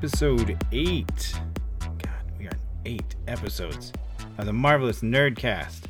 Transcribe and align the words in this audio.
episode 0.00 0.56
eight. 0.72 1.34
God, 1.78 2.32
we 2.38 2.46
are 2.46 2.52
in 2.52 2.58
eight 2.86 3.16
episodes 3.28 3.92
of 4.38 4.46
the 4.46 4.52
marvelous 4.52 5.02
Nerdcast. 5.02 5.82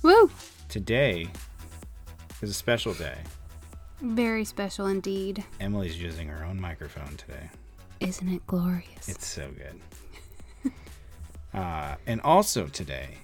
Woo! 0.00 0.30
Today 0.70 1.28
is 2.40 2.48
a 2.48 2.54
special 2.54 2.94
day. 2.94 3.18
Very 4.00 4.46
special 4.46 4.86
indeed. 4.86 5.44
Emily's 5.60 6.00
using 6.00 6.26
her 6.26 6.42
own 6.42 6.58
microphone 6.58 7.14
today. 7.18 7.50
Isn't 8.00 8.30
it 8.30 8.46
glorious? 8.46 9.06
It's 9.06 9.26
so 9.26 9.50
good. 10.62 10.72
uh, 11.52 11.96
and 12.06 12.18
also 12.22 12.66
today, 12.66 13.18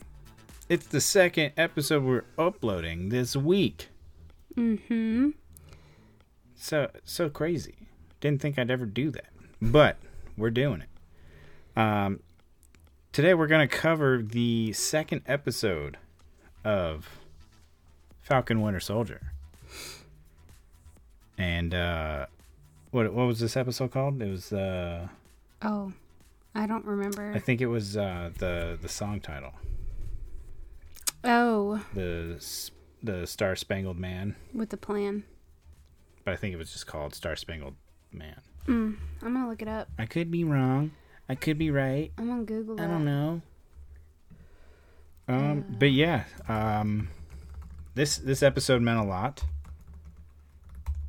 it's 0.68 0.86
the 0.86 1.00
second 1.00 1.52
episode 1.56 2.04
we're 2.04 2.24
uploading 2.36 3.08
this 3.08 3.34
week. 3.34 3.88
mm-hmm. 4.54 5.30
So 6.56 6.90
so 7.06 7.30
crazy. 7.30 7.88
Didn't 8.20 8.42
think 8.42 8.58
I'd 8.58 8.70
ever 8.70 8.84
do 8.84 9.10
that, 9.12 9.28
but 9.60 9.96
we're 10.36 10.50
doing 10.50 10.82
it. 10.82 11.78
Um, 11.80 12.20
today 13.12 13.34
we're 13.34 13.46
gonna 13.46 13.68
cover 13.68 14.22
the 14.22 14.72
second 14.72 15.22
episode 15.26 15.96
of 16.64 17.08
Falcon 18.20 18.60
Winter 18.60 18.80
Soldier. 18.80 19.32
And 21.36 21.72
uh, 21.74 22.26
what 22.90 23.12
what 23.12 23.26
was 23.26 23.38
this 23.40 23.56
episode 23.56 23.92
called? 23.92 24.20
It 24.20 24.28
was 24.30 24.52
uh, 24.52 25.08
Oh, 25.62 25.92
I 26.54 26.66
don't 26.66 26.84
remember. 26.84 27.32
I 27.34 27.38
think 27.38 27.60
it 27.60 27.66
was 27.66 27.96
uh, 27.96 28.30
the 28.38 28.76
the 28.80 28.88
song 28.88 29.20
title, 29.20 29.52
oh, 31.24 31.84
the 31.94 32.42
the 33.02 33.26
Star 33.26 33.54
Spangled 33.54 33.98
Man, 33.98 34.34
with 34.52 34.70
the 34.70 34.76
plan. 34.76 35.22
but 36.24 36.34
I 36.34 36.36
think 36.36 36.54
it 36.54 36.58
was 36.58 36.72
just 36.72 36.86
called 36.88 37.14
Star 37.14 37.36
Spangled 37.36 37.76
Man. 38.12 38.40
Mm, 38.68 38.96
I'm 39.22 39.34
gonna 39.34 39.48
look 39.48 39.62
it 39.62 39.68
up. 39.68 39.88
I 39.98 40.04
could 40.06 40.30
be 40.30 40.44
wrong. 40.44 40.90
I 41.28 41.34
could 41.34 41.58
be 41.58 41.70
right. 41.70 42.12
I'm 42.18 42.28
gonna 42.28 42.44
Google 42.44 42.76
that. 42.76 42.84
I 42.84 42.86
don't 42.86 43.04
know. 43.04 43.42
Um, 45.26 45.76
but 45.78 45.90
yeah, 45.90 46.24
um, 46.48 47.08
this 47.94 48.18
this 48.18 48.42
episode 48.42 48.82
meant 48.82 48.98
a 48.98 49.04
lot. 49.04 49.44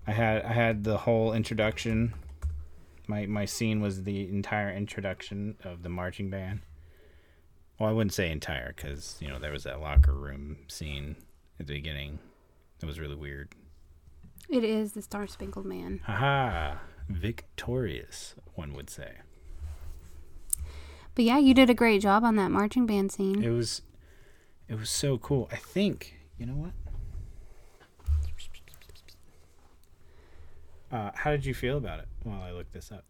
I 0.08 0.12
had 0.12 0.44
I 0.44 0.54
had 0.54 0.84
the 0.84 0.98
whole 0.98 1.34
introduction. 1.34 2.14
My 3.08 3.26
my 3.26 3.46
scene 3.46 3.82
was 3.82 4.04
the 4.04 4.28
entire 4.30 4.72
introduction 4.72 5.56
of 5.64 5.84
the 5.84 5.90
marching 5.90 6.30
band. 6.30 6.62
Well, 7.78 7.90
I 7.90 7.94
wouldn't 7.94 8.14
say 8.14 8.32
entire 8.32 8.74
because 8.76 9.18
you 9.20 9.28
know 9.30 9.40
there 9.40 9.52
was 9.52 9.64
that 9.64 9.80
locker 9.80 10.14
room 10.14 10.58
scene 10.68 11.16
at 11.60 11.68
the 11.68 11.74
beginning. 11.74 12.20
That 12.80 12.88
was 12.88 13.00
really 13.00 13.16
weird. 13.16 13.54
It 14.50 14.64
is 14.64 14.94
the 14.94 15.02
Star 15.02 15.28
Spangled 15.28 15.66
Man. 15.66 16.02
Haha, 16.04 16.78
victorious, 17.10 18.36
one 18.56 18.74
would 18.74 18.90
say. 18.90 19.18
But 21.16 21.26
yeah, 21.26 21.38
you 21.38 21.54
did 21.54 21.70
a 21.70 21.74
great 21.74 22.02
job 22.02 22.24
on 22.24 22.36
that 22.38 22.52
marching 22.52 22.86
band 22.86 23.12
scene. 23.12 23.44
It 23.44 23.50
was 23.50 23.82
it 24.68 24.80
was 24.80 24.90
so 24.90 25.18
cool. 25.18 25.50
I 25.52 25.58
think 25.58 26.16
you 26.38 26.46
know 26.46 26.54
what. 26.54 26.72
Uh, 30.92 31.12
how 31.14 31.30
did 31.30 31.46
you 31.46 31.54
feel 31.54 31.78
about 31.78 32.00
it 32.00 32.08
while 32.24 32.42
I 32.42 32.52
looked 32.52 32.74
this 32.74 32.92
up? 32.92 33.06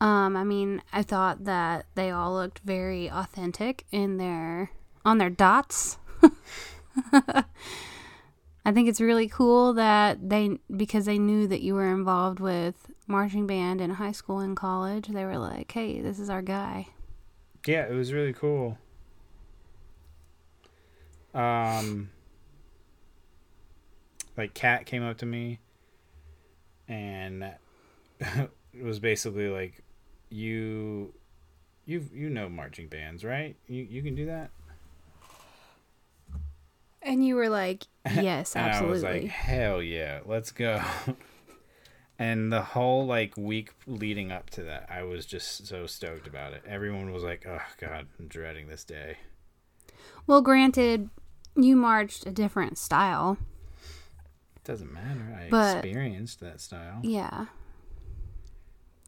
Um, 0.00 0.36
I 0.36 0.44
mean, 0.44 0.82
I 0.92 1.02
thought 1.02 1.44
that 1.44 1.86
they 1.94 2.10
all 2.10 2.34
looked 2.34 2.60
very 2.60 3.10
authentic 3.10 3.84
in 3.90 4.18
their 4.18 4.70
on 5.04 5.18
their 5.18 5.30
dots. 5.30 5.98
I 7.12 8.72
think 8.72 8.88
it's 8.88 9.00
really 9.00 9.28
cool 9.28 9.72
that 9.74 10.28
they 10.28 10.58
because 10.76 11.06
they 11.06 11.18
knew 11.18 11.46
that 11.46 11.62
you 11.62 11.74
were 11.74 11.90
involved 11.90 12.40
with 12.40 12.90
marching 13.08 13.46
band 13.46 13.80
in 13.80 13.90
high 13.90 14.12
school 14.12 14.38
and 14.38 14.56
college. 14.56 15.08
They 15.08 15.24
were 15.24 15.38
like, 15.38 15.70
"Hey, 15.72 16.00
this 16.00 16.18
is 16.18 16.30
our 16.30 16.42
guy." 16.42 16.88
Yeah, 17.66 17.86
it 17.86 17.92
was 17.94 18.12
really 18.12 18.32
cool. 18.32 18.78
Um, 21.34 22.10
like 24.36 24.54
Kat 24.54 24.86
came 24.86 25.02
up 25.02 25.18
to 25.18 25.26
me, 25.26 25.58
and 26.86 27.54
it 28.20 28.50
was 28.82 28.98
basically 29.00 29.48
like, 29.48 29.82
"You, 30.30 31.12
you, 31.84 32.04
you 32.12 32.30
know 32.30 32.48
marching 32.48 32.88
bands, 32.88 33.24
right? 33.24 33.56
You 33.66 33.82
you 33.82 34.02
can 34.02 34.14
do 34.14 34.26
that." 34.26 34.50
And 37.02 37.24
you 37.24 37.36
were 37.36 37.48
like, 37.48 37.84
"Yes, 38.10 38.54
And 38.56 38.70
I 38.70 38.82
was 38.82 39.02
like, 39.02 39.12
absolutely." 39.12 39.28
hell 39.28 39.82
yeah, 39.82 40.20
let's 40.26 40.52
go. 40.52 40.82
and 42.18 42.52
the 42.52 42.62
whole 42.62 43.06
like 43.06 43.36
week 43.36 43.70
leading 43.86 44.32
up 44.32 44.50
to 44.50 44.62
that, 44.64 44.88
I 44.90 45.02
was 45.02 45.24
just 45.26 45.66
so 45.66 45.86
stoked 45.86 46.26
about 46.26 46.52
it. 46.52 46.62
Everyone 46.66 47.12
was 47.12 47.22
like, 47.22 47.46
oh 47.48 47.60
god, 47.80 48.06
I'm 48.18 48.26
dreading 48.28 48.68
this 48.68 48.84
day. 48.84 49.18
well, 50.26 50.40
granted, 50.42 51.10
you 51.56 51.76
marched 51.76 52.26
a 52.26 52.30
different 52.30 52.76
style. 52.78 53.36
It 54.56 54.64
doesn't 54.64 54.92
matter. 54.92 55.36
I 55.40 55.48
But- 55.50 55.76
experienced 55.84 56.40
that 56.40 56.60
style. 56.60 57.00
Yeah. 57.02 57.46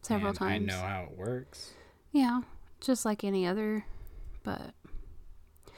Several 0.01 0.29
and 0.29 0.37
times. 0.37 0.63
I 0.63 0.65
know 0.65 0.81
how 0.81 1.03
it 1.11 1.17
works. 1.17 1.73
Yeah, 2.11 2.41
just 2.79 3.05
like 3.05 3.23
any 3.23 3.45
other, 3.45 3.85
but 4.43 4.73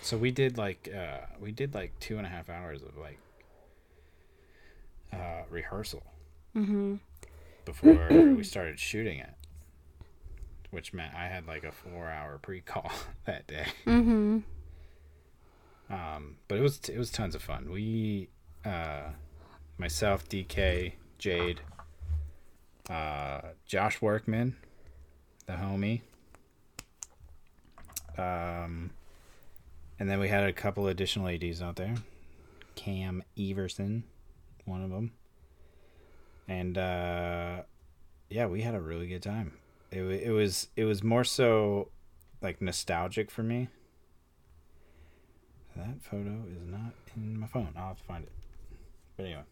So 0.01 0.17
we 0.17 0.31
did 0.31 0.57
like 0.57 0.89
uh 0.95 1.25
we 1.39 1.51
did 1.51 1.73
like 1.73 2.00
two 2.00 2.17
and 2.17 2.25
a 2.25 2.29
half 2.29 2.50
hours 2.50 2.81
of 2.83 2.97
like 2.97 3.19
uh 5.11 5.44
rehearsal 5.50 6.03
hmm 6.53 6.95
before 7.66 8.07
we 8.09 8.44
started 8.44 8.79
shooting 8.79 9.19
it. 9.19 9.34
Which 10.72 10.91
meant 10.94 11.13
I 11.13 11.28
had 11.28 11.46
like 11.47 11.63
a 11.63 11.72
four 11.72 12.09
hour 12.09 12.40
pre 12.41 12.62
call 12.62 12.91
that 13.25 13.46
day. 13.47 13.68
hmm 13.85 14.40
Um, 15.90 16.38
but 16.47 16.57
it 16.57 16.62
was 16.62 16.79
it 16.90 16.97
was 16.97 17.12
tons 17.12 17.35
of 17.35 17.44
fun. 17.44 17.69
We, 17.72 18.29
uh, 18.66 19.09
myself, 19.78 20.28
DK, 20.28 20.94
Jade, 21.19 21.62
uh, 22.90 23.41
Josh 23.68 24.01
Workman, 24.01 24.56
the 25.45 25.53
homie, 25.53 26.01
um, 28.18 28.91
and 30.00 30.09
then 30.09 30.19
we 30.19 30.28
had 30.30 30.44
a 30.44 30.53
couple 30.53 30.88
additional 30.88 31.28
ads 31.28 31.62
out 31.62 31.75
there. 31.75 31.95
Cam 32.75 33.24
Everson, 33.40 34.03
one 34.66 34.84
of 34.84 34.90
them, 34.90 35.12
and 36.48 36.78
uh, 36.78 37.62
yeah, 38.30 38.46
we 38.48 38.62
had 38.62 38.76
a 38.76 38.81
really 38.81 39.08
good 39.08 39.24
time. 39.24 39.54
It 39.92 40.02
it 40.02 40.31
was 40.31 40.68
it 40.76 40.86
was 40.86 41.04
more 41.04 41.24
so 41.24 41.90
like 42.42 42.62
nostalgic 42.62 43.31
for 43.31 43.44
me. 43.44 43.70
That 45.75 46.01
photo 46.01 46.44
is 46.51 46.68
not 46.69 46.94
in 47.16 47.40
my 47.40 47.48
phone. 47.48 47.74
I'll 47.75 47.90
have 47.90 47.98
to 47.98 48.04
find 48.04 48.24
it. 48.24 48.31
But 49.18 49.25
anyway, 49.25 49.44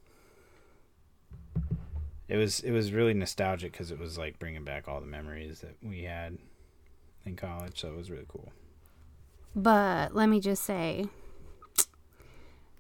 it 2.28 2.38
was 2.38 2.60
it 2.62 2.72
was 2.72 2.92
really 2.92 3.14
nostalgic 3.14 3.72
because 3.72 3.92
it 3.92 4.00
was 4.00 4.18
like 4.18 4.40
bringing 4.40 4.64
back 4.64 4.88
all 4.88 5.00
the 5.00 5.08
memories 5.08 5.62
that 5.62 5.76
we 5.84 6.04
had 6.04 6.38
in 7.26 7.36
college. 7.36 7.80
So 7.80 7.90
it 7.90 7.98
was 7.98 8.10
really 8.10 8.26
cool. 8.28 8.52
But 9.56 10.16
let 10.16 10.30
me 10.30 10.40
just 10.40 10.64
say, 10.64 11.08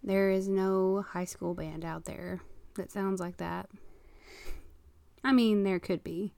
there 0.03 0.29
is 0.31 0.47
no 0.47 1.05
high 1.07 1.25
school 1.25 1.53
band 1.53 1.83
out 1.83 2.05
there 2.05 2.41
that 2.75 2.91
sounds 2.91 3.19
like 3.19 3.37
that. 3.37 3.69
I 5.23 5.31
mean, 5.31 5.63
there 5.63 5.79
could 5.79 6.03
be, 6.03 6.33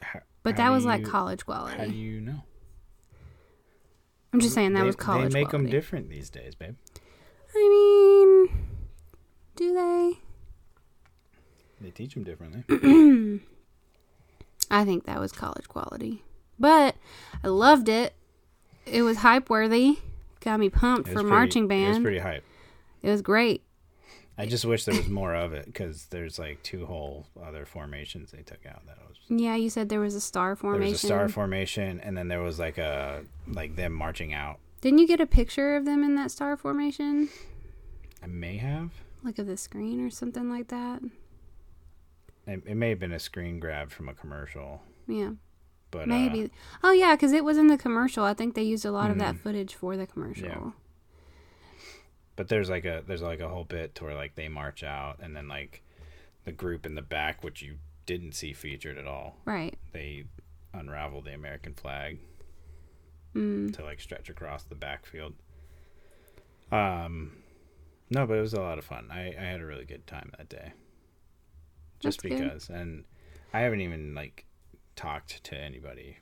How, 0.00 0.20
but 0.42 0.56
how 0.58 0.64
that 0.70 0.70
was 0.74 0.84
like 0.84 1.00
you- 1.02 1.06
college 1.06 1.44
How 1.46 1.66
do 1.66 1.74
quality. 1.76 1.92
you 1.96 2.20
know? 2.20 2.42
I'm 4.32 4.40
just 4.40 4.54
saying 4.54 4.74
that 4.74 4.80
they, 4.80 4.86
was 4.86 4.96
college 4.96 5.20
quality. 5.32 5.32
They 5.34 5.40
make 5.40 5.50
them 5.50 5.66
different 5.66 6.10
these 6.10 6.28
days, 6.30 6.54
babe. 6.54 6.76
I 7.54 8.48
mean, 8.48 8.66
do 9.56 9.74
they? 9.74 10.12
They 11.80 11.90
teach 11.90 12.14
them 12.14 12.24
differently. 12.24 12.64
I 14.70 14.84
think 14.84 15.06
that 15.06 15.18
was 15.18 15.32
college 15.32 15.66
quality, 15.68 16.22
but 16.58 16.94
I 17.42 17.48
loved 17.48 17.88
it. 17.88 18.14
It 18.84 19.02
was 19.02 19.18
hype 19.18 19.48
worthy. 19.48 19.98
Got 20.40 20.60
me 20.60 20.68
pumped 20.68 21.08
for 21.08 21.14
pretty- 21.14 21.28
marching 21.28 21.68
band. 21.68 21.84
It 21.86 21.88
was 21.88 21.98
pretty 22.00 22.18
hype. 22.18 22.44
It 23.02 23.10
was 23.10 23.22
great. 23.22 23.62
I 24.40 24.46
just 24.46 24.64
wish 24.64 24.84
there 24.84 24.94
was 24.96 25.08
more 25.08 25.34
of 25.34 25.52
it 25.52 25.66
because 25.66 26.06
there's 26.06 26.38
like 26.38 26.62
two 26.62 26.86
whole 26.86 27.26
other 27.44 27.66
formations 27.66 28.30
they 28.30 28.42
took 28.42 28.64
out. 28.66 28.86
That 28.86 28.98
was 29.08 29.16
Yeah, 29.28 29.56
you 29.56 29.68
said 29.68 29.88
there 29.88 30.00
was 30.00 30.14
a 30.14 30.20
star 30.20 30.54
formation. 30.54 30.80
there 30.82 30.90
was 30.92 31.02
a 31.02 31.06
star 31.06 31.28
formation, 31.28 32.00
and 32.00 32.16
then 32.16 32.28
there 32.28 32.40
was 32.40 32.58
like 32.58 32.78
a 32.78 33.24
like 33.48 33.74
them 33.76 33.92
marching 33.92 34.32
out. 34.32 34.58
Didn't 34.80 35.00
you 35.00 35.08
get 35.08 35.20
a 35.20 35.26
picture 35.26 35.76
of 35.76 35.84
them 35.84 36.04
in 36.04 36.14
that 36.14 36.30
star 36.30 36.56
formation? 36.56 37.28
I 38.22 38.26
may 38.28 38.56
have. 38.58 38.92
Like 39.24 39.38
of 39.40 39.46
the 39.48 39.56
screen 39.56 40.00
or 40.06 40.10
something 40.10 40.48
like 40.48 40.68
that? 40.68 41.02
It, 42.46 42.62
it 42.64 42.76
may 42.76 42.90
have 42.90 43.00
been 43.00 43.12
a 43.12 43.18
screen 43.18 43.58
grab 43.58 43.90
from 43.90 44.08
a 44.08 44.14
commercial, 44.14 44.80
Yeah, 45.06 45.32
but 45.90 46.06
maybe. 46.08 46.44
Uh, 46.44 46.48
oh, 46.84 46.92
yeah, 46.92 47.14
because 47.14 47.32
it 47.32 47.44
was 47.44 47.58
in 47.58 47.66
the 47.66 47.76
commercial. 47.76 48.24
I 48.24 48.32
think 48.34 48.54
they 48.54 48.62
used 48.62 48.84
a 48.86 48.90
lot 48.92 49.10
of 49.10 49.18
that 49.18 49.34
Mhm. 49.34 49.40
footage 49.40 49.74
for 49.74 49.96
the 49.96 50.06
commercial. 50.06 50.46
Yeah. 50.46 50.70
But 52.38 52.46
there's 52.48 52.70
like 52.70 52.84
a 52.86 53.02
there's 53.06 53.20
like 53.20 53.40
a 53.40 53.48
whole 53.48 53.64
bit 53.64 53.94
to 53.96 54.04
where 54.04 54.14
like 54.14 54.34
they 54.36 54.48
march 54.48 54.82
out, 54.84 55.18
and 55.20 55.34
then 55.36 55.48
like 55.48 55.82
the 56.44 56.52
group 56.52 56.86
in 56.86 56.94
the 56.94 57.02
back, 57.02 57.42
which 57.44 57.60
you 57.62 57.74
didn't 58.06 58.32
see 58.32 58.52
featured 58.54 58.96
at 58.96 59.06
all. 59.06 59.36
Right. 59.44 59.76
They 59.92 60.24
unravel 60.72 61.20
the 61.22 61.34
American 61.34 61.74
flag 61.74 62.18
Mm. 63.34 63.74
to 63.76 63.82
like 63.84 64.00
stretch 64.00 64.30
across 64.30 64.62
the 64.64 64.74
backfield. 64.74 65.34
Um, 66.72 67.32
no, 68.10 68.26
but 68.26 68.34
it 68.38 68.40
was 68.40 68.54
a 68.54 68.60
lot 68.60 68.78
of 68.78 68.84
fun. 68.84 69.08
I, 69.12 69.28
I 69.38 69.44
had 69.44 69.60
a 69.60 69.66
really 69.66 69.84
good 69.84 70.06
time 70.06 70.30
that 70.38 70.48
day. 70.48 70.72
Just 72.00 72.22
That's 72.22 72.34
good. 72.34 72.42
because, 72.42 72.68
and 72.70 73.04
I 73.52 73.60
haven't 73.60 73.80
even 73.82 74.14
like 74.14 74.46
talked 74.96 75.42
to 75.44 75.56
anybody 75.56 76.16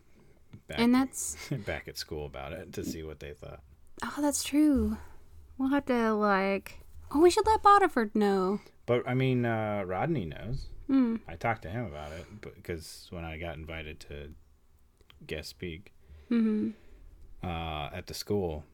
back 0.68 0.78
And 0.80 0.94
that's 0.94 1.36
back 1.66 1.86
at 1.88 1.96
school 1.96 2.26
about 2.26 2.52
it 2.52 2.72
to 2.74 2.84
see 2.84 3.02
what 3.02 3.20
they 3.20 3.32
thought. 3.32 3.60
oh, 4.02 4.14
that's 4.20 4.42
true. 4.42 4.96
We'll 5.58 5.70
have 5.70 5.86
to 5.86 6.12
like. 6.14 6.80
Oh, 7.10 7.20
we 7.20 7.30
should 7.30 7.46
let 7.46 7.62
Bodiford 7.62 8.14
know. 8.14 8.60
But 8.84 9.02
I 9.08 9.14
mean, 9.14 9.44
uh, 9.44 9.84
Rodney 9.86 10.24
knows. 10.26 10.66
Hmm. 10.86 11.16
I 11.26 11.34
talked 11.36 11.62
to 11.62 11.68
him 11.70 11.84
about 11.86 12.12
it 12.12 12.26
because 12.40 13.08
when 13.10 13.24
I 13.24 13.38
got 13.38 13.56
invited 13.56 13.98
to 14.00 14.30
guest 15.26 15.48
speak 15.50 15.92
Hmm. 16.28 16.70
uh, 17.42 17.88
at 17.92 18.06
the 18.06 18.14
school, 18.14 18.64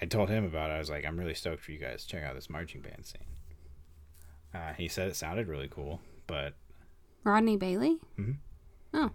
I 0.00 0.06
told 0.06 0.28
him 0.30 0.44
about 0.44 0.70
it. 0.70 0.74
I 0.74 0.78
was 0.78 0.90
like, 0.90 1.04
I'm 1.04 1.16
really 1.18 1.34
stoked 1.34 1.62
for 1.62 1.72
you 1.72 1.78
guys 1.78 2.04
check 2.04 2.24
out 2.24 2.34
this 2.34 2.50
marching 2.50 2.80
band 2.80 3.04
scene. 3.06 3.22
Uh, 4.54 4.72
he 4.74 4.88
said 4.88 5.08
it 5.08 5.16
sounded 5.16 5.46
really 5.48 5.68
cool, 5.68 6.00
but 6.26 6.54
Rodney 7.24 7.56
Bailey. 7.56 7.98
Oh. 8.94 9.10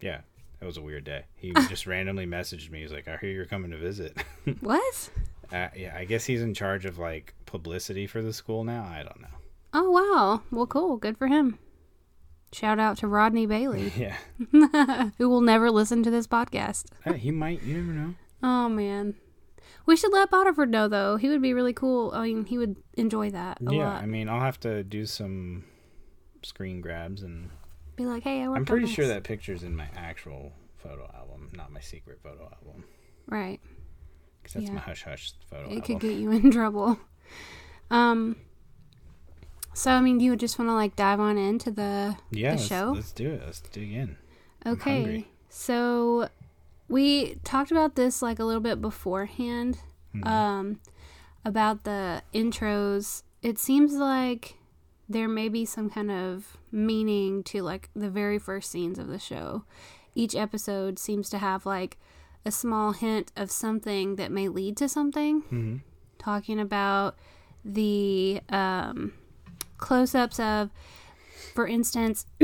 Yeah, 0.00 0.20
it 0.60 0.64
was 0.64 0.76
a 0.76 0.82
weird 0.82 1.04
day. 1.04 1.24
He 1.36 1.52
just 1.68 1.86
randomly 1.86 2.26
messaged 2.26 2.70
me. 2.70 2.82
He's 2.82 2.92
like, 2.92 3.06
I 3.08 3.16
hear 3.16 3.30
you're 3.30 3.46
coming 3.46 3.70
to 3.70 3.78
visit. 3.78 4.16
What? 4.60 5.10
Uh, 5.52 5.68
yeah, 5.76 5.94
I 5.96 6.04
guess 6.04 6.24
he's 6.24 6.42
in 6.42 6.54
charge 6.54 6.84
of 6.84 6.98
like 6.98 7.34
publicity 7.46 8.06
for 8.06 8.22
the 8.22 8.32
school 8.32 8.64
now. 8.64 8.84
I 8.84 9.02
don't 9.02 9.20
know. 9.20 9.28
Oh 9.74 9.90
wow. 9.90 10.42
Well, 10.50 10.66
cool. 10.66 10.96
Good 10.96 11.18
for 11.18 11.26
him. 11.26 11.58
Shout 12.52 12.78
out 12.78 12.98
to 12.98 13.06
Rodney 13.06 13.46
Bailey, 13.46 13.92
yeah, 13.96 14.16
who 15.18 15.28
will 15.28 15.40
never 15.40 15.70
listen 15.70 16.02
to 16.02 16.10
this 16.10 16.26
podcast. 16.26 16.86
Uh, 17.06 17.14
he 17.14 17.30
might. 17.30 17.62
You 17.62 17.78
never 17.78 17.92
know. 17.92 18.14
Oh 18.42 18.68
man. 18.68 19.14
We 19.84 19.96
should 19.96 20.12
let 20.12 20.30
Bodiford 20.30 20.68
know 20.68 20.88
though. 20.88 21.16
He 21.16 21.28
would 21.28 21.42
be 21.42 21.54
really 21.54 21.72
cool. 21.72 22.12
I 22.14 22.24
mean, 22.24 22.44
he 22.44 22.58
would 22.58 22.76
enjoy 22.94 23.30
that 23.30 23.58
a 23.66 23.74
yeah, 23.74 23.88
lot. 23.88 24.02
I 24.02 24.06
mean, 24.06 24.28
I'll 24.28 24.40
have 24.40 24.60
to 24.60 24.84
do 24.84 25.06
some 25.06 25.64
screen 26.42 26.80
grabs 26.80 27.22
and 27.22 27.50
Be 27.96 28.06
like, 28.06 28.22
hey, 28.22 28.42
I 28.42 28.48
worked 28.48 28.58
I'm 28.58 28.64
pretty 28.64 28.86
sure 28.86 29.06
that 29.08 29.24
picture's 29.24 29.62
in 29.62 29.74
my 29.74 29.88
actual 29.96 30.52
photo 30.76 31.10
album, 31.14 31.50
not 31.54 31.72
my 31.72 31.80
secret 31.80 32.20
photo 32.22 32.44
album. 32.44 32.84
right. 33.26 33.60
Because 34.42 34.54
that's 34.54 34.66
Yeah. 34.66 34.72
my 34.74 34.80
hush 34.80 35.04
hush 35.04 35.32
photo 35.48 35.62
It 35.64 35.66
album. 35.66 35.82
could 35.82 36.00
get 36.00 36.16
you 36.16 36.30
in 36.32 36.50
trouble. 36.58 36.98
Um. 37.90 38.36
So 39.74 39.90
I 39.90 40.00
mean, 40.00 40.18
do 40.18 40.24
you 40.24 40.36
just 40.36 40.58
want 40.58 40.68
to 40.68 40.74
like 40.74 40.96
dive 40.96 41.20
on 41.20 41.38
into 41.38 41.70
the 41.70 42.16
yeah, 42.30 42.50
the 42.50 42.56
let's, 42.56 42.66
show? 42.66 42.92
let's 42.94 43.12
do 43.12 43.30
it. 43.30 43.42
Let's 43.44 43.60
dig 43.60 43.92
in. 43.92 44.16
Okay. 44.66 45.26
So 45.48 46.28
we 46.88 47.36
talked 47.44 47.70
about 47.70 47.94
this 47.94 48.20
like 48.22 48.38
a 48.38 48.44
little 48.44 48.60
bit 48.60 48.80
beforehand 48.80 49.78
Mhm. 50.14 50.26
um 50.26 50.80
about 51.44 51.84
the 51.84 52.22
intros. 52.34 53.22
It 53.42 53.58
seems 53.58 53.94
like 53.94 54.56
there 55.08 55.28
may 55.28 55.48
be 55.48 55.64
some 55.64 55.88
kind 55.90 56.10
of 56.10 56.56
meaning 56.70 57.42
to 57.44 57.62
like 57.62 57.88
the 57.94 58.10
very 58.10 58.38
first 58.38 58.70
scenes 58.70 58.98
of 58.98 59.08
the 59.08 59.18
show. 59.18 59.64
Each 60.14 60.34
episode 60.36 60.98
seems 60.98 61.28
to 61.30 61.38
have 61.38 61.64
like 61.66 61.98
a 62.44 62.50
small 62.50 62.92
hint 62.92 63.30
of 63.36 63.50
something 63.50 64.16
that 64.16 64.30
may 64.32 64.48
lead 64.48 64.76
to 64.78 64.88
something. 64.88 65.42
Mhm. 65.42 65.80
Talking 66.18 66.58
about 66.60 67.16
the 67.64 68.40
um, 68.48 69.12
close 69.78 70.14
ups 70.14 70.38
of, 70.40 70.70
for 71.54 71.66
instance, 71.66 72.26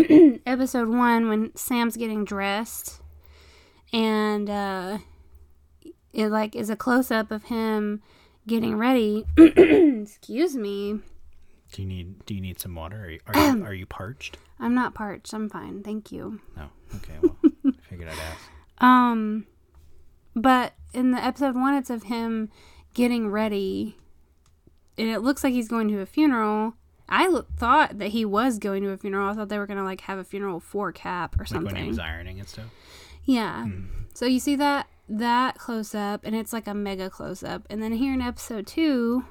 episode 0.46 0.88
one 0.88 1.28
when 1.28 1.54
Sam's 1.56 1.96
getting 1.96 2.24
dressed, 2.24 3.00
and 3.92 4.48
uh, 4.50 4.98
it 6.12 6.28
like 6.28 6.54
is 6.56 6.70
a 6.70 6.76
close 6.76 7.10
up 7.10 7.30
of 7.30 7.44
him 7.44 8.02
getting 8.46 8.76
ready. 8.76 9.24
Excuse 9.36 10.56
me, 10.56 11.00
Do 11.72 11.82
you 11.82 11.88
need 11.88 12.24
Do 12.26 12.34
you 12.34 12.40
need 12.40 12.58
some 12.60 12.74
water? 12.74 13.04
Are 13.04 13.10
you, 13.10 13.20
are, 13.26 13.34
you, 13.56 13.64
are 13.64 13.74
you 13.74 13.86
parched? 13.86 14.38
I'm 14.60 14.74
not 14.74 14.94
parched. 14.94 15.32
I'm 15.32 15.48
fine, 15.48 15.82
thank 15.82 16.10
you. 16.12 16.40
No. 16.56 16.68
Okay. 16.96 17.14
Well, 17.22 17.36
I 17.66 17.70
figured 17.88 18.08
I'd 18.08 18.18
ask. 18.18 18.40
Um, 18.80 19.44
but 20.42 20.72
in 20.94 21.10
the 21.10 21.22
episode 21.22 21.54
one, 21.54 21.74
it's 21.74 21.90
of 21.90 22.04
him 22.04 22.50
getting 22.94 23.30
ready, 23.30 23.96
and 24.96 25.08
it 25.08 25.20
looks 25.20 25.44
like 25.44 25.52
he's 25.52 25.68
going 25.68 25.88
to 25.88 26.00
a 26.00 26.06
funeral. 26.06 26.74
I 27.08 27.26
lo- 27.28 27.46
thought 27.56 27.98
that 27.98 28.08
he 28.08 28.24
was 28.24 28.58
going 28.58 28.82
to 28.82 28.90
a 28.90 28.96
funeral. 28.96 29.30
I 29.30 29.34
thought 29.34 29.48
they 29.48 29.58
were 29.58 29.66
gonna 29.66 29.84
like 29.84 30.02
have 30.02 30.18
a 30.18 30.24
funeral 30.24 30.60
for 30.60 30.92
Cap 30.92 31.36
or 31.40 31.44
Like 31.44 31.50
when 31.52 31.64
he 31.64 31.68
something. 31.70 31.88
was 31.88 31.98
ironing 31.98 32.38
and 32.40 32.48
stuff. 32.48 32.66
Yeah. 33.24 33.64
Hmm. 33.64 33.84
So 34.14 34.26
you 34.26 34.40
see 34.40 34.56
that 34.56 34.88
that 35.08 35.56
close 35.58 35.94
up, 35.94 36.20
and 36.24 36.34
it's 36.36 36.52
like 36.52 36.66
a 36.66 36.74
mega 36.74 37.08
close 37.08 37.42
up, 37.42 37.66
and 37.70 37.82
then 37.82 37.92
here 37.92 38.12
in 38.12 38.20
episode 38.20 38.66
two, 38.66 39.24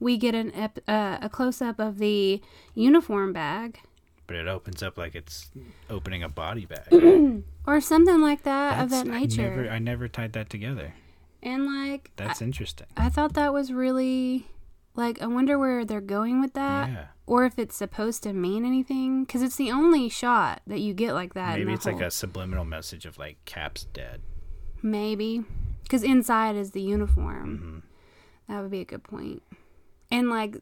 we 0.00 0.18
get 0.18 0.34
an 0.34 0.52
ep- 0.54 0.80
uh, 0.88 1.18
a 1.22 1.28
close 1.30 1.62
up 1.62 1.78
of 1.78 1.96
the 1.98 2.42
uniform 2.74 3.32
bag 3.32 3.78
But 4.26 4.36
it 4.36 4.46
opens 4.48 4.82
up 4.82 4.98
like 4.98 5.14
it's 5.14 5.50
opening 5.88 6.22
a 6.22 6.28
body 6.28 6.66
bag. 6.66 6.88
or 7.66 7.80
something 7.80 8.20
like 8.20 8.42
that 8.44 8.82
of 8.82 8.90
That's- 8.90 9.06
that 9.08 9.14
I 9.14 9.20
nature. 9.20 9.42
never, 9.50 9.68
I 9.70 9.78
never 9.78 10.08
tied 10.08 10.32
that 10.34 10.50
together. 10.50 10.94
and 11.42 11.66
like 11.66 12.10
That's 12.16 12.40
interesting. 12.42 12.86
I 12.96 13.08
thought 13.08 13.34
that 13.34 13.52
was 13.52 13.72
really 13.72 14.46
like 14.94 15.20
I 15.20 15.26
wonder 15.26 15.58
where 15.58 15.84
they're 15.84 16.00
going 16.00 16.40
with 16.40 16.54
that 16.54 16.88
yeah. 16.88 17.06
or 17.26 17.44
if 17.44 17.58
it's 17.58 17.76
supposed 17.76 18.22
to 18.22 18.32
mean 18.32 18.64
anything 18.64 19.26
cuz 19.26 19.42
it's 19.42 19.56
the 19.56 19.70
only 19.72 20.08
shot 20.08 20.62
that 20.66 20.78
you 20.80 20.94
get 20.94 21.12
like 21.14 21.34
that 21.34 21.58
Maybe 21.58 21.72
it's 21.72 21.84
like 21.86 22.00
a 22.00 22.10
subliminal 22.10 22.64
message 22.64 23.04
of 23.04 23.18
like 23.18 23.36
Cap's 23.44 23.84
dead. 23.92 24.20
maybe 24.82 25.44
cuz 25.88 26.02
inside 26.02 26.56
is 26.56 26.70
the 26.70 26.80
uniform. 26.82 27.58
hmm 27.58 27.78
That 28.52 28.62
would 28.62 28.70
be 28.70 28.80
a 28.80 28.84
good 28.84 29.02
point. 29.04 29.42
And 30.10 30.30
like 30.30 30.56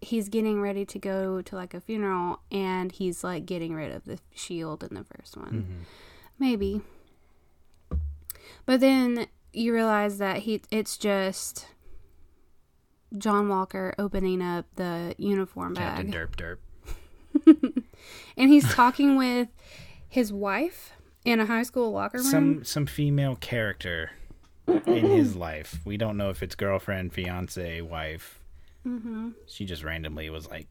he's 0.00 0.28
getting 0.28 0.60
ready 0.60 0.84
to 0.86 0.98
go 0.98 1.40
to 1.42 1.54
like 1.56 1.72
a 1.74 1.80
funeral 1.80 2.40
and 2.50 2.92
he's 2.92 3.22
like 3.24 3.46
getting 3.46 3.74
rid 3.74 3.90
of 3.92 4.04
the 4.04 4.18
shield 4.34 4.82
in 4.84 4.94
the 4.94 5.04
first 5.04 5.36
one. 5.36 5.54
hmm 5.66 5.82
Maybe. 6.38 6.82
But 8.66 8.80
then 8.80 9.26
you 9.52 9.72
realize 9.72 10.18
that 10.18 10.38
he 10.38 10.62
it's 10.70 10.96
just 10.96 11.66
John 13.16 13.48
Walker 13.48 13.94
opening 13.98 14.42
up 14.42 14.66
the 14.76 15.14
uniform 15.18 15.74
Captain 15.76 16.10
bag. 16.10 16.30
Derp 16.36 16.36
Derp. 16.36 17.82
And 18.36 18.50
he's 18.50 18.68
talking 18.72 19.16
with 19.24 19.48
his 20.08 20.32
wife 20.32 20.92
in 21.24 21.40
a 21.40 21.46
high 21.46 21.62
school 21.62 21.90
locker 21.92 22.18
room. 22.18 22.26
Some 22.26 22.64
some 22.64 22.86
female 22.86 23.36
character 23.36 24.10
in 24.66 25.06
his 25.06 25.34
life. 25.48 25.80
We 25.84 25.96
don't 25.96 26.16
know 26.16 26.30
if 26.30 26.42
it's 26.42 26.54
girlfriend, 26.54 27.12
fiance, 27.12 27.80
wife. 27.80 28.40
hmm 28.82 29.30
She 29.46 29.64
just 29.64 29.82
randomly 29.84 30.28
was 30.30 30.48
like, 30.48 30.68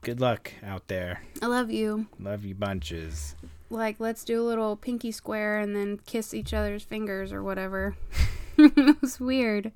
"Good 0.00 0.20
luck 0.20 0.52
out 0.64 0.88
there. 0.88 1.22
I 1.40 1.46
love 1.46 1.70
you. 1.70 2.06
Love 2.18 2.44
you 2.44 2.54
bunches." 2.54 3.36
Like, 3.72 3.98
let's 3.98 4.22
do 4.24 4.40
a 4.40 4.44
little 4.46 4.76
pinky 4.76 5.10
square 5.12 5.58
and 5.58 5.74
then 5.74 5.98
kiss 6.06 6.34
each 6.34 6.52
other's 6.54 6.84
fingers 6.84 7.32
or 7.32 7.42
whatever. 7.42 7.96
it 8.58 9.00
was 9.00 9.18
weird. 9.18 9.72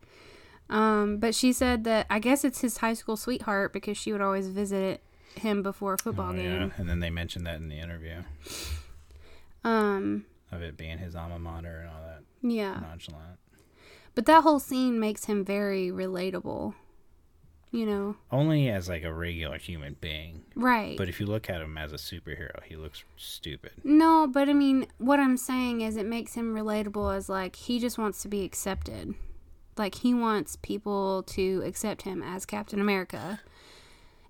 Um, 0.68 1.18
but 1.18 1.34
she 1.34 1.52
said 1.52 1.84
that 1.84 2.06
I 2.10 2.18
guess 2.18 2.44
it's 2.44 2.60
his 2.60 2.78
high 2.78 2.94
school 2.94 3.16
sweetheart 3.16 3.72
because 3.72 3.96
she 3.96 4.12
would 4.12 4.20
always 4.20 4.48
visit 4.48 5.00
him 5.36 5.62
before 5.62 5.94
a 5.94 5.98
football 5.98 6.30
Oh, 6.30 6.34
game. 6.36 6.72
And 6.76 6.88
then 6.88 7.00
they 7.00 7.10
mentioned 7.10 7.46
that 7.46 7.56
in 7.56 7.68
the 7.68 7.78
interview 7.78 8.22
Um, 9.64 10.24
of 10.52 10.62
it 10.62 10.76
being 10.76 10.98
his 10.98 11.14
alma 11.16 11.38
mater 11.38 11.80
and 11.80 11.88
all 11.90 12.02
that 12.02 12.22
yeah. 12.42 12.78
nonchalant. 12.80 13.38
But 14.14 14.26
that 14.26 14.42
whole 14.42 14.58
scene 14.60 14.98
makes 15.00 15.24
him 15.26 15.44
very 15.44 15.88
relatable. 15.90 16.74
You 17.72 17.84
know, 17.84 18.16
Only 18.30 18.70
as 18.70 18.88
like 18.88 19.02
a 19.02 19.12
regular 19.12 19.58
human 19.58 19.96
being. 20.00 20.44
right? 20.54 20.96
But 20.96 21.08
if 21.08 21.20
you 21.20 21.26
look 21.26 21.50
at 21.50 21.60
him 21.60 21.76
as 21.76 21.92
a 21.92 21.96
superhero, 21.96 22.62
he 22.64 22.76
looks 22.76 23.02
stupid. 23.16 23.72
no, 23.84 24.26
but 24.26 24.48
I 24.48 24.52
mean, 24.54 24.86
what 24.98 25.20
I'm 25.20 25.36
saying 25.36 25.80
is 25.82 25.96
it 25.96 26.06
makes 26.06 26.34
him 26.34 26.54
relatable 26.54 27.14
as 27.14 27.28
like 27.28 27.56
he 27.56 27.78
just 27.78 27.98
wants 27.98 28.22
to 28.22 28.28
be 28.28 28.44
accepted. 28.44 29.14
Like 29.76 29.96
he 29.96 30.14
wants 30.14 30.56
people 30.56 31.22
to 31.24 31.62
accept 31.66 32.02
him 32.02 32.22
as 32.22 32.46
Captain 32.46 32.80
America. 32.80 33.40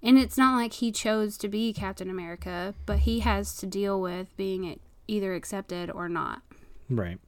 And 0.03 0.19
it's 0.19 0.37
not 0.39 0.57
like 0.57 0.73
he 0.75 0.91
chose 0.91 1.37
to 1.39 1.49
be 1.49 1.73
Captain 1.73 2.11
America, 2.11 2.75
but 2.85 3.01
he 3.01 3.21
has 3.21 3.55
to 3.59 3.67
deal 3.67 4.01
with 4.01 4.35
being 4.37 4.81
either 5.07 5.35
accepted 5.35 5.91
or 5.91 6.09
not. 6.09 6.43
Right. 6.91 7.19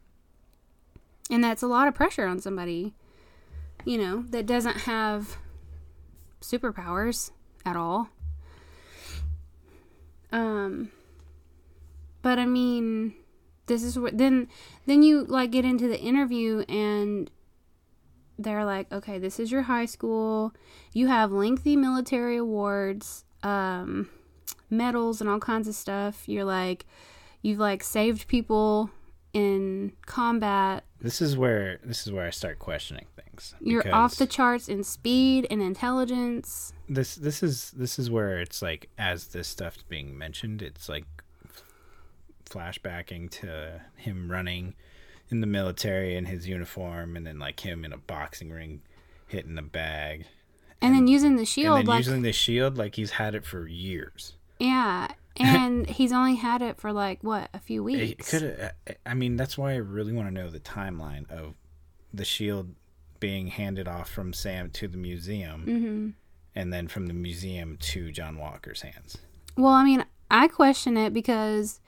And 1.31 1.45
that's 1.45 1.63
a 1.63 1.67
lot 1.69 1.87
of 1.87 1.95
pressure 1.95 2.27
on 2.27 2.41
somebody, 2.41 2.95
you 3.85 3.99
know, 3.99 4.25
that 4.31 4.47
doesn't 4.47 4.79
have 4.79 5.37
superpowers 6.41 7.31
at 7.65 7.77
all. 7.77 8.09
Um 10.33 10.91
but 12.21 12.39
I 12.39 12.47
mean, 12.47 13.15
this 13.67 13.83
is 13.83 13.99
what 13.99 14.19
then 14.19 14.49
then 14.87 15.03
you 15.03 15.25
like 15.25 15.51
get 15.51 15.65
into 15.65 15.89
the 15.89 15.99
interview 15.99 16.65
and 16.69 17.31
they're 18.41 18.65
like, 18.65 18.93
"Okay, 18.93 19.19
this 19.19 19.41
is 19.41 19.51
your 19.51 19.63
high 19.63 19.87
school. 19.87 20.53
You 20.93 21.09
have 21.09 21.33
lengthy 21.33 21.77
military 21.77 22.37
awards, 22.37 23.25
um 23.43 24.09
medals 24.71 25.21
and 25.21 25.29
all 25.31 25.41
kinds 25.41 25.67
of 25.69 25.75
stuff. 25.75 26.29
You're 26.29 26.45
like 26.45 26.85
You've 27.43 27.59
like 27.59 27.83
saved 27.85 28.27
people 28.29 28.91
in 29.33 29.93
combat. 30.07 30.85
This 31.01 31.23
is 31.23 31.37
where 31.37 31.79
this 31.85 32.07
is 32.07 32.13
where 32.13 32.27
I 32.27 32.31
start 32.31 32.59
questioning 32.59 33.07
things. 33.41 33.55
You're 33.61 33.95
off 33.95 34.17
the 34.17 34.27
charts 34.27 34.69
in 34.69 34.85
speed 34.85 35.47
and 35.51 35.61
intelligence. 35.63 36.73
this 36.89 37.15
this 37.15 37.43
is 37.43 37.71
this 37.73 37.99
is 37.99 38.11
where 38.11 38.41
it's 38.41 38.63
like 38.63 38.89
as 38.99 39.29
this 39.29 39.49
stuff's 39.49 39.83
being 39.89 40.17
mentioned, 40.17 40.63
it's 40.63 40.89
like 40.89 41.05
flashbacking 42.49 43.31
to 43.31 43.81
him 43.97 44.31
running 44.31 44.75
in 45.31 45.41
the 45.41 45.47
military 45.47 46.17
in 46.17 46.25
his 46.25 46.49
uniform, 46.49 47.17
and 47.17 47.27
then 47.27 47.39
like 47.39 47.61
him 47.61 47.85
in 47.85 47.93
a 47.93 47.99
boxing 47.99 48.51
ring 48.51 48.81
hitting 49.27 49.57
the 49.57 49.63
bag, 49.63 50.25
And, 50.81 50.95
then 50.95 51.07
using 51.07 51.37
the 51.37 51.45
shield 51.45 51.81
and 51.81 51.89
like 51.89 51.99
using 51.99 52.23
the 52.23 52.33
shield 52.33 52.79
like 52.79 52.95
he's 52.95 53.11
had 53.13 53.35
it 53.35 53.45
for 53.45 53.67
years. 53.67 54.37
yeah, 54.59 55.09
and 55.37 55.87
he's 55.87 56.13
only 56.13 56.37
had 56.37 56.63
it 56.63 56.81
for 56.81 56.93
like 56.93 57.23
what, 57.23 57.51
a 57.53 57.59
few 57.59 57.83
It 57.89 58.01
weeks. 58.01 58.31
could. 58.31 58.59
Uh, 58.89 58.93
I 59.05 59.13
mean, 59.13 59.37
that's 59.37 59.59
why 59.59 59.73
I 59.73 59.77
really 59.77 60.15
want 60.15 60.29
to 60.29 60.35
know 60.35 60.49
the 60.49 60.61
timeline 60.61 61.31
of 61.31 61.55
the 62.15 62.25
shield 62.25 62.75
being 63.21 63.49
handed 63.49 63.89
off 63.89 64.09
from 64.09 64.33
Sam 64.33 64.71
to 64.71 64.89
the 64.89 64.97
museum, 64.97 65.65
Mhm. 65.67 66.15
and 66.55 66.73
then 66.73 66.89
from 66.89 67.07
the 67.07 67.15
museum 67.15 67.77
to 67.79 68.13
John 68.13 68.39
Walker's 68.39 68.83
hands. 68.83 69.19
Well, 69.57 69.73
I 69.73 69.85
mean, 69.85 70.05
I 70.31 70.49
question 70.49 70.97
it 70.97 71.13
because 71.13 71.81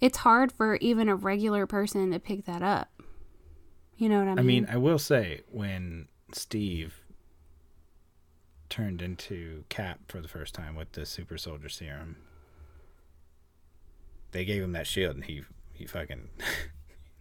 it's 0.00 0.18
hard 0.18 0.52
for 0.52 0.76
even 0.76 1.08
a 1.08 1.16
regular 1.16 1.66
person 1.66 2.10
to 2.12 2.18
pick 2.20 2.44
that 2.44 2.62
up. 2.62 2.90
You 3.96 4.08
know 4.08 4.18
what 4.20 4.28
I 4.28 4.34
mean? 4.34 4.38
I 4.38 4.42
mean, 4.42 4.66
I 4.68 4.76
will 4.76 4.98
say 4.98 5.42
when 5.50 6.08
Steve 6.32 7.02
turned 8.68 9.00
into 9.02 9.64
Cap 9.70 10.00
for 10.08 10.20
the 10.20 10.28
first 10.28 10.54
time 10.54 10.76
with 10.76 10.92
the 10.92 11.06
super 11.06 11.38
soldier 11.38 11.68
serum, 11.68 12.16
they 14.32 14.44
gave 14.44 14.62
him 14.62 14.72
that 14.72 14.86
shield 14.86 15.16
and 15.16 15.24
he 15.24 15.42
he 15.72 15.86
fucking 15.86 16.28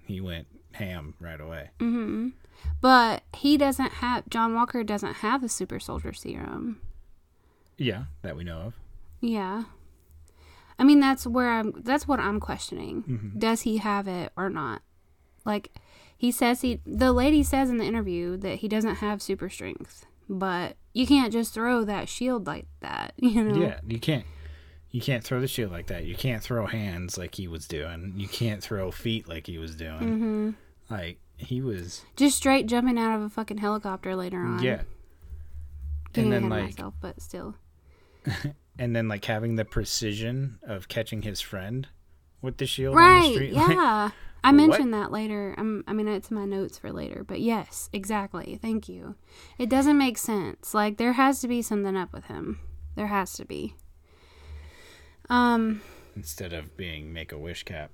he 0.07 0.21
went 0.21 0.47
ham 0.73 1.13
right 1.19 1.39
away. 1.39 1.69
hmm 1.79 2.29
But 2.81 3.23
he 3.35 3.57
doesn't 3.57 3.93
have 3.93 4.27
John 4.29 4.53
Walker 4.55 4.83
doesn't 4.83 5.15
have 5.17 5.41
the 5.41 5.49
super 5.49 5.79
soldier 5.79 6.13
serum. 6.13 6.81
Yeah, 7.77 8.05
that 8.23 8.35
we 8.35 8.43
know 8.43 8.59
of. 8.61 8.73
Yeah. 9.21 9.63
I 10.79 10.83
mean 10.83 10.99
that's 10.99 11.25
where 11.25 11.49
I'm 11.49 11.73
that's 11.83 12.07
what 12.07 12.19
I'm 12.19 12.39
questioning. 12.39 13.03
Mhm. 13.03 13.39
Does 13.39 13.61
he 13.61 13.77
have 13.77 14.07
it 14.07 14.31
or 14.35 14.49
not? 14.49 14.81
Like 15.45 15.71
he 16.17 16.31
says 16.31 16.61
he 16.61 16.81
the 16.85 17.11
lady 17.13 17.43
says 17.43 17.69
in 17.69 17.77
the 17.77 17.85
interview 17.85 18.37
that 18.37 18.59
he 18.59 18.67
doesn't 18.67 18.95
have 18.95 19.21
super 19.21 19.49
strength. 19.49 20.05
But 20.29 20.75
you 20.93 21.07
can't 21.07 21.31
just 21.31 21.53
throw 21.53 21.85
that 21.85 22.09
shield 22.09 22.45
like 22.47 22.65
that, 22.81 23.13
you 23.17 23.43
know. 23.43 23.61
Yeah, 23.61 23.79
you 23.87 23.99
can't 23.99 24.25
you 24.97 25.03
can't 25.03 25.23
throw 25.23 25.39
the 25.39 25.47
shield 25.47 25.71
like 25.71 25.85
that. 25.87 26.05
You 26.05 26.15
can't 26.15 26.41
throw 26.41 26.65
hands 26.65 27.19
like 27.19 27.35
he 27.35 27.47
was 27.47 27.67
doing. 27.67 28.13
You 28.17 28.27
can't 28.27 28.63
throw 28.63 28.89
feet 28.89 29.29
like 29.29 29.45
he 29.45 29.59
was 29.59 29.75
doing. 29.75 29.99
Mhm. 29.99 30.55
Like 30.89 31.19
he 31.37 31.61
was 31.61 32.03
Just 32.15 32.35
straight 32.37 32.65
jumping 32.65 32.97
out 32.97 33.15
of 33.15 33.21
a 33.21 33.29
fucking 33.29 33.59
helicopter 33.59 34.15
later 34.15 34.41
on. 34.41 34.63
yeah. 34.63 34.81
Getting 36.13 36.33
And 36.33 36.45
then 36.45 36.49
like 36.49 36.63
myself, 36.63 36.95
but 36.99 37.21
still. 37.21 37.53
and 38.79 38.95
then 38.95 39.07
like 39.07 39.23
having 39.25 39.55
the 39.55 39.65
precision 39.65 40.57
of 40.63 40.87
catching 40.87 41.21
his 41.21 41.41
friend 41.41 41.87
with 42.41 42.57
the 42.57 42.65
shield 42.65 42.95
on 42.95 43.01
the 43.01 43.07
Right. 43.07 43.33
street. 43.33 43.53
like, 43.55 43.69
Yeah. 43.69 44.09
I 44.43 44.47
What? 44.49 44.55
mentioned 44.55 44.93
that 44.95 45.11
later. 45.11 45.53
I'm, 45.59 45.83
I 45.87 45.93
mean, 45.93 46.07
it's 46.07 46.31
in 46.31 46.37
my 46.37 46.45
notes 46.45 46.77
for 46.79 46.91
later. 46.91 47.23
But 47.23 47.39
yes, 47.41 47.89
exactly. 47.93 48.57
Thank 48.59 48.89
you. 48.89 49.13
It 49.59 49.69
doesn't 49.69 49.97
make 49.97 50.17
sense. 50.17 50.73
Like, 50.73 50.97
there 50.97 51.13
has 51.13 51.39
to 51.41 51.47
be 51.47 51.61
something 51.61 51.95
up 51.95 52.13
with 52.13 52.25
him. 52.25 52.59
There 52.95 53.07
has 53.07 53.33
to 53.33 53.45
be. 53.45 53.75
Um, 55.29 55.81
instead 56.15 56.53
of 56.53 56.75
being 56.77 57.13
make 57.13 57.31
a 57.31 57.37
wish 57.37 57.63
cap. 57.63 57.91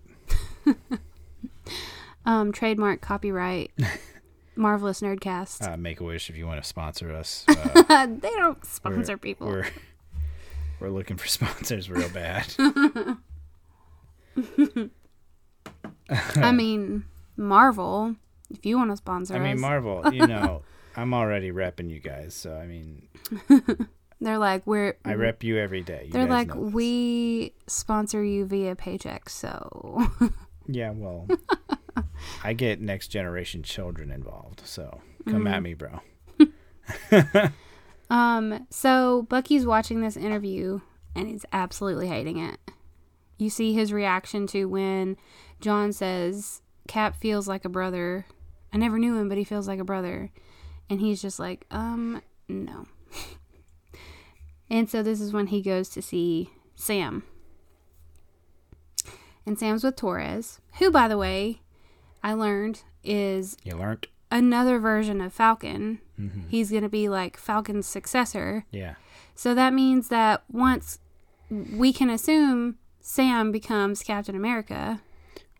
um, 2.25 2.51
trademark, 2.51 3.01
copyright, 3.01 3.71
Marvelous 4.55 5.01
Nerdcast. 5.01 5.67
Uh, 5.73 5.77
make 5.77 5.99
a 5.99 6.03
wish 6.03 6.29
if 6.29 6.37
you 6.37 6.45
want 6.45 6.61
to 6.61 6.67
sponsor 6.67 7.11
us. 7.11 7.45
Uh, 7.89 8.07
they 8.07 8.29
don't 8.31 8.55
we're- 8.57 8.63
sponsor 8.63 9.17
people. 9.17 9.47
We're 9.47 9.67
we're 10.79 10.89
looking 10.89 11.17
for 11.17 11.27
sponsors 11.27 11.89
real 11.89 12.09
bad. 12.09 12.53
I 16.09 16.51
mean, 16.51 17.05
Marvel, 17.37 18.15
if 18.49 18.65
you 18.65 18.77
want 18.77 18.91
to 18.91 18.97
sponsor 18.97 19.35
I 19.35 19.39
mean. 19.39 19.59
Marvel. 19.59 20.11
You 20.13 20.25
know, 20.27 20.63
I'm 20.95 21.13
already 21.13 21.51
repping 21.51 21.89
you 21.89 21.99
guys, 21.99 22.33
so 22.33 22.55
I 22.55 22.65
mean, 22.65 23.07
they're 24.21 24.37
like, 24.37 24.65
we're. 24.65 24.95
I 25.05 25.13
rep 25.15 25.43
you 25.43 25.57
every 25.57 25.81
day. 25.81 26.03
You 26.07 26.11
They're 26.13 26.27
like, 26.27 26.53
we 26.55 27.53
sponsor 27.67 28.23
you 28.23 28.45
via 28.45 28.75
paycheck, 28.75 29.29
so. 29.29 30.07
Yeah, 30.65 30.91
well, 30.91 31.27
I 32.41 32.53
get 32.53 32.79
next 32.79 33.09
generation 33.09 33.63
children 33.63 34.11
involved, 34.11 34.61
so 34.63 35.01
come 35.25 35.43
Mm-hmm. 35.43 35.47
at 35.47 35.61
me, 35.61 35.73
bro. 35.73 35.99
Um, 38.09 38.67
so 38.69 39.23
Bucky's 39.23 39.65
watching 39.65 40.01
this 40.01 40.15
interview 40.17 40.81
and 41.15 41.27
he's 41.27 41.45
absolutely 41.51 42.07
hating 42.07 42.37
it. 42.37 42.57
You 43.37 43.49
see 43.49 43.73
his 43.73 43.91
reaction 43.91 44.45
to 44.47 44.65
when 44.65 45.17
John 45.61 45.91
says 45.93 46.61
Cap 46.87 47.15
feels 47.15 47.47
like 47.47 47.65
a 47.65 47.69
brother. 47.69 48.25
I 48.71 48.77
never 48.77 48.99
knew 48.99 49.17
him, 49.17 49.29
but 49.29 49.37
he 49.37 49.43
feels 49.43 49.67
like 49.67 49.79
a 49.79 49.83
brother. 49.85 50.31
And 50.89 50.99
he's 51.01 51.21
just 51.21 51.39
like, 51.39 51.65
um, 51.71 52.21
no. 52.47 52.85
and 54.73 54.89
so 54.89 55.01
this 55.03 55.21
is 55.21 55.31
when 55.31 55.47
he 55.47 55.61
goes 55.61 55.87
to 55.89 56.01
see 56.01 56.49
Sam. 56.75 57.23
And 59.45 59.59
Sam's 59.59 59.83
with 59.83 59.95
Torres, 59.97 60.59
who, 60.79 60.89
by 60.89 61.07
the 61.07 61.17
way, 61.17 61.61
I 62.23 62.33
learned 62.33 62.83
is 63.03 63.57
You 63.63 63.75
learned? 63.75 64.07
another 64.31 64.79
version 64.79 65.19
of 65.21 65.33
Falcon. 65.33 65.99
Mhm. 66.19 66.49
He's 66.49 66.69
going 66.71 66.83
to 66.83 66.89
be 66.89 67.09
like 67.09 67.37
Falcon's 67.37 67.85
successor. 67.85 68.65
Yeah. 68.71 68.95
So 69.35 69.53
that 69.53 69.73
means 69.73 70.07
that 70.09 70.43
once 70.49 70.99
we 71.49 71.91
can 71.91 72.09
assume 72.09 72.77
Sam 73.01 73.51
becomes 73.51 74.01
Captain 74.03 74.35
America, 74.35 75.01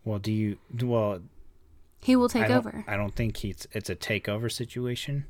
Well, 0.04 0.18
do 0.18 0.32
you? 0.32 0.58
Well, 0.82 1.20
he 2.00 2.16
will 2.16 2.28
take 2.28 2.50
I 2.50 2.54
over. 2.54 2.84
I 2.86 2.96
don't 2.96 3.14
think 3.14 3.38
he's. 3.38 3.66
It's 3.72 3.88
a 3.90 3.96
takeover 3.96 4.50
situation. 4.52 5.24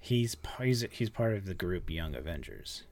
He's 0.00 0.36
he's 0.58 0.84
he's 0.90 1.10
part 1.10 1.34
of 1.34 1.44
the 1.44 1.54
group 1.54 1.90
Young 1.90 2.14
Avengers. 2.14 2.84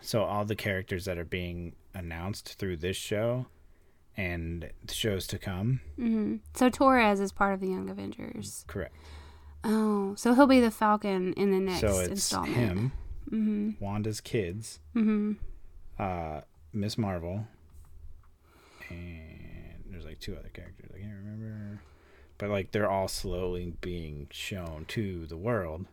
So 0.00 0.22
all 0.24 0.44
the 0.44 0.54
characters 0.56 1.04
that 1.06 1.18
are 1.18 1.24
being 1.24 1.74
announced 1.94 2.54
through 2.58 2.76
this 2.78 2.96
show 2.96 3.46
and 4.16 4.70
the 4.84 4.94
shows 4.94 5.26
to 5.28 5.38
come, 5.38 5.80
hmm 5.96 6.36
So 6.54 6.68
Torres 6.70 7.18
is 7.20 7.32
part 7.32 7.54
of 7.54 7.60
the 7.60 7.68
Young 7.68 7.88
Avengers. 7.90 8.64
correct. 8.68 8.94
Oh, 9.64 10.14
so 10.16 10.34
he'll 10.34 10.46
be 10.46 10.60
the 10.60 10.70
Falcon 10.70 11.32
in 11.32 11.50
the 11.50 11.58
next 11.58 11.80
so 11.80 11.98
it's 11.98 12.08
installment. 12.08 12.54
him, 12.54 12.92
Mm-hmm. 13.30 13.70
Wanda's 13.84 14.20
kids, 14.20 14.78
Mm-hmm. 14.94 15.32
uh, 15.98 16.42
Miss 16.72 16.96
Marvel, 16.98 17.46
and 18.90 19.84
there's 19.90 20.04
like 20.04 20.20
two 20.20 20.36
other 20.36 20.50
characters 20.50 20.90
I 20.94 20.98
can't 20.98 21.14
remember, 21.14 21.80
but 22.38 22.50
like 22.50 22.72
they're 22.72 22.90
all 22.90 23.08
slowly 23.08 23.72
being 23.80 24.28
shown 24.30 24.84
to 24.88 25.26
the 25.26 25.36
world. 25.36 25.86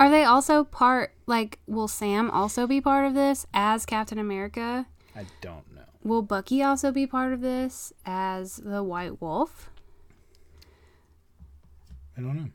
Are 0.00 0.10
they 0.10 0.24
also 0.24 0.64
part? 0.64 1.12
Like, 1.26 1.58
will 1.66 1.88
Sam 1.88 2.30
also 2.30 2.66
be 2.66 2.80
part 2.80 3.04
of 3.06 3.14
this 3.14 3.46
as 3.52 3.84
Captain 3.84 4.18
America? 4.18 4.86
I 5.16 5.26
don't 5.40 5.74
know. 5.74 5.82
Will 6.04 6.22
Bucky 6.22 6.62
also 6.62 6.92
be 6.92 7.06
part 7.06 7.32
of 7.32 7.40
this 7.40 7.92
as 8.06 8.56
the 8.56 8.82
White 8.82 9.20
Wolf? 9.20 9.70
I 12.16 12.20
don't 12.20 12.36
know. 12.36 12.48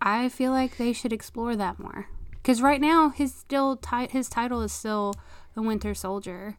I 0.00 0.28
feel 0.28 0.50
like 0.50 0.76
they 0.76 0.92
should 0.92 1.12
explore 1.12 1.54
that 1.56 1.78
more. 1.78 2.08
Because 2.32 2.60
right 2.60 2.80
now, 2.80 3.10
his 3.10 3.32
still 3.34 3.76
ti- 3.76 4.08
his 4.10 4.28
title 4.28 4.62
is 4.62 4.72
still 4.72 5.14
the 5.54 5.62
Winter 5.62 5.94
Soldier. 5.94 6.56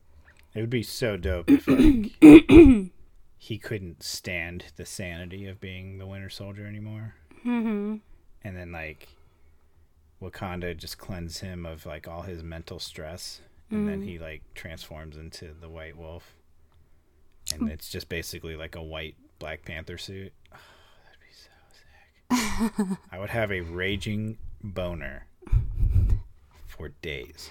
It 0.54 0.62
would 0.62 0.70
be 0.70 0.84
so 0.84 1.18
dope 1.18 1.50
if 1.50 1.68
like, 1.68 2.14
he 3.38 3.58
couldn't 3.58 4.02
stand 4.04 4.66
the 4.78 4.86
sanity 4.86 5.46
of 5.48 5.60
being 5.60 5.98
the 5.98 6.06
Winter 6.06 6.30
Soldier 6.30 6.66
anymore, 6.68 7.16
Mm-hmm. 7.46 7.96
and 8.44 8.56
then 8.58 8.72
like 8.72 9.10
Wakanda 10.24 10.76
just 10.76 10.98
cleanse 10.98 11.40
him 11.40 11.66
of 11.66 11.86
like 11.86 12.08
all 12.08 12.22
his 12.22 12.44
mental 12.44 12.80
stress, 12.80 13.42
and 13.70 13.88
then 13.88 14.02
mm. 14.02 14.06
he 14.06 14.20
like 14.20 14.42
transforms 14.56 15.18
into 15.18 15.50
the 15.60 15.70
White 15.70 15.98
Wolf, 15.98 16.36
and 17.52 17.64
hmm. 17.64 17.68
it's 17.68 17.90
just 17.90 18.10
basically 18.10 18.56
like 18.56 18.76
a 18.76 18.84
white 18.84 19.16
Black 19.40 19.66
Panther 19.66 19.98
suit. 19.98 20.34
Oh, 20.56 20.98
that'd 21.06 21.20
be 21.20 22.78
so 22.78 22.88
sick. 22.88 22.98
I 23.12 23.20
would 23.20 23.30
have 23.30 23.52
a 23.52 23.62
raging 23.62 24.38
boner 24.64 25.28
for 26.68 26.90
days. 27.02 27.50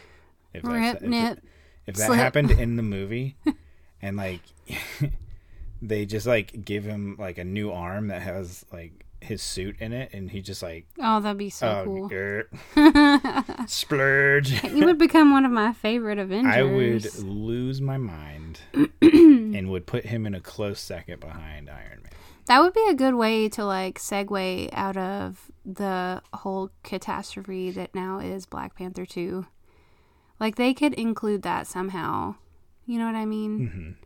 If 0.54 0.64
Rip, 0.64 0.96
if- 0.96 1.02
nip. 1.02 1.40
if 1.86 1.96
that 1.96 2.12
happened 2.14 2.50
in 2.50 2.76
the 2.76 2.82
movie 2.96 3.36
and 4.00 4.16
like 4.16 4.40
they 5.82 6.06
just 6.06 6.26
like 6.26 6.64
give 6.64 6.84
him 6.84 7.16
like 7.18 7.38
a 7.38 7.44
new 7.44 7.70
arm 7.70 8.08
that 8.08 8.22
has 8.22 8.64
like 8.72 9.04
his 9.22 9.42
suit 9.42 9.76
in 9.80 9.92
it, 9.92 10.10
and 10.12 10.30
he 10.30 10.40
just 10.40 10.62
like 10.62 10.86
Oh, 11.00 11.20
that'd 11.20 11.38
be 11.38 11.50
so 11.50 11.68
oh, 11.68 11.84
cool. 11.84 12.10
er, 12.12 12.48
splurge. 13.66 14.50
He 14.60 14.84
would 14.84 14.98
become 14.98 15.32
one 15.32 15.44
of 15.44 15.52
my 15.52 15.72
favorite 15.72 16.18
Avengers. 16.18 16.54
I 16.54 16.62
would 16.62 17.14
lose 17.24 17.80
my 17.80 17.96
mind 17.96 18.60
and 19.02 19.70
would 19.70 19.86
put 19.86 20.06
him 20.06 20.26
in 20.26 20.34
a 20.34 20.40
close 20.40 20.80
second 20.80 21.20
behind 21.20 21.70
Iron 21.70 22.00
Man. 22.02 22.12
That 22.46 22.60
would 22.60 22.74
be 22.74 22.86
a 22.90 22.94
good 22.94 23.14
way 23.14 23.48
to 23.50 23.64
like 23.64 23.98
segue 23.98 24.68
out 24.72 24.96
of 24.96 25.50
the 25.64 26.20
whole 26.34 26.70
catastrophe 26.82 27.70
that 27.70 27.94
now 27.94 28.18
is 28.18 28.46
Black 28.46 28.74
Panther 28.74 29.06
2. 29.06 29.46
Like 30.40 30.56
they 30.56 30.74
could 30.74 30.94
include 30.94 31.42
that 31.42 31.66
somehow. 31.68 32.34
You 32.84 32.98
know 32.98 33.06
what 33.06 33.14
I 33.14 33.26
mean? 33.26 33.96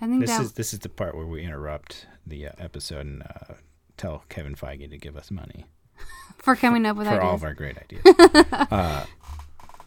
I 0.00 0.06
think 0.06 0.20
This 0.20 0.30
that 0.30 0.42
is 0.42 0.52
this 0.52 0.72
is 0.74 0.80
the 0.80 0.88
part 0.90 1.14
where 1.16 1.26
we 1.26 1.42
interrupt 1.42 2.06
the 2.26 2.48
uh, 2.48 2.52
episode 2.58 3.06
and 3.06 3.22
uh, 3.22 3.54
tell 4.00 4.24
Kevin 4.28 4.54
Feige 4.54 4.88
to 4.90 4.98
give 4.98 5.16
us 5.16 5.30
money 5.30 5.66
for 6.38 6.56
coming 6.56 6.86
up 6.86 6.96
with 6.96 7.06
for 7.06 7.14
ideas. 7.14 7.24
all 7.28 7.34
of 7.34 7.44
our 7.44 7.54
great 7.54 7.76
ideas. 7.78 8.02
uh, 8.52 9.04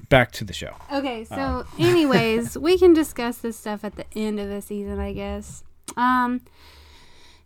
back 0.10 0.32
to 0.34 0.44
the 0.44 0.54
show. 0.54 0.76
Okay, 0.92 1.24
so 1.26 1.36
Uh. 1.36 1.64
anyways, 1.80 2.58
we 2.58 2.78
can 2.78 2.94
discuss 2.94 3.38
this 3.40 3.58
stuff 3.58 3.84
at 3.84 3.96
the 3.96 4.06
end 4.16 4.40
of 4.40 4.48
the 4.50 4.62
season, 4.62 5.00
I 5.00 5.14
guess. 5.14 5.64
Um 5.98 6.42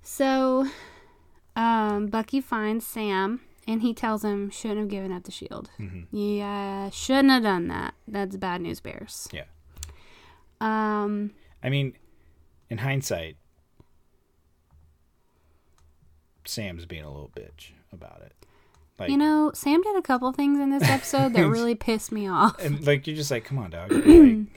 so 0.01 0.67
um 1.55 2.07
Bucky 2.07 2.39
finds 2.41 2.85
Sam 2.85 3.41
and 3.67 3.81
he 3.81 3.93
tells 3.93 4.23
him 4.23 4.49
shouldn't 4.49 4.79
have 4.79 4.87
given 4.89 5.11
up 5.11 5.23
the 5.23 5.31
shield. 5.31 5.69
Yeah, 6.11 6.89
shouldn't 6.91 7.29
have 7.31 7.43
done 7.43 7.67
that. 7.67 7.93
That's 8.07 8.37
bad 8.37 8.61
news 8.61 8.79
bears. 8.79 9.27
Yeah. 9.33 9.45
Um 10.61 11.31
I 11.63 11.69
mean, 11.69 11.93
in 12.69 12.77
hindsight, 12.79 13.37
Sam's 16.47 16.85
being 16.85 17.03
a 17.03 17.11
little 17.11 17.31
bitch 17.35 17.71
about 17.91 18.21
it. 18.25 18.33
Like, 18.99 19.09
you 19.11 19.17
know, 19.17 19.51
Sam 19.53 19.81
did 19.81 19.95
a 19.95 20.01
couple 20.01 20.31
things 20.31 20.59
in 20.59 20.69
this 20.71 20.83
episode 20.89 21.33
that 21.33 21.47
really 21.47 21.75
pissed 21.75 22.11
me 22.11 22.27
off. 22.27 22.59
and 22.63 22.85
like 22.85 23.05
you're 23.07 23.15
just 23.15 23.29
like, 23.31 23.45
come 23.45 23.57
on, 23.59 23.69
dog. 23.71 23.91
like, 23.91 24.47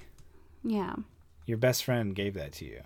Yeah. 0.65 0.95
your 1.47 1.59
best 1.59 1.85
friend 1.85 2.15
gave 2.15 2.35
that 2.35 2.53
to 2.55 2.65
you. 2.65 2.81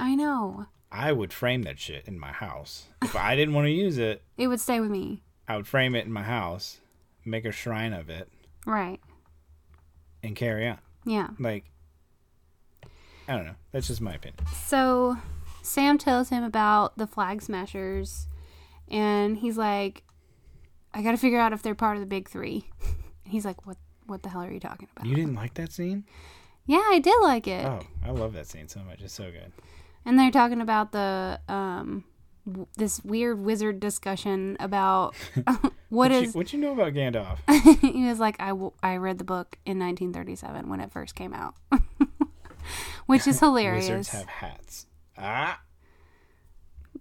I 0.00 0.14
know. 0.14 0.66
I 0.90 1.12
would 1.12 1.32
frame 1.32 1.62
that 1.62 1.78
shit 1.78 2.06
in 2.06 2.18
my 2.18 2.32
house. 2.32 2.86
If 3.02 3.16
I 3.16 3.34
didn't 3.36 3.54
want 3.54 3.66
to 3.66 3.70
use 3.72 3.98
it, 3.98 4.22
It 4.38 4.48
would 4.48 4.60
stay 4.60 4.80
with 4.80 4.90
me. 4.90 5.22
I 5.48 5.56
would 5.56 5.66
frame 5.66 5.94
it 5.94 6.06
in 6.06 6.12
my 6.12 6.22
house, 6.22 6.80
make 7.24 7.44
a 7.44 7.52
shrine 7.52 7.92
of 7.92 8.08
it, 8.08 8.28
Right. 8.64 8.98
and 10.22 10.34
carry 10.34 10.66
on. 10.68 10.78
Yeah. 11.04 11.28
Like, 11.38 11.64
I 13.28 13.36
don't 13.36 13.44
know. 13.46 13.56
That's 13.72 13.88
just 13.88 14.00
my 14.00 14.14
opinion. 14.14 14.44
So 14.66 15.16
Sam 15.62 15.98
tells 15.98 16.28
him 16.30 16.42
about 16.44 16.96
the 16.96 17.06
flag 17.06 17.42
smashers, 17.42 18.26
and 18.88 19.38
he's 19.38 19.56
like, 19.58 20.02
"I 20.92 21.02
got 21.02 21.12
to 21.12 21.16
figure 21.16 21.38
out 21.38 21.52
if 21.52 21.62
they're 21.62 21.74
part 21.74 21.96
of 21.96 22.00
the 22.00 22.06
big 22.06 22.28
three. 22.28 22.68
He's 23.24 23.44
like, 23.44 23.66
"What? 23.66 23.78
What 24.06 24.22
the 24.22 24.28
hell 24.28 24.42
are 24.42 24.52
you 24.52 24.60
talking 24.60 24.88
about?" 24.94 25.06
You 25.06 25.14
didn't 25.14 25.34
like 25.34 25.54
that 25.54 25.72
scene? 25.72 26.04
yeah, 26.66 26.82
I 26.90 26.98
did 26.98 27.14
like 27.22 27.46
it. 27.46 27.64
Oh, 27.64 27.80
I 28.04 28.10
love 28.10 28.32
that 28.34 28.46
scene 28.46 28.68
so 28.68 28.80
much. 28.80 29.00
It's 29.02 29.14
so 29.14 29.30
good. 29.30 29.52
And 30.04 30.18
they're 30.18 30.30
talking 30.30 30.60
about 30.60 30.92
the 30.92 31.40
um 31.48 32.04
w- 32.46 32.66
this 32.76 33.02
weird 33.04 33.40
wizard 33.40 33.80
discussion 33.80 34.56
about 34.60 35.14
what 35.44 35.72
what 35.88 36.12
is. 36.12 36.34
You, 36.34 36.38
what 36.38 36.52
you 36.52 36.58
know 36.60 36.72
about 36.72 36.92
Gandalf? 36.92 37.38
he 37.80 38.04
was 38.04 38.20
like, 38.20 38.36
I, 38.40 38.48
w- 38.48 38.72
I 38.82 38.96
read 38.96 39.16
the 39.18 39.24
book 39.24 39.58
in 39.64 39.78
1937 39.78 40.68
when 40.68 40.80
it 40.80 40.90
first 40.92 41.14
came 41.14 41.32
out, 41.32 41.54
which 43.06 43.26
is 43.26 43.40
hilarious. 43.40 43.88
Wizards 43.88 44.08
have 44.10 44.26
hats. 44.26 44.86
Ah, 45.16 45.60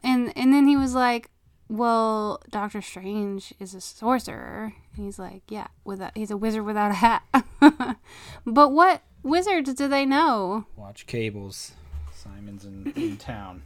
and 0.04 0.32
and 0.38 0.54
then 0.54 0.68
he 0.68 0.76
was 0.78 0.94
like, 0.96 1.30
"Well, 1.74 2.40
Doctor 2.50 2.82
Strange 2.82 3.54
is 3.60 3.74
a 3.74 3.82
sorcerer." 3.82 4.74
And 4.96 5.06
he's 5.06 5.18
like, 5.18 5.42
"Yeah, 5.50 5.68
without 5.84 6.12
he's 6.16 6.32
a 6.32 6.38
wizard 6.38 6.66
without 6.66 6.92
a 6.92 6.96
hat." 6.96 7.24
but 8.46 8.70
what 8.70 9.02
wizards 9.24 9.74
do 9.74 9.88
they 9.88 10.06
know? 10.06 10.66
watch 10.76 11.08
cables. 11.08 11.72
Simon's 12.14 12.64
in, 12.64 12.94
in 12.96 13.18
town. 13.18 13.64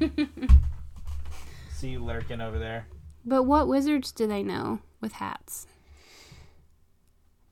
See 1.72 1.90
you 1.90 2.02
lurking 2.02 2.40
over 2.40 2.58
there. 2.58 2.86
But 3.24 3.42
what 3.42 3.68
wizards 3.68 4.12
do 4.12 4.26
they 4.26 4.42
know 4.42 4.80
with 5.00 5.12
hats? 5.12 5.66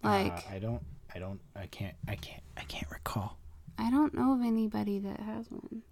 Like, 0.03 0.33
uh, 0.33 0.41
I 0.55 0.59
don't. 0.59 0.83
I 1.15 1.19
don't. 1.19 1.41
I 1.55 1.67
can't. 1.67 1.95
I 2.09 2.17
can't. 2.17 2.43
I 2.57 2.63
can't 2.63 2.91
recall. 2.91 3.39
I 3.79 3.91
don't 3.91 4.15
know 4.15 4.33
of 4.33 4.41
anybody 4.41 4.99
that 4.99 5.21
has 5.21 5.51
one. 5.51 5.83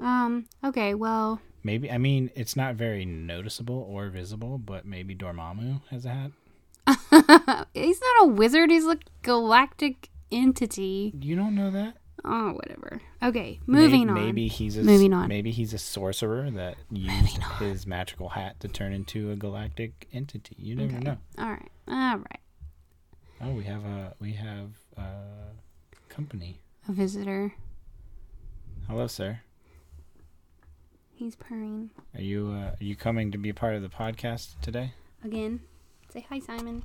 Um. 0.00 0.46
Okay. 0.64 0.94
Well, 0.94 1.40
Maybe. 1.62 1.90
I 1.90 1.98
mean, 1.98 2.30
it's 2.34 2.56
not 2.56 2.74
very 2.74 3.04
noticeable 3.04 3.86
or 3.88 4.08
visible, 4.08 4.58
but 4.58 4.86
maybe 4.86 5.14
Dormammu 5.14 5.82
has 5.90 6.06
a 6.06 6.10
hat. 6.10 6.30
he's 7.74 8.00
not 8.00 8.22
a 8.22 8.26
wizard. 8.26 8.70
He's 8.70 8.86
a 8.86 8.98
galactic 9.22 10.08
entity. 10.32 11.12
You 11.20 11.36
don't 11.36 11.54
know 11.54 11.70
that? 11.70 11.96
Oh, 12.24 12.52
whatever. 12.52 13.00
Okay. 13.22 13.60
Moving 13.66 14.06
maybe, 14.06 14.20
on. 14.20 14.26
Maybe 14.26 14.48
he's 14.48 14.76
a 14.76 14.82
Moving 14.82 15.12
on. 15.12 15.28
Maybe 15.28 15.50
he's 15.50 15.72
a 15.72 15.78
sorcerer 15.78 16.50
that 16.50 16.76
used 16.90 17.38
his 17.58 17.86
magical 17.86 18.30
hat 18.30 18.60
to 18.60 18.68
turn 18.68 18.92
into 18.92 19.30
a 19.30 19.36
galactic 19.36 20.08
entity. 20.12 20.56
You 20.58 20.76
never 20.76 20.96
Okay. 20.96 21.04
know. 21.04 21.18
All 21.38 21.50
right. 21.50 21.70
All 21.88 22.18
right. 22.18 22.40
Oh, 23.42 23.52
we 23.52 23.64
have 23.64 23.84
a 23.84 24.14
we 24.20 24.32
have 24.32 24.70
a 24.98 25.12
company. 26.08 26.60
A 26.88 26.92
visitor. 26.92 27.54
Hello, 28.86 29.06
sir. 29.06 29.40
He's 31.20 31.36
purring. 31.36 31.90
Are 32.14 32.22
you 32.22 32.48
uh, 32.50 32.70
are 32.70 32.76
you 32.78 32.96
coming 32.96 33.30
to 33.30 33.36
be 33.36 33.50
a 33.50 33.54
part 33.54 33.74
of 33.74 33.82
the 33.82 33.90
podcast 33.90 34.58
today? 34.62 34.94
Again. 35.22 35.60
Say 36.10 36.24
hi, 36.26 36.38
Simon. 36.38 36.82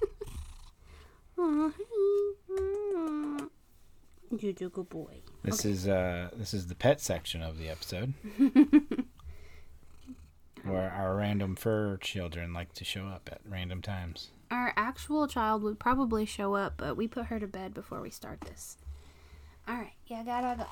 Aw, 1.38 1.72
hi. 2.48 3.46
You're 4.38 4.50
a 4.50 4.68
good 4.68 4.88
boy. 4.88 5.22
This 5.42 5.64
is 5.64 5.88
uh 5.88 6.30
this 6.36 6.54
is 6.54 6.68
the 6.68 6.76
pet 6.76 7.00
section 7.00 7.42
of 7.42 7.58
the 7.58 7.68
episode. 7.68 8.14
where 10.62 10.88
our 10.88 11.16
random 11.16 11.56
fur 11.56 11.96
children 11.96 12.52
like 12.52 12.72
to 12.74 12.84
show 12.84 13.06
up 13.06 13.28
at 13.32 13.40
random 13.44 13.82
times. 13.82 14.30
Our 14.52 14.72
actual 14.76 15.26
child 15.26 15.64
would 15.64 15.80
probably 15.80 16.26
show 16.26 16.54
up, 16.54 16.74
but 16.76 16.96
we 16.96 17.08
put 17.08 17.26
her 17.26 17.40
to 17.40 17.48
bed 17.48 17.74
before 17.74 18.00
we 18.00 18.10
start 18.10 18.42
this. 18.42 18.76
All 19.66 19.74
right. 19.74 19.94
Yeah, 20.06 20.22
gotta 20.22 20.58
go. 20.58 20.66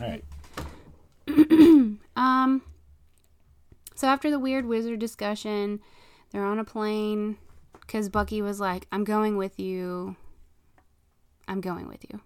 All 0.00 0.10
right. 0.10 0.24
Um. 2.16 2.62
So 3.94 4.08
after 4.08 4.28
the 4.30 4.40
weird 4.40 4.66
wizard 4.66 4.98
discussion, 4.98 5.80
they're 6.30 6.44
on 6.44 6.58
a 6.58 6.64
plane 6.64 7.36
because 7.80 8.08
Bucky 8.08 8.42
was 8.42 8.58
like, 8.58 8.86
"I'm 8.90 9.04
going 9.04 9.36
with 9.36 9.60
you. 9.60 10.16
I'm 11.46 11.60
going 11.60 11.86
with 11.86 12.04
you." 12.10 12.20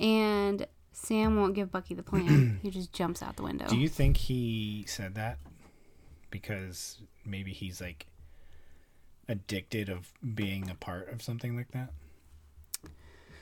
and 0.00 0.66
Sam 0.92 1.36
won't 1.36 1.54
give 1.54 1.70
Bucky 1.70 1.94
the 1.94 2.02
plan. 2.02 2.58
he 2.62 2.70
just 2.70 2.92
jumps 2.92 3.22
out 3.22 3.36
the 3.36 3.42
window. 3.42 3.66
Do 3.66 3.76
you 3.76 3.88
think 3.88 4.16
he 4.16 4.84
said 4.88 5.14
that 5.14 5.38
because 6.30 6.98
maybe 7.24 7.52
he's 7.52 7.80
like 7.80 8.06
addicted 9.28 9.88
of 9.88 10.12
being 10.34 10.68
a 10.68 10.74
part 10.74 11.08
of 11.12 11.22
something 11.22 11.56
like 11.56 11.70
that? 11.72 11.90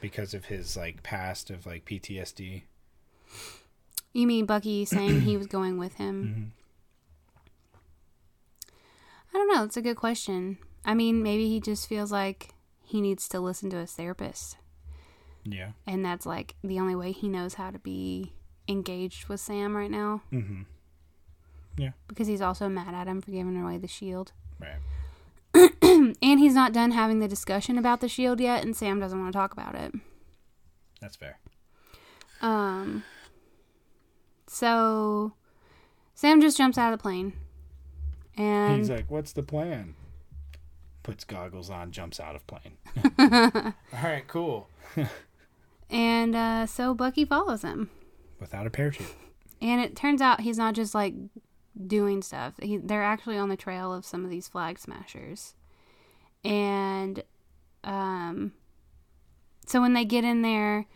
Because 0.03 0.35
of 0.35 0.47
his 0.47 0.77
like 0.77 1.03
past 1.03 1.51
of 1.51 1.65
like 1.65 1.85
PTSD. 1.85 2.63
You 4.13 4.27
mean 4.27 4.47
Bucky 4.47 4.85
saying 4.87 5.23
he 5.23 5.37
was 5.37 5.47
going 5.47 5.79
with 5.79 5.95
him? 5.95 6.53
I 9.35 9.39
don't 9.39 9.49
know. 9.55 9.65
It's 9.65 9.77
a 9.77 9.83
good 9.83 9.97
question. 9.97 10.59
I 10.85 10.95
mean, 10.95 11.23
maybe 11.23 11.49
he 11.49 11.61
just 11.61 11.89
feels 11.89 12.13
like 12.13 12.51
he 12.85 13.01
needs 13.01 13.29
to 13.31 13.41
listen 13.41 13.71
to 13.71 13.77
his 13.79 13.93
therapist. 13.93 14.57
Yeah. 15.45 15.73
and 15.89 16.05
that's 16.05 16.25
like 16.25 16.55
the 16.63 16.79
only 16.79 16.95
way 16.95 17.11
he 17.11 17.29
knows 17.29 17.55
how 17.55 17.73
to 17.73 17.79
be 17.81 18.33
engaged 18.69 19.27
with 19.27 19.41
Sam 19.41 19.77
right 19.77 19.91
now 19.91 20.23
Mm-hmm. 20.33 20.63
Yeah. 21.79 21.91
Because 22.07 22.29
he's 22.29 22.41
also 22.41 22.69
mad 22.69 22.95
at 22.95 23.09
him 23.09 23.21
for 23.21 23.33
giving 23.33 23.61
away 23.61 23.77
the 23.79 23.89
shield. 23.89 24.31
Right. 24.61 24.79
And 26.23 26.39
he's 26.39 26.55
not 26.55 26.73
done 26.73 26.93
having 26.93 27.19
the 27.19 27.27
discussion 27.27 27.77
about 27.77 28.01
the 28.01 28.09
shield 28.09 28.39
yet 28.41 28.63
and 28.63 28.77
Sam 28.77 29.01
doesn't 29.01 29.19
want 29.21 29.33
to 29.33 29.37
talk 29.37 29.53
about 29.53 29.75
it. 29.75 29.93
That's 31.01 31.17
fair. 31.17 31.41
Um 32.41 33.03
so 34.53 35.33
Sam 36.15 36.41
just 36.41 36.59
jumps 36.59 36.77
out 36.77 36.93
of 36.93 36.99
the 36.99 37.03
plane. 37.03 37.33
And 38.37 38.79
He's 38.79 38.91
like, 38.91 39.11
"What's 39.11 39.33
the 39.33 39.43
plan?" 39.43 39.95
Puts 41.03 41.25
goggles 41.25 41.69
on, 41.71 41.91
jumps 41.91 42.21
out 42.21 42.37
of 42.37 42.47
plane. 42.47 42.77
All 43.19 44.03
right, 44.03 44.27
cool. 44.29 44.69
and 45.91 46.37
uh 46.37 46.67
so 46.67 46.95
Bucky 46.95 47.25
follows 47.25 47.63
him. 47.63 47.91
Without 48.41 48.67
a 48.67 48.71
parachute. 48.71 49.15
And 49.61 49.81
it 49.81 49.97
turns 49.97 50.21
out 50.21 50.41
he's 50.43 50.59
not 50.59 50.75
just 50.75 50.95
like 50.95 51.15
doing 51.87 52.23
stuff. 52.23 52.55
He, 52.61 52.77
they're 52.77 53.03
actually 53.03 53.39
on 53.39 53.49
the 53.49 53.57
trail 53.57 53.93
of 53.93 54.05
some 54.05 54.25
of 54.25 54.31
these 54.31 54.49
flag 54.49 54.79
smashers. 54.79 55.55
And 56.45 57.23
um, 57.85 58.53
so 59.67 59.81
when 59.81 59.93
they 59.93 60.05
get 60.05 60.25
in 60.25 60.43
there, 60.43 60.87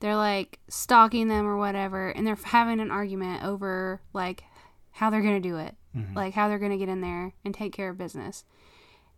they're 0.00 0.16
like 0.16 0.58
stalking 0.68 1.28
them 1.28 1.46
or 1.46 1.56
whatever, 1.56 2.08
and 2.10 2.26
they're 2.26 2.36
having 2.42 2.80
an 2.80 2.90
argument 2.90 3.44
over 3.44 4.00
like 4.12 4.44
how 4.92 5.10
they're 5.10 5.22
gonna 5.22 5.40
do 5.40 5.56
it, 5.58 5.74
Mhm. 5.96 6.14
like 6.14 6.34
how 6.34 6.48
they're 6.48 6.58
gonna 6.58 6.76
get 6.78 6.88
in 6.88 7.00
there 7.00 7.32
and 7.44 7.54
take 7.54 7.72
care 7.72 7.88
of 7.90 7.98
business. 7.98 8.44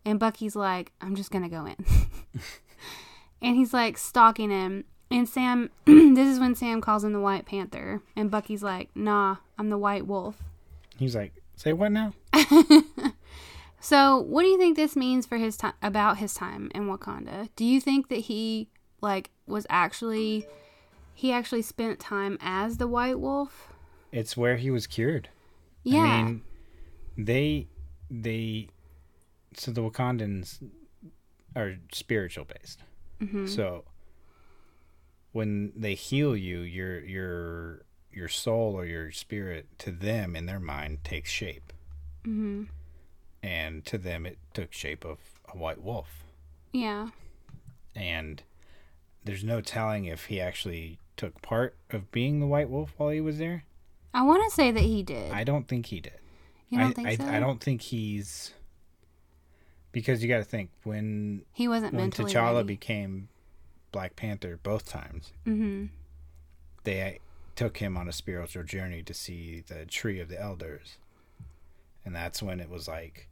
And 0.05 0.19
Bucky's 0.21 0.57
like, 0.57 0.93
I'm 1.01 1.15
just 1.17 1.31
gonna 1.31 1.49
go 1.49 1.67
in, 1.67 1.77
and 3.43 3.57
he's 3.57 3.73
like 3.75 3.99
stalking 3.99 4.51
him. 4.51 4.85
And 5.11 5.29
Sam, 5.29 5.71
this 5.87 6.29
is 6.29 6.39
when 6.39 6.55
Sam 6.55 6.81
calls 6.81 7.03
him 7.05 7.13
the 7.13 7.21
White 7.21 7.47
Panther, 7.47 8.03
and 8.17 8.31
Bucky's 8.31 8.63
like, 8.63 8.91
Nah, 8.95 9.37
I'm 9.59 9.71
the 9.71 9.79
White 9.79 10.07
Wolf. 10.07 10.43
He's 10.99 11.15
like, 11.17 11.33
say 11.57 11.73
what 11.73 11.93
now? 11.93 12.13
So, 13.81 14.19
what 14.19 14.43
do 14.43 14.49
you 14.49 14.59
think 14.59 14.77
this 14.77 14.97
means 14.97 15.25
for 15.25 15.37
his 15.37 15.57
time 15.57 15.73
about 15.81 16.19
his 16.19 16.35
time 16.35 16.69
in 16.75 16.89
Wakanda? 16.89 17.49
Do 17.55 17.65
you 17.65 17.81
think 17.81 18.09
that 18.09 18.19
he 18.21 18.69
like 19.01 19.31
was 19.47 19.67
actually 19.71 20.47
he 21.19 21.33
actually 21.33 21.63
spent 21.63 21.99
time 21.99 22.39
as 22.41 22.77
the 22.77 22.87
White 22.87 23.19
Wolf? 23.19 23.73
It's 24.13 24.37
where 24.37 24.57
he 24.57 24.71
was 24.71 24.87
cured. 24.87 25.29
Yeah. 25.83 26.05
I 26.05 26.23
mean, 26.23 26.43
they 27.17 27.67
they 28.09 28.69
so 29.57 29.73
the 29.73 29.81
Wakandans 29.83 30.63
are 31.57 31.75
spiritual 31.91 32.45
based. 32.45 32.85
hmm 33.19 33.47
So 33.47 33.83
when 35.33 35.73
they 35.75 35.95
heal 35.95 36.37
you, 36.37 36.61
your 36.61 37.01
your 37.01 37.83
your 38.13 38.29
soul 38.29 38.75
or 38.77 38.85
your 38.85 39.11
spirit 39.11 39.67
to 39.79 39.91
them 39.91 40.37
in 40.37 40.47
their 40.47 40.61
mind 40.61 41.03
takes 41.03 41.31
shape, 41.31 41.73
hmm 42.25 42.65
and 43.43 43.85
to 43.87 43.99
them 43.99 44.25
it 44.25 44.39
took 44.55 44.73
shape 44.73 45.05
of 45.05 45.19
a 45.53 45.57
white 45.59 45.83
wolf. 45.83 46.23
Yeah. 46.73 47.09
And 47.97 48.41
there's 49.25 49.43
no 49.43 49.61
telling 49.61 50.05
if 50.05 50.27
he 50.27 50.41
actually 50.41 51.01
took 51.19 51.43
part 51.43 51.77
of 51.91 52.11
being 52.11 52.41
the 52.41 52.47
white 52.47 52.71
wolf 52.71 52.95
while 52.97 53.11
he 53.11 53.21
was 53.21 53.37
there. 53.37 53.65
I 54.15 54.23
want 54.23 54.43
to 54.49 54.55
say 54.55 54.71
that 54.71 54.83
he 54.83 55.03
did. 55.03 55.31
I 55.33 55.45
don't 55.45 55.69
think 55.69 55.87
he 55.87 56.01
did. 56.01 56.19
you 56.71 56.79
don't 56.79 56.91
I, 56.91 56.93
think 56.95 57.09
I, 57.09 57.17
so? 57.17 57.25
I 57.27 57.41
don't 57.41 57.61
think 57.63 57.83
he's 57.83 58.55
because 59.93 60.23
you 60.23 60.29
got 60.29 60.39
to 60.39 60.45
think 60.45 60.71
when 60.85 61.43
He 61.53 61.69
wasn't 61.69 61.93
when 61.93 62.05
mentally 62.05 62.33
T'Challa 62.33 62.57
ready. 62.57 62.67
became 62.69 63.29
Black 63.93 64.17
Panther 64.17 64.59
both 64.63 64.89
times, 64.89 65.33
hmm 65.45 65.87
they 66.85 67.19
took 67.55 67.79
him 67.79 67.97
on 67.99 68.09
a 68.09 68.13
spiritual 68.13 68.63
journey 68.63 69.03
to 69.03 69.13
see 69.13 69.63
the 69.67 69.85
tree 69.85 70.21
of 70.21 70.29
the 70.29 70.41
elders, 70.41 70.97
and 72.05 72.15
that's 72.15 72.43
when 72.43 72.61
it 72.61 72.71
was 72.71 72.89
like 72.89 73.29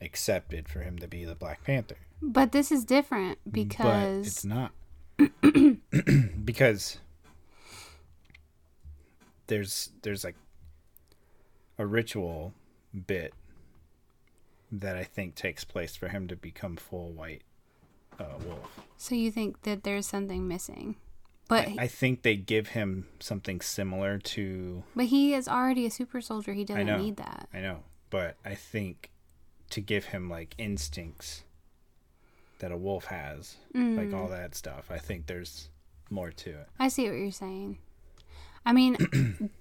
accepted 0.00 0.68
for 0.68 0.80
him 0.80 0.98
to 0.98 1.08
be 1.08 1.24
the 1.24 1.34
Black 1.34 1.64
Panther. 1.64 1.96
But 2.22 2.52
this 2.52 2.70
is 2.70 2.84
different 2.84 3.38
because 3.50 3.84
but 4.22 4.26
it's 4.26 4.44
not 4.44 4.70
because 6.44 6.98
there's 9.46 9.90
there's 10.02 10.24
like 10.24 10.36
a 11.78 11.86
ritual 11.86 12.54
bit 13.06 13.34
that 14.70 14.96
I 14.96 15.04
think 15.04 15.34
takes 15.34 15.64
place 15.64 15.96
for 15.96 16.08
him 16.08 16.28
to 16.28 16.36
become 16.36 16.76
full 16.76 17.10
white 17.10 17.42
uh, 18.18 18.24
wolf. 18.46 18.80
so 18.96 19.14
you 19.14 19.30
think 19.30 19.62
that 19.62 19.84
there's 19.84 20.06
something 20.06 20.48
missing. 20.48 20.96
But 21.48 21.68
I, 21.68 21.76
I 21.80 21.86
think 21.86 22.22
they 22.22 22.36
give 22.36 22.68
him 22.68 23.08
something 23.20 23.60
similar 23.60 24.18
to 24.18 24.84
but 24.94 25.06
he 25.06 25.34
is 25.34 25.48
already 25.48 25.84
a 25.86 25.90
super 25.90 26.20
soldier. 26.20 26.52
He 26.54 26.64
doesn't 26.64 26.86
know. 26.86 26.98
need 26.98 27.16
that. 27.16 27.48
I 27.52 27.60
know, 27.60 27.80
but 28.10 28.36
I 28.44 28.54
think 28.54 29.10
to 29.70 29.80
give 29.80 30.06
him 30.06 30.30
like 30.30 30.54
instincts 30.56 31.44
that 32.62 32.72
a 32.72 32.76
wolf 32.76 33.04
has, 33.06 33.56
like 33.74 34.08
Mm. 34.10 34.14
all 34.14 34.28
that 34.28 34.54
stuff. 34.54 34.90
I 34.90 34.98
think 34.98 35.26
there's 35.26 35.68
more 36.10 36.30
to 36.30 36.50
it. 36.50 36.68
I 36.78 36.88
see 36.88 37.08
what 37.08 37.18
you're 37.18 37.30
saying. 37.32 37.78
I 38.64 38.72
mean, 38.72 38.96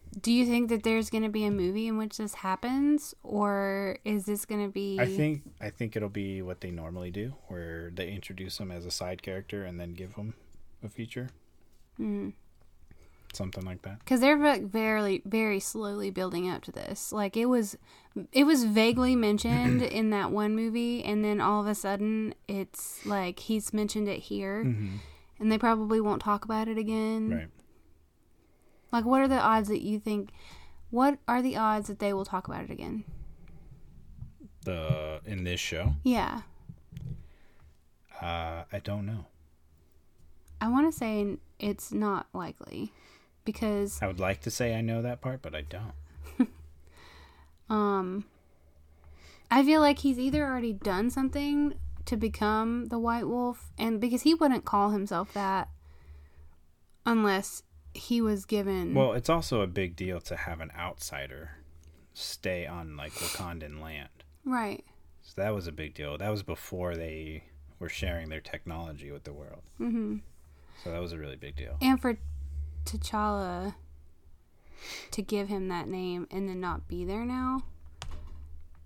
do 0.21 0.31
you 0.31 0.45
think 0.45 0.69
that 0.69 0.83
there's 0.83 1.09
going 1.09 1.23
to 1.23 1.29
be 1.29 1.43
a 1.45 1.49
movie 1.51 1.87
in 1.87 1.97
which 1.97 2.17
this 2.17 2.35
happens, 2.35 3.15
or 3.23 3.97
is 4.05 4.25
this 4.25 4.45
going 4.45 4.63
to 4.63 4.71
be? 4.71 4.99
I 4.99 5.07
think 5.07 5.41
I 5.59 5.71
think 5.71 5.95
it'll 5.95 6.09
be 6.09 6.43
what 6.43 6.61
they 6.61 6.69
normally 6.69 7.09
do, 7.09 7.33
where 7.47 7.89
they 7.89 8.11
introduce 8.11 8.59
him 8.59 8.69
as 8.71 8.85
a 8.85 8.91
side 8.91 9.23
character 9.23 9.63
and 9.65 9.79
then 9.79 9.93
give 9.95 10.13
him 10.13 10.35
a 10.83 10.89
feature, 10.89 11.29
something 13.33 13.63
like 13.65 13.81
that. 13.83 13.99
because 13.99 14.19
they're 14.19 14.37
like 14.37 14.63
very, 14.65 15.21
very 15.25 15.59
slowly 15.59 16.09
building 16.11 16.49
up 16.49 16.61
to 16.63 16.71
this. 16.71 17.11
Like 17.11 17.35
it 17.37 17.45
was, 17.47 17.77
it 18.31 18.43
was 18.45 18.63
vaguely 18.65 19.15
mentioned 19.15 19.81
in 19.99 20.09
that 20.11 20.31
one 20.31 20.55
movie, 20.55 21.03
and 21.03 21.23
then 21.23 21.39
all 21.41 21.61
of 21.61 21.67
a 21.67 21.75
sudden, 21.75 22.33
it's 22.47 23.05
like 23.05 23.39
he's 23.39 23.73
mentioned 23.73 24.07
it 24.07 24.19
here, 24.19 24.63
Mm-hmm. 24.65 24.95
and 25.39 25.51
they 25.51 25.57
probably 25.57 26.01
won't 26.01 26.21
talk 26.21 26.43
about 26.45 26.67
it 26.67 26.77
again. 26.77 27.29
Right. 27.29 27.47
Like, 28.91 29.05
what 29.05 29.21
are 29.21 29.27
the 29.27 29.39
odds 29.39 29.69
that 29.69 29.81
you 29.81 29.99
think? 29.99 30.31
What 30.89 31.17
are 31.27 31.41
the 31.41 31.55
odds 31.55 31.87
that 31.87 31.99
they 31.99 32.11
will 32.11 32.25
talk 32.25 32.47
about 32.49 32.63
it 32.65 32.69
again? 32.69 33.05
The 34.65 35.21
in 35.25 35.43
this 35.45 35.59
show, 35.59 35.93
Yeah, 36.03 36.41
uh, 38.21 38.63
I 38.71 38.79
don't 38.83 39.05
know. 39.05 39.25
I 40.59 40.67
want 40.67 40.91
to 40.91 40.95
say 40.97 41.37
it's 41.59 41.91
not 41.91 42.27
likely 42.33 42.93
because 43.45 43.99
I 44.01 44.07
would 44.07 44.19
like 44.19 44.41
to 44.41 44.51
say 44.51 44.75
I 44.75 44.81
know 44.81 45.01
that 45.01 45.21
part, 45.21 45.41
but 45.41 45.55
I 45.55 45.61
don't. 45.61 45.93
um 47.69 48.25
I 49.49 49.63
feel 49.63 49.81
like 49.81 49.99
he's 49.99 50.17
either 50.19 50.45
already 50.45 50.73
done 50.73 51.09
something 51.09 51.73
to 52.05 52.17
become 52.17 52.85
the 52.87 52.97
White 52.99 53.27
Wolf 53.27 53.71
and 53.77 53.99
because 53.99 54.21
he 54.23 54.33
wouldn't 54.33 54.65
call 54.65 54.89
himself 54.91 55.33
that 55.33 55.69
unless 57.05 57.63
he 57.93 58.21
was 58.21 58.45
given 58.45 58.93
Well, 58.93 59.13
it's 59.13 59.29
also 59.29 59.61
a 59.61 59.67
big 59.67 59.95
deal 59.95 60.21
to 60.21 60.35
have 60.35 60.61
an 60.61 60.71
outsider 60.77 61.57
stay 62.13 62.65
on 62.65 62.95
like 62.97 63.11
Wakandan 63.13 63.81
land. 63.81 64.09
right. 64.45 64.83
So 65.23 65.33
that 65.41 65.53
was 65.53 65.67
a 65.67 65.71
big 65.71 65.93
deal. 65.93 66.17
That 66.17 66.29
was 66.31 66.41
before 66.43 66.95
they 66.95 67.43
were 67.79 67.89
sharing 67.89 68.29
their 68.29 68.41
technology 68.41 69.11
with 69.11 69.23
the 69.23 69.31
world. 69.33 69.61
Mhm. 69.79 70.21
So 70.83 70.91
that 70.91 70.99
was 70.99 71.13
a 71.13 71.17
really 71.17 71.35
big 71.35 71.55
deal. 71.55 71.77
And 71.81 72.01
for 72.01 72.17
T'Challa 72.85 73.75
to 75.11 75.21
give 75.21 75.47
him 75.47 75.67
that 75.67 75.87
name 75.87 76.27
and 76.31 76.49
then 76.49 76.59
not 76.59 76.87
be 76.87 77.05
there 77.05 77.25
now 77.25 77.61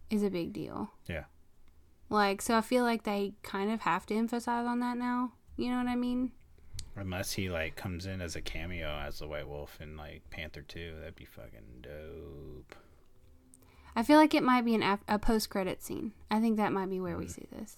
is 0.09 0.23
a 0.23 0.29
big 0.29 0.53
deal. 0.53 0.91
Yeah. 1.07 1.23
Like 2.09 2.41
so 2.41 2.57
I 2.57 2.61
feel 2.61 2.83
like 2.83 3.03
they 3.03 3.33
kind 3.43 3.71
of 3.71 3.81
have 3.81 4.05
to 4.07 4.15
emphasize 4.15 4.65
on 4.65 4.79
that 4.81 4.97
now. 4.97 5.31
You 5.57 5.69
know 5.69 5.77
what 5.77 5.87
I 5.87 5.95
mean? 5.95 6.31
Unless 6.97 7.33
he 7.33 7.49
like 7.49 7.75
comes 7.75 8.05
in 8.05 8.21
as 8.21 8.35
a 8.35 8.41
cameo 8.41 8.87
as 9.05 9.19
the 9.19 9.27
White 9.27 9.47
Wolf 9.47 9.79
in 9.81 9.97
like 9.97 10.21
Panther 10.29 10.61
2, 10.61 10.95
that'd 10.99 11.15
be 11.15 11.25
fucking 11.25 11.81
dope. 11.81 12.75
I 13.95 14.03
feel 14.03 14.17
like 14.17 14.33
it 14.33 14.43
might 14.43 14.65
be 14.65 14.75
an 14.75 14.83
af- 14.83 15.03
a 15.07 15.17
post 15.17 15.49
credit 15.49 15.81
scene. 15.81 16.11
I 16.29 16.39
think 16.41 16.57
that 16.57 16.73
might 16.73 16.89
be 16.89 16.99
where 16.99 17.15
Mm. 17.15 17.19
we 17.19 17.27
see 17.27 17.47
this. 17.51 17.77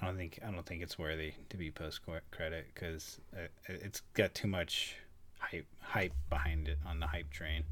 I 0.00 0.06
don't 0.06 0.16
think 0.16 0.38
I 0.46 0.50
don't 0.50 0.64
think 0.64 0.82
it's 0.82 0.98
worthy 0.98 1.34
to 1.50 1.56
be 1.56 1.70
post 1.70 2.00
credit 2.30 2.66
because 2.74 3.20
it's 3.68 4.00
got 4.14 4.34
too 4.34 4.48
much 4.48 4.96
hype 5.40 5.66
hype 5.80 6.12
behind 6.28 6.68
it 6.68 6.78
on 6.86 7.00
the 7.00 7.08
hype 7.08 7.30
train. 7.30 7.64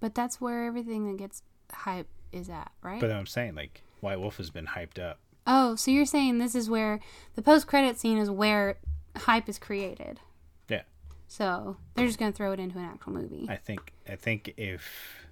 But 0.00 0.14
that's 0.14 0.40
where 0.40 0.64
everything 0.66 1.06
that 1.10 1.16
gets 1.18 1.42
hype 1.72 2.08
is 2.32 2.48
at, 2.48 2.70
right? 2.82 3.00
But 3.00 3.10
I'm 3.10 3.26
saying 3.26 3.54
like 3.54 3.82
White 4.00 4.20
Wolf 4.20 4.36
has 4.36 4.50
been 4.50 4.66
hyped 4.66 4.98
up. 4.98 5.18
oh, 5.46 5.74
so 5.74 5.90
you're 5.90 6.06
saying 6.06 6.38
this 6.38 6.54
is 6.54 6.70
where 6.70 7.00
the 7.34 7.42
post 7.42 7.66
credit 7.66 7.98
scene 7.98 8.18
is 8.18 8.30
where 8.30 8.76
hype 9.16 9.48
is 9.48 9.58
created. 9.58 10.20
Yeah. 10.68 10.82
So 11.26 11.76
they're 11.94 12.06
just 12.06 12.18
gonna 12.18 12.32
throw 12.32 12.52
it 12.52 12.60
into 12.60 12.78
an 12.78 12.84
actual 12.84 13.12
movie. 13.12 13.46
I 13.48 13.56
think 13.56 13.92
I 14.08 14.16
think 14.16 14.54
if 14.56 15.26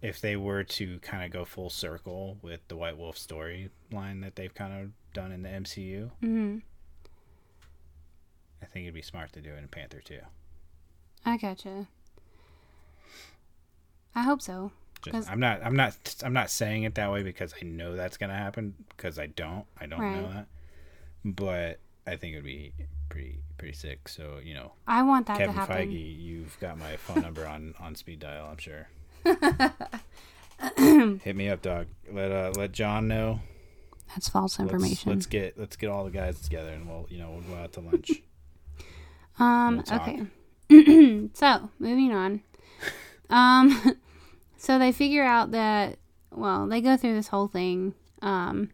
if 0.00 0.20
they 0.20 0.36
were 0.36 0.62
to 0.62 0.98
kind 1.00 1.24
of 1.24 1.30
go 1.32 1.44
full 1.44 1.70
circle 1.70 2.38
with 2.40 2.60
the 2.68 2.76
White 2.76 2.96
Wolf 2.96 3.16
storyline 3.16 4.22
that 4.22 4.36
they've 4.36 4.54
kind 4.54 4.80
of 4.84 4.90
done 5.12 5.32
in 5.32 5.42
the 5.42 5.48
MCU, 5.48 6.10
hmm 6.20 6.58
I 8.62 8.66
think 8.66 8.84
it'd 8.84 8.94
be 8.94 9.02
smart 9.02 9.32
to 9.32 9.40
do 9.40 9.52
it 9.52 9.58
in 9.58 9.68
Panther 9.68 10.00
2. 10.04 10.18
I 11.24 11.36
gotcha. 11.36 11.86
I 14.14 14.22
hope 14.22 14.42
so. 14.42 14.72
Just, 15.02 15.30
I'm 15.30 15.38
not 15.38 15.60
I'm 15.64 15.76
not 15.76 15.94
I'm 16.24 16.32
not 16.32 16.50
saying 16.50 16.82
it 16.82 16.96
that 16.96 17.12
way 17.12 17.22
because 17.22 17.54
I 17.60 17.64
know 17.64 17.94
that's 17.94 18.16
going 18.16 18.30
to 18.30 18.36
happen 18.36 18.74
because 18.88 19.18
I 19.18 19.26
don't 19.26 19.64
I 19.80 19.86
don't 19.86 20.00
know 20.00 20.28
that. 20.32 20.46
But 21.24 21.78
I 22.06 22.16
think 22.16 22.32
it'd 22.32 22.44
be 22.44 22.72
pretty 23.08 23.38
pretty 23.58 23.74
sick. 23.74 24.08
So, 24.08 24.38
you 24.42 24.54
know, 24.54 24.72
I 24.86 25.02
want 25.02 25.26
that 25.26 25.38
Kevin 25.38 25.54
to 25.54 25.60
happen. 25.60 25.90
Feige, 25.90 26.20
you've 26.20 26.58
got 26.60 26.78
my 26.78 26.96
phone 26.96 27.22
number 27.22 27.46
on 27.46 27.74
on 27.80 27.94
speed 27.94 28.20
dial, 28.20 28.48
I'm 28.50 28.58
sure. 28.58 28.88
Hit 31.22 31.36
me 31.36 31.48
up, 31.48 31.62
dog. 31.62 31.86
Let 32.10 32.32
uh 32.32 32.52
let 32.56 32.72
John 32.72 33.06
know. 33.06 33.40
That's 34.08 34.28
false 34.28 34.58
Let's, 34.58 34.72
information. 34.72 35.12
let's 35.12 35.26
get 35.26 35.58
let's 35.58 35.76
get 35.76 35.90
all 35.90 36.04
the 36.04 36.10
guys 36.10 36.40
together 36.40 36.70
and 36.70 36.88
we'll 36.88 37.06
you 37.10 37.18
know 37.18 37.30
we'll 37.30 37.56
go 37.56 37.62
out 37.62 37.72
to 37.74 37.80
lunch. 37.80 38.10
Um. 39.38 39.82
We'll. 39.90 40.00
Okay. 40.00 41.28
so 41.34 41.70
moving 41.78 42.12
on. 42.12 42.42
Um. 43.30 43.96
So 44.60 44.76
they 44.76 44.90
figure 44.90 45.22
out 45.22 45.52
that 45.52 45.98
well, 46.32 46.66
they 46.66 46.80
go 46.80 46.96
through 46.96 47.14
this 47.14 47.28
whole 47.28 47.46
thing. 47.46 47.94
Um, 48.22 48.70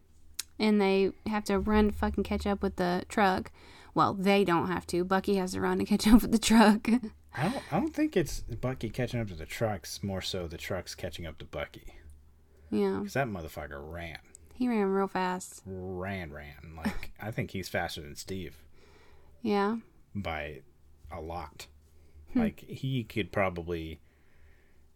and 0.57 0.81
they 0.81 1.11
have 1.27 1.43
to 1.45 1.59
run 1.59 1.91
to 1.91 1.95
fucking 1.95 2.23
catch 2.23 2.47
up 2.47 2.63
with 2.63 2.77
the 2.77 3.03
truck. 3.07 3.51
Well, 3.93 4.15
they 4.15 4.43
don't 4.43 4.67
have 4.67 4.87
to. 4.87 5.03
Bucky 5.03 5.35
has 5.35 5.51
to 5.51 5.61
run 5.61 5.77
to 5.77 5.85
catch 5.85 6.07
up 6.07 6.23
with 6.23 6.31
the 6.31 6.39
truck. 6.39 6.87
I 7.37 7.49
don't. 7.49 7.63
I 7.71 7.79
don't 7.79 7.93
think 7.93 8.17
it's 8.17 8.39
Bucky 8.41 8.89
catching 8.89 9.19
up 9.19 9.27
to 9.27 9.35
the 9.35 9.45
trucks. 9.45 10.01
More 10.01 10.21
so, 10.21 10.47
the 10.47 10.57
trucks 10.57 10.95
catching 10.95 11.27
up 11.27 11.37
to 11.37 11.45
Bucky. 11.45 11.93
yeah, 12.71 12.97
Because 12.99 13.13
that 13.13 13.27
motherfucker 13.27 13.79
ran, 13.79 14.17
he 14.55 14.67
ran 14.67 14.87
real 14.87 15.07
fast. 15.07 15.61
ran, 15.67 16.31
ran. 16.33 16.73
Like 16.75 17.11
I 17.21 17.29
think 17.29 17.51
he's 17.51 17.69
faster 17.69 18.01
than 18.01 18.15
Steve 18.15 18.55
Yeah, 19.43 19.77
by 20.15 20.61
a 21.11 21.19
lot. 21.21 21.67
Hmm. 22.33 22.39
Like 22.39 22.61
he 22.61 23.03
could 23.03 23.31
probably 23.31 23.99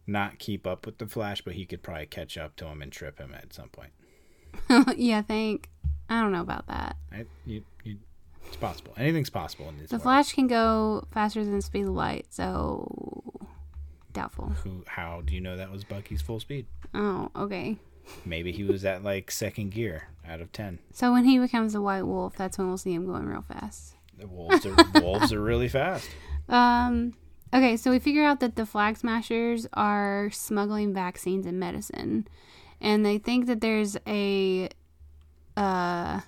not 0.06 0.38
keep 0.38 0.66
up 0.66 0.86
with 0.86 0.98
the 0.98 1.06
Flash, 1.06 1.42
but 1.42 1.54
he 1.54 1.66
could 1.66 1.82
probably 1.82 2.06
catch 2.06 2.36
up 2.36 2.56
to 2.56 2.66
him 2.66 2.82
and 2.82 2.90
trip 2.90 3.18
him 3.18 3.34
at 3.34 3.52
some 3.52 3.68
point. 3.68 3.92
yeah. 4.96 5.18
I 5.18 5.22
think 5.22 5.70
I 6.08 6.20
don't 6.20 6.32
know 6.32 6.40
about 6.40 6.66
that. 6.66 6.96
I, 7.12 7.26
you, 7.46 7.62
you, 7.84 7.98
it's 8.46 8.56
possible. 8.56 8.92
Anything's 8.96 9.30
possible 9.30 9.68
in 9.68 9.78
this 9.78 9.90
The 9.90 9.96
world. 9.96 10.02
Flash 10.02 10.32
can 10.32 10.46
go 10.46 11.06
faster 11.12 11.44
than 11.44 11.56
the 11.56 11.62
speed 11.62 11.82
of 11.82 11.90
light, 11.90 12.26
so 12.30 13.48
doubtful. 14.12 14.48
Who? 14.64 14.84
How 14.86 15.22
do 15.24 15.34
you 15.34 15.40
know 15.40 15.56
that 15.56 15.70
was 15.70 15.84
Bucky's 15.84 16.22
full 16.22 16.40
speed? 16.40 16.66
Oh, 16.94 17.30
okay. 17.36 17.76
Maybe 18.24 18.50
he 18.50 18.64
was 18.64 18.84
at 18.84 19.04
like 19.04 19.30
second 19.30 19.70
gear 19.70 20.08
out 20.26 20.40
of 20.40 20.50
ten. 20.50 20.80
So 20.92 21.12
when 21.12 21.24
he 21.24 21.38
becomes 21.38 21.74
a 21.76 21.80
white 21.80 22.02
wolf, 22.02 22.34
that's 22.36 22.58
when 22.58 22.66
we'll 22.68 22.78
see 22.78 22.92
him 22.92 23.06
going 23.06 23.26
real 23.26 23.42
fast. 23.42 23.94
The 24.20 24.28
wolves 24.28 24.64
are 24.66 24.76
wolves 25.02 25.32
are 25.32 25.40
really 25.40 25.68
fast. 25.68 26.08
Um. 26.48 27.14
Okay, 27.52 27.76
so 27.76 27.90
we 27.90 27.98
figure 27.98 28.22
out 28.24 28.38
that 28.40 28.54
the 28.54 28.64
flag 28.64 28.96
smashers 28.96 29.66
are 29.72 30.30
smuggling 30.30 30.94
vaccines 30.94 31.46
and 31.46 31.58
medicine, 31.58 32.28
and 32.80 33.04
they 33.04 33.18
think 33.18 33.46
that 33.46 33.60
there's 33.60 33.96
a, 34.06 34.68
uh, 35.56 36.20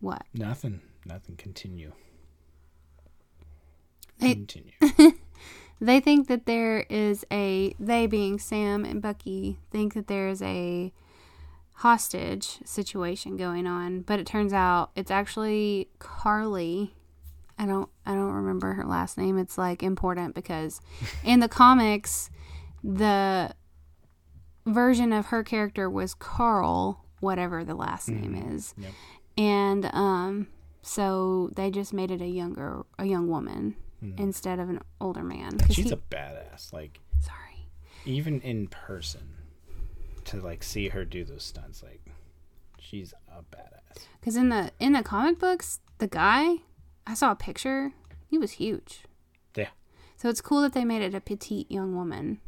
what? 0.00 0.22
Nothing. 0.34 0.80
Nothing. 1.04 1.36
Continue. 1.36 1.92
They- 4.18 4.34
Continue. 4.34 4.72
They 5.78 6.00
think 6.00 6.28
that 6.28 6.46
there 6.46 6.86
is 6.88 7.26
a. 7.30 7.74
They 7.78 8.06
being 8.06 8.38
Sam 8.38 8.84
and 8.86 9.02
Bucky 9.02 9.58
think 9.70 9.92
that 9.92 10.06
there 10.06 10.26
is 10.28 10.40
a 10.40 10.90
hostage 11.76 12.58
situation 12.64 13.36
going 13.36 13.66
on, 13.66 14.00
but 14.00 14.18
it 14.18 14.26
turns 14.26 14.52
out 14.52 14.90
it's 14.96 15.10
actually 15.10 15.88
Karli. 15.98 16.94
I 17.58 17.66
don't 17.66 17.88
I 18.04 18.12
don't 18.14 18.32
remember 18.32 18.72
her 18.74 18.84
last 18.84 19.18
name. 19.18 19.38
It's 19.38 19.58
like 19.58 19.82
important 19.82 20.34
because 20.34 20.80
in 21.24 21.40
the 21.40 21.48
comics 21.48 22.30
the 22.82 23.54
version 24.66 25.12
of 25.12 25.26
her 25.26 25.42
character 25.42 25.88
was 25.90 26.14
Karl, 26.14 27.04
whatever 27.20 27.64
the 27.64 27.74
last 27.74 28.08
name 28.08 28.34
is. 28.54 28.74
Yep. 28.78 28.92
And 29.38 29.90
um 29.92 30.48
so 30.82 31.50
they 31.56 31.70
just 31.70 31.92
made 31.92 32.10
it 32.10 32.20
a 32.22 32.26
younger 32.28 32.84
a 32.98 33.04
young 33.04 33.28
woman 33.28 33.76
instead 34.18 34.60
of 34.60 34.68
an 34.68 34.80
older 35.00 35.22
man. 35.24 35.58
She's 35.70 35.86
he- 35.86 35.90
a 35.90 35.96
badass. 35.96 36.72
Like 36.72 37.00
sorry. 37.20 37.68
even 38.04 38.40
in 38.40 38.68
person, 38.68 39.35
to 40.26 40.40
like 40.40 40.62
see 40.62 40.88
her 40.88 41.04
do 41.04 41.24
those 41.24 41.42
stunts, 41.44 41.82
like 41.82 42.00
she's 42.78 43.14
a 43.28 43.42
badass. 43.42 44.02
Because 44.20 44.36
in 44.36 44.48
the 44.50 44.70
in 44.78 44.92
the 44.92 45.02
comic 45.02 45.38
books, 45.38 45.80
the 45.98 46.06
guy, 46.06 46.56
I 47.06 47.14
saw 47.14 47.32
a 47.32 47.36
picture. 47.36 47.92
He 48.28 48.38
was 48.38 48.52
huge. 48.52 49.04
Yeah. 49.54 49.68
So 50.16 50.28
it's 50.28 50.40
cool 50.40 50.62
that 50.62 50.72
they 50.72 50.84
made 50.84 51.02
it 51.02 51.14
a 51.14 51.20
petite 51.20 51.70
young 51.70 51.94
woman. 51.94 52.40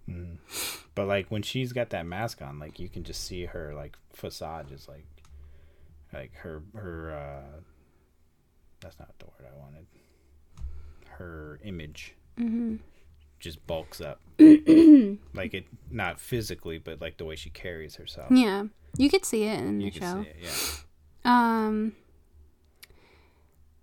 But 0.95 1.07
like 1.07 1.31
when 1.31 1.43
she's 1.43 1.73
got 1.73 1.91
that 1.91 2.07
mask 2.07 2.43
on, 2.43 2.59
like 2.59 2.81
you 2.81 2.88
can 2.88 3.05
just 3.05 3.25
see 3.25 3.45
her 3.45 3.75
like 3.75 3.97
facade 4.12 4.73
is 4.73 4.88
like 4.88 5.07
like 6.12 6.35
her 6.37 6.62
her 6.75 7.12
uh 7.12 7.61
that's 8.81 8.99
not 8.99 9.17
the 9.19 9.27
word 9.27 9.51
I 9.53 9.59
wanted. 9.59 9.87
Her 11.09 11.61
image 11.64 12.14
hmm 12.37 12.77
just 13.40 13.64
bulks 13.66 14.01
up. 14.01 14.20
like 14.38 15.55
it 15.55 15.66
not 15.90 16.20
physically, 16.20 16.79
but 16.79 17.01
like 17.01 17.16
the 17.16 17.24
way 17.24 17.37
she 17.37 17.51
carries 17.51 17.96
herself. 17.96 18.31
Yeah, 18.31 18.64
you 18.96 19.09
could 19.11 19.24
see 19.24 19.44
it 19.44 19.61
in 19.61 19.81
You 19.81 19.90
the 19.90 19.98
show. 20.01 20.22
see 20.22 20.29
it, 20.29 20.37
yeah. 20.40 20.51
Um. 21.24 21.92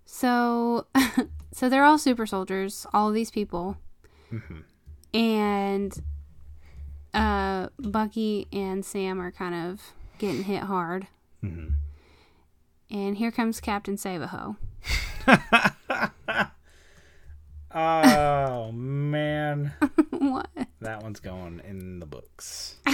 So, 0.04 0.86
so 1.52 1.68
they're 1.68 1.84
all 1.84 1.98
super 1.98 2.26
soldiers. 2.26 2.86
All 2.92 3.08
of 3.08 3.14
these 3.14 3.30
people, 3.30 3.76
hmm 4.30 4.60
and 5.14 6.02
uh, 7.14 7.68
Bucky 7.78 8.46
and 8.52 8.84
Sam 8.84 9.20
are 9.20 9.30
kind 9.30 9.54
of 9.54 9.80
getting 10.18 10.44
hit 10.44 10.64
hard. 10.64 11.06
hmm 11.40 11.68
And 12.90 13.16
here 13.16 13.30
comes 13.30 13.60
Captain 13.60 13.96
Savaho. 13.96 14.56
Oh 17.74 18.72
man. 18.72 19.72
what? 20.10 20.48
That 20.80 21.02
one's 21.02 21.20
going 21.20 21.60
in 21.66 21.98
the 22.00 22.06
books. 22.06 22.76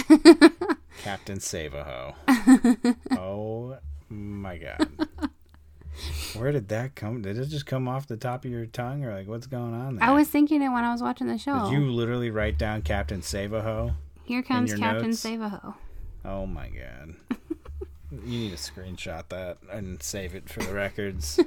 Captain 1.03 1.39
Savaho. 1.39 2.15
Oh 3.11 3.77
my 4.09 4.57
god. 4.57 5.07
Where 6.35 6.51
did 6.51 6.67
that 6.69 6.95
come? 6.95 7.21
Did 7.21 7.37
it 7.37 7.45
just 7.47 7.65
come 7.65 7.87
off 7.87 8.07
the 8.07 8.17
top 8.17 8.45
of 8.45 8.51
your 8.51 8.65
tongue, 8.65 9.03
or 9.05 9.13
like 9.13 9.27
what's 9.27 9.47
going 9.47 9.73
on 9.73 9.95
there? 9.95 10.07
I 10.07 10.11
was 10.11 10.27
thinking 10.27 10.61
it 10.61 10.69
when 10.69 10.83
I 10.83 10.91
was 10.91 11.01
watching 11.01 11.27
the 11.27 11.37
show. 11.37 11.65
Did 11.69 11.73
you 11.73 11.91
literally 11.91 12.29
write 12.29 12.57
down 12.57 12.81
Captain 12.81 13.21
Savaho? 13.21 13.95
Here 14.23 14.43
comes 14.43 14.73
Captain 14.73 15.09
notes? 15.09 15.23
Savaho. 15.23 15.75
Oh 16.25 16.45
my 16.45 16.69
god. 16.69 17.15
you 18.11 18.39
need 18.39 18.51
to 18.51 18.57
screenshot 18.57 19.29
that 19.29 19.57
and 19.71 20.01
save 20.01 20.35
it 20.35 20.49
for 20.49 20.61
the 20.61 20.73
records. 20.73 21.39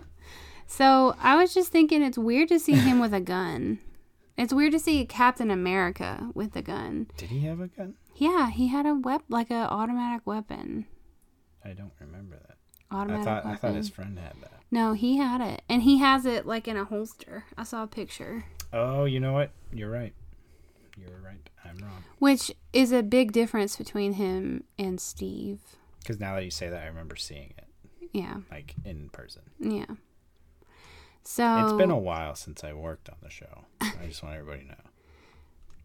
So 0.67 1.15
I 1.21 1.37
was 1.37 1.55
just 1.55 1.71
thinking 1.73 2.03
it's 2.03 2.19
weird 2.19 2.49
to 2.49 2.59
see 2.59 2.73
him 2.75 2.99
with 2.99 3.15
a 3.15 3.21
gun. 3.21 3.79
It's 4.37 4.53
weird 4.53 4.73
to 4.73 4.79
see 4.79 5.05
Captain 5.07 5.51
America 5.51 6.29
with 6.35 6.55
a 6.57 6.63
gun. 6.63 7.07
Did 7.17 7.31
he 7.31 7.41
have 7.47 7.61
a 7.61 7.69
gun? 7.69 7.95
Yeah, 8.17 8.51
he 8.51 8.69
had 8.69 8.85
a 8.87 8.95
wep 8.95 9.23
like 9.29 9.51
a 9.51 9.71
automatic 9.71 10.27
weapon. 10.27 10.87
I 11.65 11.71
don't 11.73 11.93
remember 12.01 12.37
that. 12.37 12.57
Automatic 12.91 13.23
I 13.23 13.25
thought 13.25 13.45
weapon. 13.45 13.51
I 13.51 13.57
thought 13.57 13.75
his 13.77 13.89
friend 13.91 14.19
had 14.19 14.35
that. 14.43 14.53
No, 14.71 14.93
he 14.93 15.17
had 15.17 15.41
it, 15.41 15.63
and 15.69 15.83
he 15.83 15.99
has 15.99 16.27
it 16.27 16.47
like 16.47 16.67
in 16.69 16.77
a 16.77 16.85
holster. 16.85 17.45
I 17.57 17.63
saw 17.63 17.83
a 17.85 17.87
picture, 17.87 18.45
Oh, 18.73 19.05
you 19.05 19.21
know 19.21 19.33
what? 19.33 19.51
You're 19.73 19.91
right. 19.91 20.13
You're 20.99 21.21
right. 21.25 21.49
I'm 21.65 21.77
wrong. 21.79 22.05
which 22.19 22.53
is 22.73 22.93
a 22.93 23.03
big 23.03 23.33
difference 23.33 23.77
between 23.77 24.15
him 24.15 24.65
and 24.79 25.01
Steve. 25.01 25.61
Because 26.01 26.21
now 26.21 26.35
that 26.37 26.45
you 26.45 26.51
say 26.51 26.69
that, 26.69 26.83
I 26.83 26.87
remember 26.87 27.17
seeing 27.17 27.55
it 27.59 28.09
Yeah, 28.13 28.37
like 28.51 28.75
in 28.85 29.09
person. 29.11 29.43
yeah. 29.59 29.87
So 31.27 31.65
It's 31.65 31.73
been 31.73 31.91
a 31.91 31.99
while 31.99 32.37
since 32.37 32.63
I 32.63 32.73
worked 32.73 33.09
on 33.09 33.17
the 33.21 33.29
show. 33.31 33.65
I 33.81 34.07
just 34.07 34.23
want 34.23 34.37
everybody 34.37 34.63
to 34.63 34.69
know. 34.69 34.75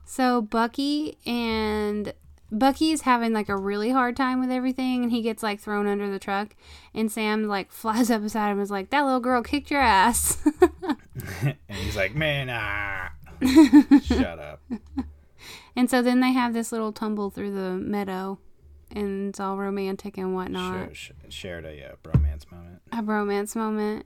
So 0.06 0.42
Bucky 0.42 1.18
and 1.26 2.14
Bucky 2.52 2.92
is 2.92 3.02
having 3.02 3.34
like 3.34 3.50
a 3.50 3.58
really 3.58 3.90
hard 3.90 4.16
time 4.16 4.40
with 4.40 4.52
everything 4.52 5.04
and 5.04 5.12
he 5.12 5.22
gets 5.22 5.42
like 5.42 5.60
thrown 5.60 5.88
under 5.88 6.12
the 6.12 6.20
truck 6.20 6.56
and 6.94 7.12
Sam 7.12 7.48
like 7.48 7.72
flies 7.72 8.12
up 8.12 8.22
beside 8.22 8.48
him 8.52 8.58
and 8.58 8.62
is 8.62 8.70
like, 8.72 8.92
That 8.92 9.02
little 9.02 9.20
girl 9.20 9.42
kicked 9.42 9.72
your 9.72 9.82
ass 9.82 10.38
and 11.42 11.56
he's 11.70 11.96
like, 11.96 12.14
"Man, 12.14 12.50
ah, 12.52 13.12
shut 14.04 14.38
up." 14.38 14.62
And 15.76 15.90
so 15.90 16.02
then 16.02 16.20
they 16.20 16.34
have 16.34 16.54
this 16.54 16.72
little 16.72 16.92
tumble 16.92 17.30
through 17.32 17.54
the 17.54 17.72
meadow 17.72 18.38
and 18.92 19.30
it's 19.30 19.40
all 19.40 19.58
romantic 19.58 20.18
and 20.18 20.36
whatnot. 20.36 20.96
Sh- 20.96 21.12
sh- 21.30 21.34
shared 21.34 21.66
a 21.66 21.94
uh, 21.94 21.96
bromance 22.04 22.50
moment. 22.52 22.82
A 22.92 22.98
bromance 22.98 23.56
moment. 23.56 24.06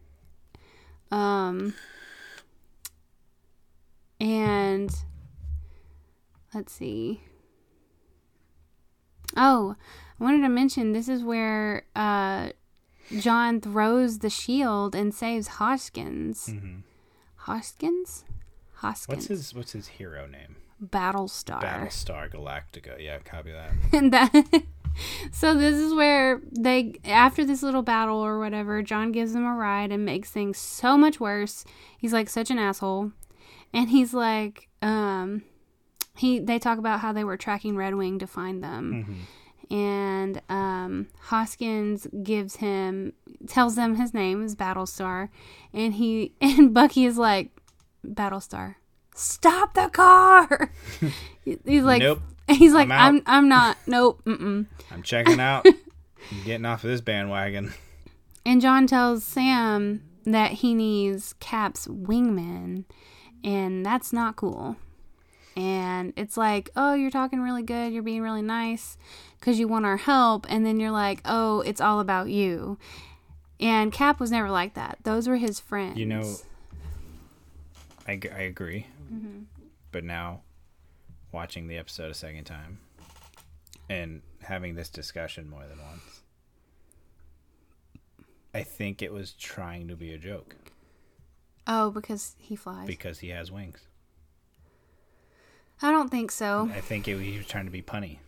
Um 1.12 1.74
and 4.20 4.96
let's 6.54 6.74
see. 6.74 7.22
Oh, 9.38 9.76
I 10.20 10.24
wanted 10.24 10.42
to 10.42 10.50
mention 10.50 10.94
this 10.94 11.10
is 11.10 11.24
where 11.24 11.84
uh 11.96 12.50
John 13.20 13.62
throws 13.62 14.20
the 14.20 14.30
shield 14.30 14.96
and 14.96 15.14
saves 15.14 15.48
Hoskins. 15.48 16.48
hmm 16.48 16.80
Hoskins? 17.36 18.26
Hoskins. 18.76 19.18
What's 19.18 19.28
his 19.28 19.54
What's 19.54 19.72
his 19.74 19.88
hero 19.88 20.26
name? 20.26 20.56
Battlestar. 20.84 21.62
Battlestar 21.62 22.32
Galactica. 22.32 23.00
Yeah, 23.00 23.20
copy 23.20 23.52
that. 23.52 23.72
and 23.94 24.12
that 24.12 24.64
so 25.32 25.56
this 25.56 25.76
is 25.76 25.94
where 25.94 26.42
they 26.52 26.94
after 27.04 27.46
this 27.46 27.64
little 27.64 27.82
battle 27.82 28.18
or 28.18 28.40
whatever 28.40 28.82
john 28.82 29.12
gives 29.12 29.34
them 29.34 29.46
a 29.46 29.54
ride 29.54 29.92
and 29.92 30.06
makes 30.06 30.30
things 30.30 30.58
so 30.58 30.98
much 30.98 31.20
worse. 31.20 31.66
He's 31.98 32.14
like 32.14 32.30
such 32.30 32.50
an 32.52 32.60
asshole. 32.60 33.12
And 33.74 33.90
he's 33.90 34.14
like 34.14 34.68
um 34.82 35.44
he 36.16 36.40
they 36.40 36.60
talk 36.60 36.78
about 36.78 37.00
how 37.00 37.12
they 37.14 37.24
were 37.24 37.38
tracking 37.38 37.76
Redwing 37.76 38.20
to 38.20 38.28
find 38.28 38.64
them. 38.64 39.04
Hmm 39.04 39.14
and 39.72 40.44
um 40.48 41.08
hoskins 41.22 42.06
gives 42.22 42.58
him 42.58 43.14
tells 43.48 43.76
them 43.76 43.96
his 43.96 44.14
name 44.14 44.44
is 44.44 44.56
battlestar. 44.56 45.30
And 45.74 45.96
he 45.96 46.34
and 46.42 46.74
bucky 46.74 47.06
is 47.06 47.18
like 47.18 47.50
battlestar 48.06 48.76
stop 49.16 49.74
the 49.74 49.90
car! 49.90 50.72
He's 51.44 51.84
like 51.84 52.02
nope. 52.02 52.22
He's 52.52 52.74
like, 52.74 52.90
I'm. 52.90 53.16
I'm, 53.18 53.24
I'm, 53.26 53.50
not. 53.50 53.78
Nope. 53.88 54.22
Mm-mm. 54.26 54.68
I'm 54.92 55.04
checking 55.04 55.40
out. 55.40 55.66
I'm 56.32 56.44
getting 56.44 56.66
off 56.66 56.84
of 56.84 56.90
this 56.90 57.02
bandwagon. 57.02 57.74
And 58.46 58.62
John 58.62 58.86
tells 58.88 59.24
Sam 59.24 60.04
that 60.26 60.52
he 60.54 60.74
needs 60.74 61.34
Cap's 61.40 61.88
wingman, 61.88 62.86
and 63.44 63.86
that's 63.86 64.14
not 64.14 64.36
cool. 64.36 64.76
And 65.56 66.14
it's 66.16 66.36
like, 66.36 66.70
oh, 66.76 66.94
you're 66.94 67.12
talking 67.12 67.42
really 67.42 67.64
good, 67.64 67.94
you're 67.94 68.04
being 68.04 68.22
really 68.22 68.42
nice 68.42 68.98
because 69.40 69.58
you 69.58 69.68
want 69.68 69.86
our 69.86 69.98
help, 69.98 70.46
and 70.50 70.66
then 70.66 70.80
you're 70.80 70.92
like, 70.92 71.22
oh, 71.26 71.62
it's 71.62 71.82
all 71.82 72.00
about 72.00 72.30
you. 72.30 72.78
And 73.60 73.92
Cap 73.92 74.20
was 74.20 74.32
never 74.32 74.50
like 74.50 74.74
that. 74.74 74.98
Those 75.04 75.28
were 75.28 75.38
his 75.38 75.60
friends. 75.60 75.98
You 75.98 76.06
know, 76.06 76.36
I, 78.08 78.20
I 78.36 78.42
agree. 78.42 78.88
Mm-hmm. 79.12 79.44
But 79.92 80.04
now, 80.04 80.42
watching 81.36 81.68
the 81.68 81.78
episode 81.78 82.10
a 82.10 82.14
second 82.16 82.46
time 82.46 82.80
and 83.90 84.22
having 84.42 84.74
this 84.76 84.90
discussion 84.90 85.48
more 85.50 85.64
than 85.68 85.78
once, 85.80 86.22
I 88.54 88.64
think 88.64 89.02
it 89.02 89.12
was 89.12 89.34
trying 89.34 89.88
to 89.90 89.96
be 89.96 90.14
a 90.14 90.18
joke 90.18 90.56
Oh, 91.68 91.92
because 91.92 92.36
he 92.40 92.56
flies. 92.56 92.88
because 92.88 93.20
he 93.20 93.30
has 93.30 93.52
wings. 93.52 93.82
I 95.82 95.92
don't 95.92 96.10
think 96.10 96.32
so. 96.32 96.70
I 96.74 96.80
think 96.80 97.08
it, 97.08 97.20
he 97.20 97.38
was 97.38 97.46
trying 97.48 97.66
to 97.66 97.72
be 97.72 97.82
punny. 97.82 98.20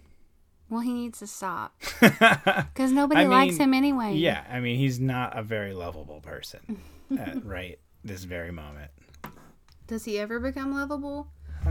Well, 0.70 0.82
he 0.82 0.92
needs 0.92 1.20
to 1.20 1.28
stop 1.28 1.74
because 2.02 2.92
nobody 2.92 3.22
I 3.22 3.26
likes 3.28 3.54
mean, 3.54 3.62
him 3.70 3.74
anyway. 3.74 4.14
Yeah, 4.16 4.44
I 4.52 4.60
mean, 4.60 4.78
he's 4.78 5.00
not 5.00 5.38
a 5.38 5.42
very 5.44 5.74
lovable 5.74 6.20
person 6.20 6.82
at 7.18 7.46
right 7.46 7.80
this 8.04 8.26
very 8.26 8.52
moment. 8.52 8.92
Does 9.88 10.04
he 10.04 10.20
ever 10.20 10.42
become 10.42 10.74
lovable? 10.74 11.30
Uh, 11.66 11.70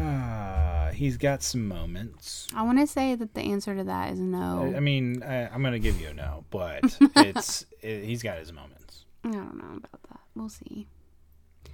he's 0.97 1.17
got 1.17 1.43
some 1.43 1.69
moments. 1.69 2.49
I 2.55 2.63
want 2.63 2.79
to 2.79 2.87
say 2.87 3.15
that 3.15 3.35
the 3.35 3.41
answer 3.43 3.75
to 3.77 3.85
that 3.85 4.13
is 4.13 4.21
no. 4.21 4.73
I 4.77 4.81
mean, 4.81 5.23
I, 5.23 5.49
I'm 5.49 5.63
gonna 5.63 5.79
give 5.79 6.01
you 6.01 6.09
a 6.09 6.15
no, 6.15 6.45
but 6.51 6.83
it's 7.17 7.67
it, 7.81 8.05
he's 8.05 8.23
got 8.23 8.39
his 8.39 8.53
moments. 8.53 9.05
I 9.25 9.31
don't 9.31 9.57
know 9.57 9.77
about 9.77 10.03
that. 10.11 10.21
We'll 10.35 10.49
see. 10.49 10.89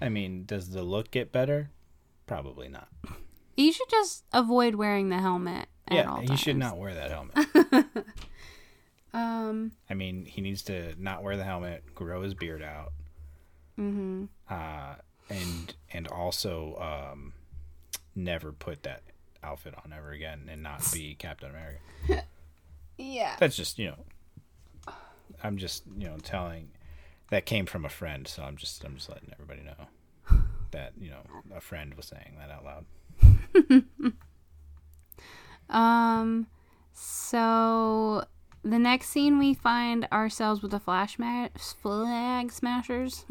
I 0.00 0.08
mean, 0.08 0.44
does 0.44 0.70
the 0.70 0.82
look 0.82 1.10
get 1.10 1.32
better? 1.32 1.70
Probably 2.26 2.68
not. 2.68 2.88
You 3.56 3.72
should 3.72 3.88
just 3.90 4.24
avoid 4.32 4.74
wearing 4.76 5.08
the 5.10 5.18
helmet. 5.18 5.68
At 5.88 5.94
yeah, 5.96 6.10
all 6.10 6.20
he 6.20 6.36
should 6.36 6.56
not 6.56 6.78
wear 6.78 6.94
that 6.94 7.10
helmet. 7.10 8.06
Um. 9.14 9.72
I 9.90 9.94
mean, 9.94 10.24
he 10.24 10.40
needs 10.40 10.62
to 10.64 10.94
not 10.98 11.22
wear 11.22 11.36
the 11.36 11.44
helmet, 11.44 11.94
grow 11.94 12.22
his 12.22 12.32
beard 12.34 12.62
out, 12.62 12.92
Mm-hmm. 13.78 14.24
uh, 14.48 14.94
and 15.28 15.74
and 15.92 16.08
also 16.08 16.78
um, 17.12 17.34
never 18.14 18.52
put 18.52 18.84
that 18.84 19.02
outfit 19.42 19.74
on 19.84 19.92
ever 19.92 20.10
again, 20.10 20.48
and 20.50 20.62
not 20.62 20.82
be 20.92 21.14
Captain 21.18 21.50
America. 21.50 22.24
Yeah. 22.98 23.36
That's 23.38 23.56
just 23.56 23.78
you 23.78 23.88
know, 23.88 24.92
I'm 25.42 25.56
just 25.56 25.84
you 25.96 26.06
know 26.06 26.18
telling 26.22 26.70
that 27.30 27.46
came 27.46 27.66
from 27.66 27.84
a 27.84 27.88
friend, 27.88 28.26
so 28.28 28.42
I'm 28.42 28.56
just 28.56 28.84
I'm 28.84 28.96
just 28.96 29.08
letting 29.08 29.30
everybody 29.32 29.62
know 29.62 30.38
that 30.70 30.92
you 31.00 31.10
know 31.10 31.22
a 31.54 31.60
friend 31.60 31.94
was 31.94 32.06
saying 32.06 32.36
that 32.38 32.50
out 32.50 32.64
loud. 32.64 32.84
Um. 35.70 36.46
So 36.92 38.24
the 38.62 38.78
next 38.78 39.08
scene, 39.08 39.38
we 39.38 39.54
find 39.54 40.06
ourselves 40.12 40.60
with 40.62 40.70
the 40.70 40.80
flash 40.80 41.18
ma- 41.18 41.48
flag 41.56 42.52
smashers. 42.52 43.24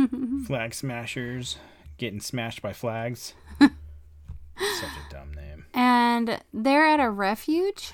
Flag 0.48 0.74
smashers 0.74 1.58
getting 1.98 2.20
smashed 2.20 2.62
by 2.64 2.74
flags. 2.74 3.34
Such 3.60 3.70
a 3.70 5.14
dumb 5.14 5.34
name. 5.34 5.51
And 5.74 6.40
they're 6.54 6.86
at 6.86 7.00
a 7.00 7.10
refuge. 7.10 7.94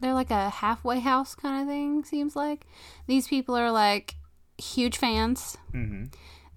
They're 0.00 0.14
like 0.14 0.30
a 0.30 0.50
halfway 0.50 1.00
house 1.00 1.34
kind 1.34 1.62
of 1.62 1.68
thing, 1.68 2.04
seems 2.04 2.36
like. 2.36 2.66
These 3.06 3.26
people 3.28 3.56
are 3.56 3.70
like 3.72 4.14
huge 4.56 4.96
fans. 4.96 5.56
hmm 5.72 6.04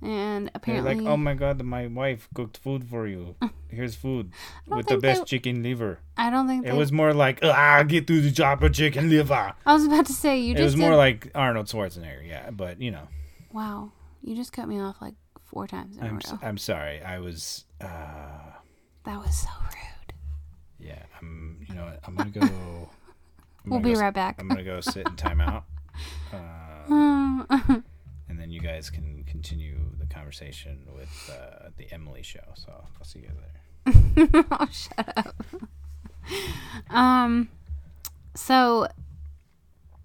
And 0.02 0.46
They're 0.48 0.52
apparently, 0.56 0.96
like, 0.96 1.08
oh 1.08 1.18
my 1.18 1.34
god, 1.34 1.62
my 1.64 1.88
wife 1.88 2.28
cooked 2.34 2.58
food 2.58 2.84
for 2.88 3.08
you. 3.08 3.36
Here's 3.70 3.96
food 3.96 4.32
with 4.68 4.88
the 4.88 4.98
best 4.98 5.22
they- 5.22 5.26
chicken 5.26 5.64
liver. 5.64 6.00
I 6.18 6.30
don't 6.30 6.48
think 6.48 6.66
It 6.66 6.72
they, 6.72 6.78
was 6.78 6.92
more 6.92 7.14
like, 7.14 7.40
ah, 7.44 7.82
get 7.84 8.06
through 8.06 8.22
the 8.22 8.32
job 8.32 8.64
of 8.64 8.74
chicken 8.74 9.10
liver. 9.10 9.54
I 9.66 9.74
was 9.74 9.86
about 9.86 10.06
to 10.08 10.14
say 10.14 10.40
you 10.40 10.54
It 10.54 10.58
just 10.58 10.76
was 10.76 10.78
more 10.78 10.96
like 10.96 11.32
Arnold 11.34 11.68
Schwarzenegger, 11.68 12.28
yeah. 12.28 12.52
But 12.52 12.82
you 12.82 12.92
know, 12.92 13.08
wow. 13.54 13.92
You 14.24 14.36
just 14.36 14.54
cut 14.54 14.68
me 14.68 14.80
off 14.80 15.02
like 15.02 15.16
four 15.46 15.68
times 15.68 15.98
in 15.98 16.04
a 16.04 16.08
I'm 16.08 16.14
row. 16.16 16.20
s- 16.24 16.34
I'm 16.44 16.58
sorry. 16.60 17.02
I 17.02 17.18
was, 17.20 17.66
uh, 17.80 17.88
that 19.06 19.18
was 19.18 19.36
so 19.36 19.50
rude. 19.64 19.91
Yeah. 20.82 21.04
I'm, 21.20 21.58
you 21.68 21.76
know, 21.76 21.86
what, 21.86 22.00
I'm 22.06 22.16
gonna 22.16 22.30
go. 22.40 22.42
I'm 22.42 23.70
We'll 23.70 23.80
gonna 23.80 23.84
be 23.90 23.94
go 23.94 24.02
right 24.02 24.14
back. 24.14 24.38
I'm 24.40 24.48
gonna 24.48 24.64
go 24.64 24.82
sit 24.82 25.06
in 25.08 25.16
timeout, 25.16 25.64
uh, 26.34 26.38
Um, 26.94 27.46
and 28.28 28.40
then 28.40 28.50
you 28.50 28.60
guys 28.60 28.90
can 28.90 29.24
continue 29.26 29.78
the 30.00 30.06
conversation 30.08 30.88
with 30.96 31.30
uh, 31.32 31.70
the 31.78 31.92
Emily 31.94 32.24
show. 32.24 32.40
So 32.56 32.72
I'll 32.74 33.06
see 33.06 33.20
you 33.20 33.30
there. 33.86 34.46
oh, 34.52 34.68
shut 34.72 35.14
up. 35.18 35.36
um, 36.90 37.50
so 38.36 38.88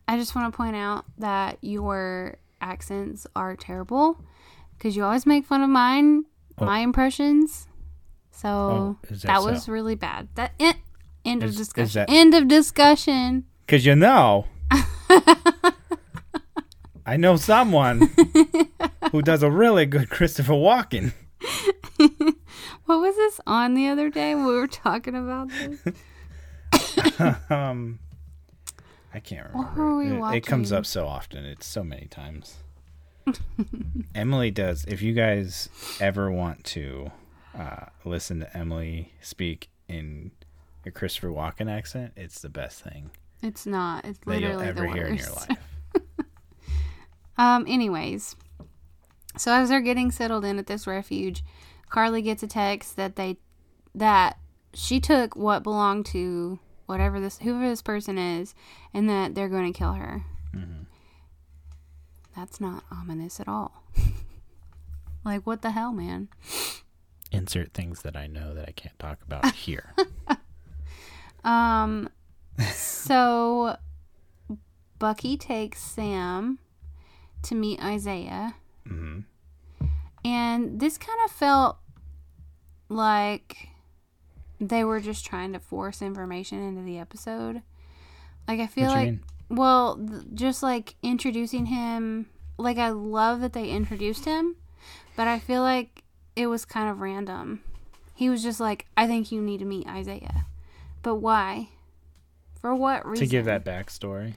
I 0.08 0.16
just 0.18 0.34
want 0.34 0.52
to 0.52 0.56
point 0.56 0.76
out 0.76 1.04
that 1.18 1.58
your 1.62 2.36
accents 2.60 3.26
are 3.34 3.56
terrible 3.56 4.22
because 4.76 4.96
you 4.96 5.04
always 5.04 5.26
make 5.26 5.44
fun 5.46 5.62
of 5.62 5.70
mine, 5.70 6.24
Oh. 6.58 6.64
my 6.64 6.78
impressions. 6.80 7.68
So 8.36 8.48
Oh, 8.48 8.98
that 9.08 9.22
that, 9.22 9.40
so? 9.40 9.44
was 9.50 9.68
really 9.68 9.94
bad. 9.94 10.28
That 10.34 10.52
eh, 10.60 10.74
end 11.24 11.42
of 11.42 11.48
Is- 11.50 11.54
is 11.60 11.68
discussion. 11.68 12.04
that- 12.06 12.10
End 12.12 12.34
of 12.34 12.48
discussion. 12.48 13.44
Cause 13.68 13.84
you 13.86 13.96
know, 13.96 14.46
I 17.04 17.16
know 17.16 17.36
someone 17.36 18.10
who 19.12 19.22
does 19.22 19.42
a 19.42 19.50
really 19.50 19.86
good 19.86 20.10
Christopher 20.10 20.52
Walken. 20.54 21.12
What 22.84 23.00
was 23.00 23.16
this 23.16 23.40
on 23.46 23.74
the 23.74 23.88
other 23.88 24.10
day 24.10 24.34
we 24.34 24.44
were 24.44 24.66
talking 24.66 25.14
about 25.14 25.48
this? 25.50 25.80
um, 27.50 27.98
I 29.14 29.20
can't 29.20 29.48
remember. 29.48 29.68
What 29.68 29.76
were 29.76 29.96
we 29.96 30.36
it, 30.36 30.36
it 30.38 30.46
comes 30.46 30.72
up 30.72 30.84
so 30.86 31.06
often. 31.06 31.44
It's 31.44 31.66
so 31.66 31.82
many 31.82 32.06
times. 32.06 32.56
Emily 34.14 34.50
does. 34.50 34.84
If 34.86 35.02
you 35.02 35.12
guys 35.14 35.68
ever 36.00 36.30
want 36.30 36.64
to 36.66 37.10
uh, 37.56 37.86
listen 38.04 38.40
to 38.40 38.56
Emily 38.56 39.12
speak 39.20 39.70
in 39.88 40.30
a 40.84 40.90
Christopher 40.90 41.28
Walken 41.28 41.70
accent, 41.70 42.12
it's 42.16 42.40
the 42.40 42.48
best 42.48 42.82
thing 42.82 43.10
It's 43.42 43.66
not. 43.66 44.04
It's 44.04 44.18
that 44.20 44.40
you'll 44.40 44.58
literally 44.58 44.66
ever 44.66 44.82
the 44.82 44.92
hear 44.92 45.06
in 45.06 45.16
your 45.16 45.32
life. 45.32 45.58
Um, 47.38 47.66
anyways, 47.68 48.34
so 49.36 49.52
as 49.52 49.68
they're 49.68 49.80
getting 49.80 50.10
settled 50.10 50.44
in 50.44 50.58
at 50.58 50.66
this 50.66 50.86
refuge, 50.86 51.44
Karli 51.90 52.22
gets 52.22 52.42
a 52.42 52.46
text 52.46 52.96
that 52.96 53.16
they 53.16 53.36
that 53.94 54.38
she 54.74 55.00
took 55.00 55.36
what 55.36 55.62
belonged 55.62 56.06
to 56.06 56.58
whatever 56.86 57.20
this 57.20 57.38
whoever 57.38 57.68
this 57.68 57.82
person 57.82 58.18
is, 58.18 58.54
and 58.94 59.08
that 59.10 59.34
they're 59.34 59.48
going 59.48 59.70
to 59.70 59.78
kill 59.78 59.94
her. 59.94 60.24
Mm-hmm. 60.54 60.84
That's 62.34 62.60
not 62.60 62.84
ominous 62.90 63.38
at 63.40 63.48
all. 63.48 63.84
like 65.24 65.46
what 65.46 65.62
the 65.62 65.72
hell, 65.72 65.92
man? 65.92 66.28
Insert 67.36 67.72
things 67.72 68.02
that 68.02 68.16
I 68.16 68.26
know 68.26 68.54
that 68.54 68.68
I 68.68 68.72
can't 68.72 68.98
talk 68.98 69.18
about 69.22 69.54
here. 69.54 69.94
Um, 71.44 72.08
so 72.72 73.76
Bucky 74.98 75.36
takes 75.36 75.80
Sam 75.80 76.58
to 77.42 77.54
meet 77.54 77.80
Isaiah. 77.82 78.54
hmm 78.86 79.20
And 80.24 80.80
this 80.80 80.98
kind 80.98 81.18
of 81.24 81.30
felt 81.30 81.78
like 82.88 83.68
they 84.60 84.82
were 84.84 85.00
just 85.00 85.24
trying 85.24 85.52
to 85.52 85.58
force 85.60 86.00
information 86.02 86.62
into 86.66 86.82
the 86.82 86.98
episode. 86.98 87.62
Like 88.48 88.60
I 88.60 88.66
feel 88.66 88.88
like 88.88 89.06
mean? 89.10 89.22
well, 89.48 89.96
th- 89.96 90.22
just 90.34 90.62
like 90.62 90.94
introducing 91.02 91.66
him, 91.66 92.26
like 92.58 92.78
I 92.78 92.88
love 92.88 93.40
that 93.42 93.52
they 93.52 93.68
introduced 93.68 94.24
him, 94.24 94.56
but 95.14 95.28
I 95.28 95.38
feel 95.38 95.62
like 95.62 96.02
it 96.36 96.46
was 96.46 96.64
kind 96.64 96.88
of 96.90 97.00
random. 97.00 97.62
He 98.14 98.28
was 98.30 98.42
just 98.42 98.60
like, 98.60 98.86
"I 98.96 99.06
think 99.06 99.32
you 99.32 99.40
need 99.42 99.58
to 99.58 99.64
meet 99.64 99.86
Isaiah." 99.88 100.46
But 101.02 101.16
why? 101.16 101.68
For 102.60 102.74
what 102.74 103.06
reason? 103.06 103.26
To 103.26 103.30
give 103.30 103.44
that 103.46 103.64
backstory. 103.64 104.34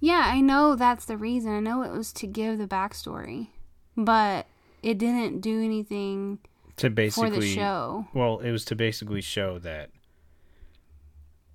Yeah, 0.00 0.22
I 0.26 0.40
know 0.40 0.74
that's 0.76 1.04
the 1.04 1.16
reason. 1.16 1.52
I 1.52 1.60
know 1.60 1.82
it 1.82 1.92
was 1.92 2.12
to 2.14 2.26
give 2.26 2.58
the 2.58 2.66
backstory, 2.66 3.48
but 3.96 4.46
it 4.82 4.98
didn't 4.98 5.40
do 5.40 5.62
anything 5.62 6.38
To 6.78 6.88
for 6.88 6.90
basically 6.90 7.40
the 7.40 7.54
show. 7.54 8.06
Well, 8.12 8.40
it 8.40 8.50
was 8.50 8.64
to 8.66 8.74
basically 8.74 9.20
show 9.20 9.58
that 9.60 9.90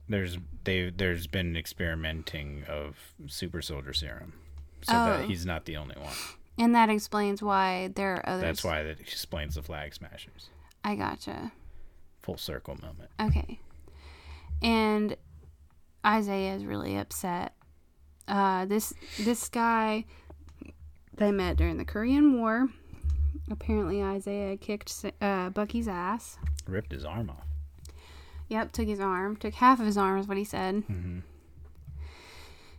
there's 0.07 0.37
they 0.63 0.89
there's 0.89 1.27
been 1.27 1.57
experimenting 1.57 2.63
of 2.67 2.95
super 3.27 3.61
soldier 3.61 3.93
serum, 3.93 4.33
so 4.81 4.93
Oh. 4.93 5.05
that 5.17 5.25
he's 5.25 5.45
not 5.45 5.65
the 5.65 5.75
only 5.75 5.95
one. 5.97 6.13
And 6.57 6.73
that 6.75 6.89
explains 6.89 7.41
why 7.43 7.89
there 7.95 8.13
are 8.15 8.29
others. 8.29 8.41
That's 8.41 8.63
why 8.63 8.83
that 8.83 8.99
explains 8.99 9.55
the 9.55 9.61
flag 9.61 9.93
smashers. 9.93 10.49
I 10.83 10.95
gotcha. 10.95 11.51
Full 12.21 12.37
circle 12.37 12.77
moment. 12.81 13.11
Okay. 13.21 13.59
And 14.61 15.15
Isaiah 16.05 16.55
is 16.55 16.65
really 16.65 16.97
upset. 16.97 17.53
Uh, 18.27 18.65
this 18.65 18.93
this 19.19 19.47
guy 19.49 20.05
they 21.13 21.31
met 21.31 21.57
during 21.57 21.77
the 21.77 21.85
Korean 21.85 22.39
War. 22.39 22.67
apparently 23.51 24.01
Isaiah 24.03 24.57
kicked 24.57 25.05
uh, 25.21 25.49
Bucky's 25.51 25.87
ass. 25.87 26.37
Ripped 26.67 26.91
his 26.91 27.05
arm 27.05 27.29
off. 27.29 27.45
Yep, 28.49 28.71
took 28.71 28.87
his 28.87 28.99
arm, 28.99 29.35
took 29.35 29.53
half 29.55 29.79
of 29.79 29.85
his 29.85 29.97
arm, 29.97 30.19
is 30.19 30.27
what 30.27 30.37
he 30.37 30.43
said. 30.43 30.83
hmm 30.87 31.19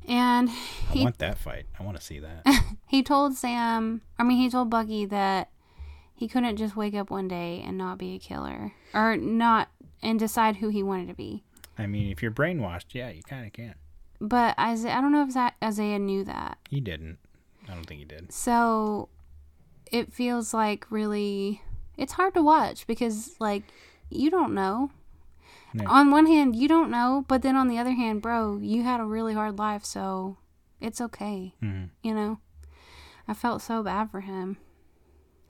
And 0.08 0.48
I 0.48 0.92
he 0.92 1.02
want 1.04 1.18
that 1.18 1.38
fight. 1.38 1.66
I 1.78 1.82
want 1.82 1.98
to 1.98 2.02
see 2.02 2.18
that. 2.18 2.46
he 2.88 3.02
told 3.02 3.34
Sam, 3.34 4.00
I 4.18 4.22
mean, 4.22 4.38
he 4.38 4.48
told 4.48 4.70
Bucky 4.70 5.04
that 5.06 5.50
he 6.14 6.26
couldn't 6.26 6.56
just 6.56 6.74
wake 6.74 6.94
up 6.94 7.10
one 7.10 7.28
day 7.28 7.62
and 7.64 7.76
not 7.76 7.98
be 7.98 8.14
a 8.14 8.18
killer 8.18 8.72
or 8.94 9.16
not 9.16 9.68
and 10.02 10.18
decide 10.18 10.56
who 10.56 10.68
he 10.68 10.82
wanted 10.82 11.08
to 11.08 11.14
be. 11.14 11.44
I 11.76 11.86
mean, 11.86 12.10
if 12.10 12.22
you're 12.22 12.32
brainwashed, 12.32 12.94
yeah, 12.94 13.10
you 13.10 13.22
kind 13.22 13.46
of 13.46 13.52
can. 13.52 13.74
But 14.20 14.58
Isaiah, 14.58 14.94
I 14.94 15.00
don't 15.00 15.12
know 15.12 15.22
if 15.22 15.34
that 15.34 15.54
Isaiah 15.62 15.98
knew 15.98 16.24
that. 16.24 16.58
He 16.68 16.80
didn't. 16.80 17.18
I 17.68 17.74
don't 17.74 17.84
think 17.84 18.00
he 18.00 18.06
did. 18.06 18.32
So 18.32 19.10
it 19.92 20.12
feels 20.12 20.52
like 20.52 20.90
really 20.90 21.62
it's 21.96 22.14
hard 22.14 22.34
to 22.34 22.42
watch 22.42 22.86
because 22.86 23.36
like 23.38 23.64
you 24.10 24.30
don't 24.30 24.54
know. 24.54 24.90
Yeah. 25.74 25.88
On 25.88 26.10
one 26.10 26.26
hand, 26.26 26.56
you 26.56 26.66
don't 26.68 26.90
know, 26.90 27.24
but 27.28 27.42
then 27.42 27.56
on 27.56 27.68
the 27.68 27.78
other 27.78 27.92
hand, 27.92 28.22
bro, 28.22 28.58
you 28.58 28.82
had 28.82 29.00
a 29.00 29.04
really 29.04 29.34
hard 29.34 29.58
life, 29.58 29.84
so 29.84 30.36
it's 30.80 31.00
okay. 31.00 31.54
hmm 31.60 31.84
You 32.02 32.14
know? 32.14 32.38
I 33.26 33.34
felt 33.34 33.60
so 33.62 33.82
bad 33.82 34.10
for 34.10 34.20
him. 34.20 34.56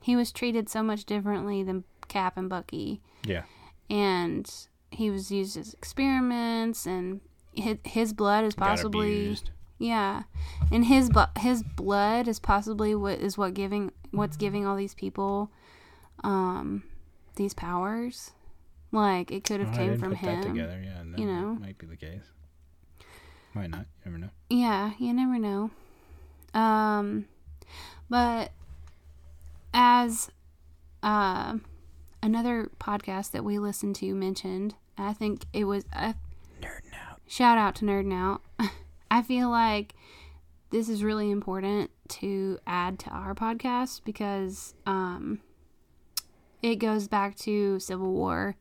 He 0.01 0.15
was 0.15 0.31
treated 0.31 0.67
so 0.69 0.83
much 0.83 1.05
differently 1.05 1.63
than 1.63 1.83
Cap 2.09 2.35
and 2.37 2.49
Bucky, 2.49 3.01
Yeah. 3.25 3.43
and 3.89 4.49
he 4.91 5.09
was 5.09 5.31
used 5.31 5.55
as 5.57 5.73
experiments, 5.73 6.85
and 6.85 7.21
his, 7.53 7.77
his 7.85 8.13
blood 8.13 8.43
is 8.43 8.55
possibly 8.55 9.37
yeah, 9.77 10.23
and 10.71 10.85
his 10.85 11.09
bu- 11.09 11.31
his 11.39 11.63
blood 11.63 12.27
is 12.27 12.39
possibly 12.39 12.93
what 12.95 13.19
is 13.19 13.37
what 13.37 13.53
giving 13.53 13.91
what's 14.11 14.35
giving 14.35 14.65
all 14.65 14.75
these 14.75 14.93
people, 14.95 15.51
um, 16.23 16.83
these 17.35 17.53
powers. 17.53 18.31
Like 18.91 19.31
it 19.31 19.43
could 19.43 19.59
have 19.59 19.69
Oh, 19.69 19.73
I 19.73 19.75
came 19.77 19.87
didn't 19.89 19.99
from 20.01 20.15
put 20.15 20.25
that 20.25 20.45
him. 20.45 20.53
together. 20.53 20.81
Yeah, 20.83 21.03
no, 21.03 21.17
you 21.17 21.25
that 21.27 21.31
know. 21.33 21.53
might 21.59 21.77
be 21.77 21.85
the 21.85 21.95
case. 21.97 22.23
Might 23.53 23.69
not. 23.71 23.85
You 24.05 24.11
never 24.11 24.17
know. 24.17 24.29
Yeah, 24.49 24.91
you 24.99 25.13
never 25.13 25.37
know. 25.39 25.71
Um, 26.53 27.25
but 28.09 28.51
as 29.73 30.29
uh, 31.03 31.57
another 32.23 32.69
podcast 32.79 33.31
that 33.31 33.43
we 33.43 33.59
listened 33.59 33.95
to 33.97 34.13
mentioned, 34.15 34.75
I 34.97 35.13
think 35.13 35.45
it 35.53 35.65
was 35.65 35.85
a 35.93 36.15
Nerding 36.61 36.93
out. 37.09 37.21
shout 37.27 37.57
out 37.57 37.75
to 37.75 37.85
Nerd 37.85 38.11
Out. 38.13 38.41
I 39.11 39.21
feel 39.21 39.49
like 39.49 39.93
this 40.71 40.89
is 40.89 41.03
really 41.03 41.31
important 41.31 41.89
to 42.09 42.59
add 42.67 42.99
to 42.99 43.09
our 43.09 43.33
podcast 43.33 44.01
because 44.03 44.73
um, 44.85 45.39
it 46.61 46.75
goes 46.75 47.07
back 47.07 47.35
to 47.37 47.79
Civil 47.79 48.11
War. 48.11 48.55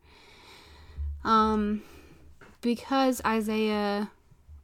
Um, 1.25 1.83
because 2.61 3.21
Isaiah 3.27 4.11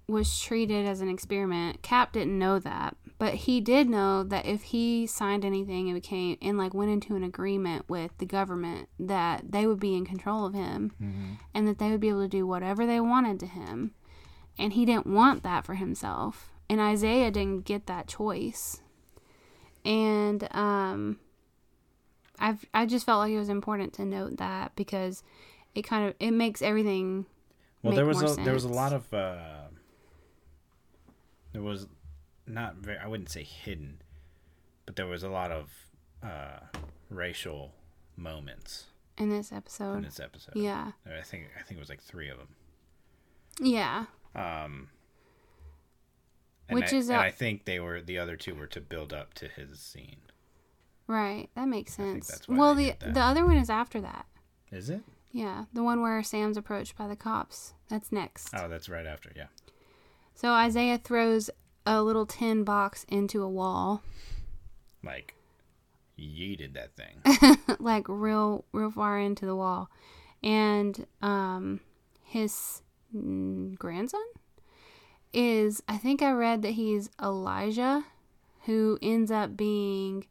was 0.07 0.41
treated 0.41 0.87
as 0.87 1.01
an 1.01 1.09
experiment, 1.09 1.83
Cap 1.83 2.13
didn't 2.13 2.39
know 2.39 2.59
that, 2.59 2.97
but 3.19 3.35
he 3.35 3.61
did 3.61 3.89
know 3.89 4.23
that 4.23 4.45
if 4.47 4.63
he 4.65 5.07
signed 5.07 5.45
anything 5.45 5.89
and 5.89 5.95
became 5.95 6.37
and 6.43 6.59
like 6.59 6.75
went 6.75 6.91
into 6.91 7.17
an 7.17 7.25
agreement 7.25 7.89
with 7.89 8.17
the 8.19 8.27
government 8.27 8.89
that 8.99 9.51
they 9.53 9.67
would 9.67 9.81
be 9.81 9.95
in 9.95 10.05
control 10.05 10.45
of 10.45 10.55
him 10.55 10.93
hmm 10.99 11.33
and 11.55 11.69
that 11.69 11.79
they 11.79 11.91
would 11.91 12.01
be 12.01 12.09
able 12.09 12.23
to 12.23 12.29
do 12.29 12.47
whatever 12.47 12.85
they 12.85 13.01
wanted 13.01 13.39
to 13.41 13.47
him. 13.47 13.93
And 14.59 14.73
he 14.73 14.85
didn't 14.85 15.07
want 15.07 15.43
that 15.45 15.65
for 15.65 15.75
himself. 15.75 16.51
And 16.69 16.81
Isaiah 16.81 17.31
didn't 17.31 17.65
get 17.65 17.87
that 17.87 18.09
choice. 18.09 18.81
And 19.85 20.49
um 20.55 21.19
I've 22.39 22.65
I 22.75 22.87
just 22.87 23.07
felt 23.07 23.21
like 23.21 23.33
it 23.33 23.39
was 23.39 23.49
important 23.49 23.93
to 23.95 24.05
note 24.05 24.39
that 24.39 24.75
because 24.77 25.23
it 25.75 25.83
kind 25.83 26.09
of 26.09 26.15
it 26.21 26.33
makes 26.33 26.63
everything 26.63 27.27
Well, 27.83 27.95
there 27.95 28.07
was 28.07 28.23
a 28.23 28.41
there 28.43 28.55
was 28.55 28.65
a 28.65 28.69
lot 28.69 28.93
of 28.93 29.13
uh, 29.13 29.69
there 31.53 31.63
was 31.63 31.87
not 32.47 32.77
very 32.77 32.99
I 32.99 33.07
wouldn't 33.07 33.31
say 33.31 33.43
hidden, 33.43 34.03
but 34.87 34.97
there 34.97 35.07
was 35.07 35.23
a 35.23 35.29
lot 35.29 35.51
of 35.51 35.71
uh, 36.23 36.61
racial 37.11 37.73
moments 38.17 38.87
in 39.19 39.31
this 39.31 39.53
episode. 39.53 39.97
in 39.97 40.03
this 40.03 40.21
episode. 40.21 40.57
Yeah. 40.57 40.93
I 41.07 41.23
think 41.23 41.45
I 41.59 41.63
think 41.63 41.79
it 41.79 41.81
was 41.81 41.89
like 41.89 42.03
three 42.03 42.29
of 42.29 42.39
them. 42.39 42.49
Yeah. 43.61 44.07
Um, 44.35 44.89
and 46.69 46.79
Which 46.79 46.93
I, 46.93 46.97
is 46.97 47.11
a- 47.11 47.17
I 47.17 47.31
think 47.31 47.65
they 47.65 47.79
were 47.79 48.01
the 48.01 48.19
other 48.19 48.37
two 48.37 48.55
were 48.55 48.67
to 48.69 48.81
build 48.81 49.13
up 49.13 49.35
to 49.35 49.49
his 49.49 49.79
scene. 49.79 50.17
Right. 51.07 51.49
That 51.55 51.69
makes 51.69 51.95
sense. 51.95 52.43
Well, 52.49 52.75
the 52.75 52.95
the 53.05 53.21
other 53.21 53.45
one 53.45 53.57
is 53.57 53.69
after 53.71 54.01
that. 54.01 54.27
Is 54.73 54.91
it? 54.91 55.03
Yeah, 55.31 55.65
the 55.73 55.83
one 55.83 56.01
where 56.01 56.23
Sam's 56.23 56.57
approached 56.57 56.97
by 56.97 57.09
the 57.09 57.17
cops. 57.17 57.75
That's 57.89 58.13
next. 58.13 58.55
Oh, 58.55 58.69
that's 58.69 58.89
right 58.89 59.05
after. 59.07 59.33
Yeah. 59.35 59.47
So 60.35 60.53
Isaiah 60.53 60.99
throws 60.99 61.51
a 61.87 62.03
little 62.03 62.25
tin 62.25 62.65
box 62.65 63.05
into 63.09 63.43
a 63.43 63.49
wall, 63.49 64.03
Like, 65.03 65.35
yeeted 66.19 66.75
that 66.75 66.93
thing. 66.97 67.59
like 67.79 68.07
real, 68.09 68.65
real 68.73 68.91
far 68.91 69.19
into 69.19 69.45
the 69.45 69.57
wall, 69.57 69.91
and 70.43 71.07
um, 71.21 71.81
his 72.23 72.83
grandson 73.13 74.25
is. 75.33 75.83
I 75.89 75.97
think 75.99 76.23
I 76.23 76.31
read 76.31 76.63
that 76.63 76.73
he's 76.73 77.11
Elijah, 77.21 78.05
who 78.67 78.99
ends 79.03 79.31
up 79.31 79.57
being 79.57 80.27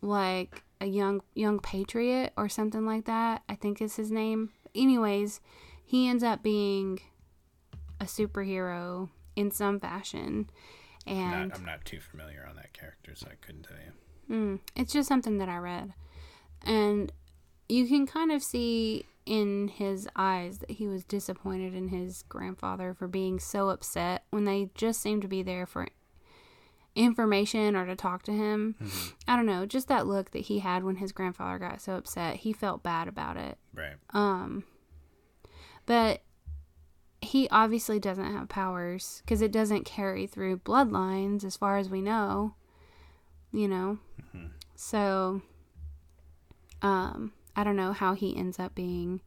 like 0.00 0.62
a 0.80 0.86
young 0.86 1.22
young 1.34 1.58
patriot 1.58 2.32
or 2.36 2.48
something 2.48 2.84
like 2.86 3.04
that. 3.06 3.42
I 3.48 3.54
think 3.54 3.80
is 3.80 3.96
his 3.96 4.10
name. 4.10 4.50
Anyways, 4.74 5.40
he 5.84 6.08
ends 6.08 6.22
up 6.22 6.42
being 6.42 7.00
a 8.00 8.04
superhero 8.04 9.08
in 9.34 9.50
some 9.50 9.80
fashion, 9.80 10.50
and 11.06 11.48
not, 11.48 11.58
I'm 11.58 11.64
not 11.64 11.84
too 11.84 12.00
familiar 12.00 12.46
on 12.48 12.56
that 12.56 12.72
character, 12.72 13.14
so 13.14 13.28
I 13.30 13.34
couldn't 13.44 13.62
tell 13.62 13.76
you. 13.76 14.34
Mm, 14.34 14.60
it's 14.74 14.92
just 14.92 15.08
something 15.08 15.38
that 15.38 15.48
I 15.48 15.56
read. 15.58 15.94
And 16.62 17.12
you 17.68 17.86
can 17.86 18.06
kind 18.06 18.32
of 18.32 18.42
see 18.42 19.06
in 19.24 19.68
his 19.68 20.08
eyes 20.14 20.58
that 20.58 20.70
he 20.72 20.86
was 20.86 21.04
disappointed 21.04 21.74
in 21.74 21.88
his 21.88 22.22
grandfather 22.28 22.94
for 22.94 23.08
being 23.08 23.38
so 23.40 23.68
upset 23.68 24.24
when 24.30 24.44
they 24.44 24.70
just 24.74 25.00
seemed 25.00 25.22
to 25.22 25.28
be 25.28 25.42
there 25.42 25.66
for 25.66 25.88
information 26.96 27.76
or 27.76 27.86
to 27.86 27.94
talk 27.94 28.22
to 28.24 28.32
him. 28.32 28.74
I 29.28 29.36
don't 29.36 29.46
know, 29.46 29.66
just 29.66 29.88
that 29.88 30.06
look 30.06 30.30
that 30.32 30.40
he 30.46 30.58
had 30.60 30.82
when 30.82 30.96
his 30.96 31.12
grandfather 31.12 31.58
got 31.58 31.80
so 31.80 31.94
upset. 31.96 32.36
He 32.38 32.52
felt 32.52 32.82
bad 32.82 33.06
about 33.08 33.36
it. 33.36 33.58
Right. 33.74 33.94
Um 34.10 34.64
but 35.84 36.22
he 37.22 37.48
obviously 37.50 37.98
doesn't 37.98 38.32
have 38.32 38.48
powers 38.48 39.22
because 39.24 39.40
it 39.42 39.52
doesn't 39.52 39.84
carry 39.84 40.26
through 40.26 40.58
bloodlines 40.58 41.44
as 41.44 41.56
far 41.56 41.78
as 41.78 41.88
we 41.88 42.00
know. 42.00 42.54
You 43.52 43.68
know. 43.68 43.98
Mhm. 44.34 44.50
So 44.74 45.42
um 46.82 47.32
I 47.54 47.64
don't 47.64 47.76
know 47.76 47.92
how 47.92 48.14
he 48.14 48.36
ends 48.36 48.58
up 48.58 48.74
being 48.74 49.20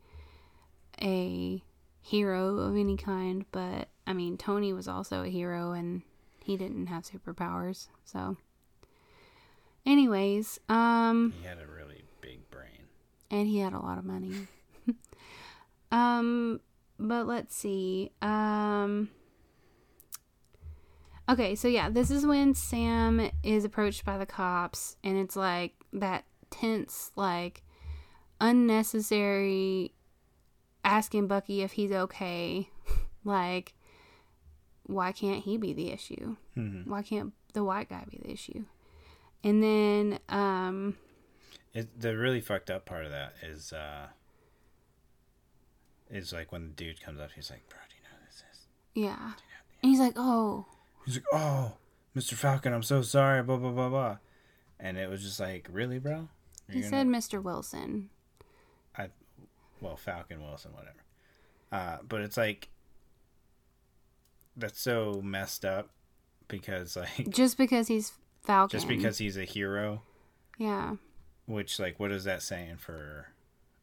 a 1.01 1.63
hero 2.01 2.57
of 2.57 2.75
any 2.75 2.97
kind, 2.97 3.45
but 3.51 3.89
I 4.05 4.13
mean 4.13 4.37
Tony 4.37 4.73
was 4.73 4.87
also 4.87 5.23
a 5.23 5.29
hero 5.29 5.71
and 5.71 6.01
he 6.49 6.57
didn't 6.57 6.87
have 6.87 7.03
superpowers. 7.03 7.89
So 8.05 8.35
anyways, 9.85 10.59
um 10.67 11.33
He 11.39 11.47
had 11.47 11.59
a 11.59 11.67
really 11.67 12.01
big 12.21 12.49
brain. 12.49 12.87
and 13.29 13.47
he 13.47 13.59
had 13.59 13.73
a 13.73 13.79
lot 13.79 13.99
of 13.99 14.03
money. 14.03 14.47
um, 15.91 16.59
but 16.97 17.27
let's 17.27 17.55
see. 17.55 18.11
Um, 18.23 19.09
okay, 21.29 21.53
so 21.53 21.67
yeah, 21.67 21.87
this 21.91 22.09
is 22.09 22.25
when 22.25 22.55
Sam 22.55 23.29
is 23.43 23.63
approached 23.63 24.03
by 24.03 24.17
the 24.17 24.25
cops, 24.25 24.97
and 25.03 25.17
it's 25.19 25.35
like 25.35 25.73
that 25.93 26.25
tense, 26.49 27.11
like 27.15 27.61
unnecessary 28.41 29.93
asking 30.83 31.27
Bucky 31.27 31.61
if 31.61 31.73
he's 31.73 31.91
okay. 31.91 32.69
like, 33.23 33.75
why 34.89 35.11
can't 35.11 35.43
he 35.43 35.57
be 35.57 35.73
the 35.73 35.91
issue? 35.91 36.35
Mm-hmm. 36.57 36.89
Why 36.89 37.01
can't 37.03 37.33
the 37.53 37.63
white 37.63 37.89
guy 37.89 38.03
be 38.09 38.17
the 38.17 38.31
issue? 38.31 38.65
And 39.43 39.61
then, 39.63 40.19
um, 40.29 40.97
It, 41.73 41.99
the 42.01 42.17
really 42.17 42.41
fucked 42.41 42.69
up 42.69 42.85
part 42.85 43.05
of 43.05 43.11
that 43.11 43.33
is 43.43 43.71
uh 43.71 44.07
is 46.09 46.33
like 46.33 46.51
when 46.51 46.63
the 46.63 46.69
dude 46.73 47.01
comes 47.01 47.19
up, 47.19 47.31
he's 47.35 47.49
like, 47.49 47.67
"Bro, 47.69 47.79
do 47.89 47.95
you 47.95 48.01
know 48.03 48.09
who 48.19 48.25
this 48.25 48.43
is?" 48.51 48.67
yeah. 48.95 49.33
And 49.81 49.89
he's 49.91 49.99
like, 49.99 50.13
oh, 50.17 50.65
He's 51.05 51.15
like, 51.15 51.25
"Oh, 51.31 51.73
Mr. 52.15 52.33
Falcon, 52.33 52.73
I'm 52.73 52.83
so 52.83 53.01
sorry." 53.01 53.41
Blah 53.43 53.57
blah 53.57 53.71
blah 53.71 53.89
blah. 53.89 54.17
And 54.79 54.97
it 54.97 55.09
was 55.09 55.21
just 55.23 55.39
like, 55.39 55.67
"Really, 55.71 55.99
bro?" 55.99 56.27
You're 56.67 56.75
He 56.75 56.81
gonna- 56.81 56.89
said 56.89 57.07
Mr. 57.07 57.41
Wilson. 57.41 58.09
I, 58.97 59.09
well, 59.81 59.95
Falcon 59.95 60.41
Wilson, 60.41 60.71
whatever. 60.73 61.03
Uh, 61.71 61.97
but 62.07 62.21
it's 62.21 62.35
like 62.37 62.69
that's 64.59 64.79
so 64.81 65.21
messed 65.23 65.65
up 65.65 65.89
because 66.47 66.95
like 66.95 67.29
Just 67.29 67.57
because 67.57 67.87
he's 67.87 68.13
Falcon. 68.43 68.77
just 68.77 68.87
because 68.87 69.17
he's 69.17 69.37
a 69.37 69.45
hero, 69.45 70.01
Yeah. 70.57 70.95
which 71.45 71.79
like 71.79 71.99
what 71.99 72.11
is 72.11 72.23
that 72.25 72.41
saying 72.41 72.77
for 72.77 73.27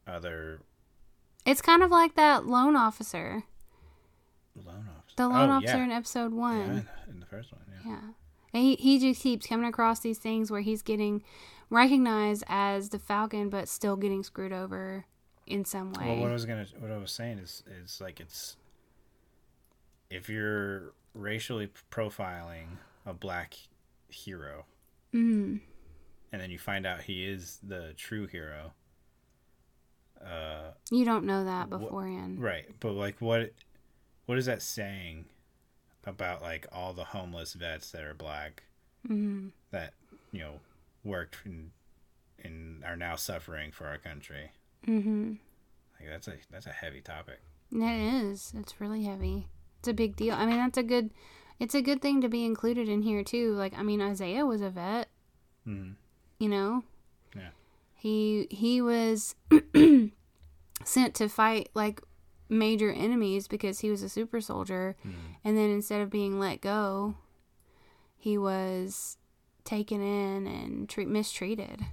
other 0.07 0.61
It's 1.45 1.63
kind 1.63 1.83
of 1.83 1.91
like 1.91 2.15
that 2.17 2.47
loan 2.47 2.77
officer. 2.77 3.43
loan 4.55 4.89
officers? 4.97 5.15
The 5.17 5.25
oh, 5.25 5.29
loan 5.29 5.51
Oh, 5.51 5.53
officer 5.55 5.77
yeah. 5.79 5.85
in 5.85 5.91
episode 5.93 6.33
Yeah, 6.33 6.39
one. 6.39 6.89
in 7.09 7.21
the 7.21 7.27
first 7.27 7.53
one. 7.53 7.63
Yeah. 7.85 7.91
Yeah. 7.93 8.01
And 8.55 8.63
he, 8.65 8.75
he 8.77 8.99
just 8.99 9.23
keeps 9.23 9.47
coming 9.47 9.67
across 9.67 10.01
these 10.01 10.19
things 10.19 10.51
where 10.51 10.61
he's 10.63 10.83
getting 10.83 11.23
recognized 11.69 12.43
as 12.49 12.89
the 12.91 12.99
Falcon, 12.99 13.51
but 13.51 13.69
still 13.69 13.97
getting 13.97 14.23
screwed 14.23 14.53
over 14.53 15.05
in 15.47 15.65
some 15.65 15.93
way. 15.93 16.07
Well, 16.07 16.17
what 16.23 16.31
I 16.31 16.33
was 16.33 16.45
gonna, 16.47 16.67
what 16.79 16.91
I 16.91 16.97
was 16.97 17.11
saying 17.13 17.39
is, 17.39 17.63
is 17.83 18.01
like 18.01 18.19
it's 18.21 18.57
if 20.17 20.29
you're 20.29 20.93
racially 21.15 21.71
profiling 21.91 22.79
a 23.05 23.13
black 23.15 23.55
hero, 24.09 24.65
mm. 25.15 25.61
and 26.33 26.41
then 26.43 26.51
you 26.51 26.59
find 26.59 26.87
out 26.87 27.03
he 27.03 27.25
is 27.27 27.59
the 27.63 27.93
true 27.97 28.27
hero, 28.27 28.73
uh, 30.25 30.73
You 30.91 31.05
don't 31.05 31.25
know 31.25 31.45
that 31.45 31.71
beforehand. 31.71 32.43
right? 32.43 32.67
But 32.81 32.93
like, 32.93 33.21
what, 33.21 33.53
what 34.27 34.39
is 34.39 34.47
that 34.47 34.63
saying 34.63 35.27
about 36.05 36.41
like 36.43 36.67
all 36.73 36.93
the 36.93 37.05
homeless 37.05 37.53
vets 37.55 37.91
that 37.91 38.03
are 38.03 38.15
black 38.15 38.63
Mm. 39.09 39.53
that 39.71 39.95
you 40.33 40.41
know 40.41 40.59
worked 41.05 41.37
and 41.45 41.71
and 42.43 42.85
are 42.85 42.97
now 42.97 43.15
suffering 43.15 43.71
for 43.71 43.87
our 43.87 43.99
country? 43.99 44.51
Mm-hmm. 44.87 45.35
Like 46.01 46.09
that's 46.09 46.27
a 46.27 46.35
that's 46.51 46.67
a 46.67 46.73
heavy 46.73 47.01
topic. 47.03 47.39
It 47.71 47.79
is. 47.85 48.53
It's 48.57 48.81
really 48.81 49.05
heavy. 49.05 49.47
It's 49.79 49.89
a 49.89 49.95
big 49.95 50.17
deal. 50.17 50.35
I 50.35 50.47
mean, 50.47 50.57
that's 50.57 50.79
a 50.79 50.83
good. 50.83 51.11
It's 51.59 51.75
a 51.75 51.83
good 51.83 52.03
thing 52.03 52.21
to 52.21 52.29
be 52.29 52.45
included 52.45 52.89
in 52.89 53.03
here 53.03 53.25
too. 53.25 53.55
Like, 53.55 53.77
I 53.79 53.83
mean, 53.83 54.01
Isaiah 54.03 54.45
was 54.45 54.61
a 54.61 54.71
vet. 54.71 55.09
Mm-hmm. 55.67 55.93
You 56.39 56.49
know. 56.49 56.85
Yeah. 57.35 57.49
He 57.95 58.47
he 58.51 58.83
was 58.83 59.35
sent 60.85 61.15
to 61.15 61.29
fight 61.29 61.71
like 61.75 62.01
major 62.49 62.93
enemies 62.93 63.49
because 63.49 63.81
he 63.81 63.91
was 63.91 64.03
a 64.03 64.09
super 64.09 64.41
soldier, 64.41 64.97
and 65.45 65.57
then 65.57 65.71
instead 65.71 66.01
of 66.01 66.11
being 66.11 66.39
let 66.39 66.61
go, 66.61 67.15
he 68.17 68.39
was 68.39 69.17
taken 69.65 70.01
in 70.01 70.47
and 70.47 70.89
treat 70.89 71.09
mistreated. 71.09 71.87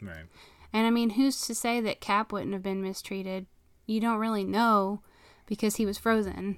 Right. 0.00 0.24
And 0.72 0.86
I 0.86 0.90
mean, 0.90 1.10
who's 1.10 1.46
to 1.46 1.54
say 1.54 1.80
that 1.80 2.00
Cap 2.00 2.32
wouldn't 2.32 2.52
have 2.52 2.62
been 2.62 2.82
mistreated? 2.82 3.46
You 3.86 4.00
don't 4.00 4.18
really 4.18 4.44
know 4.44 5.02
because 5.46 5.76
he 5.76 5.86
was 5.86 5.98
frozen. 5.98 6.56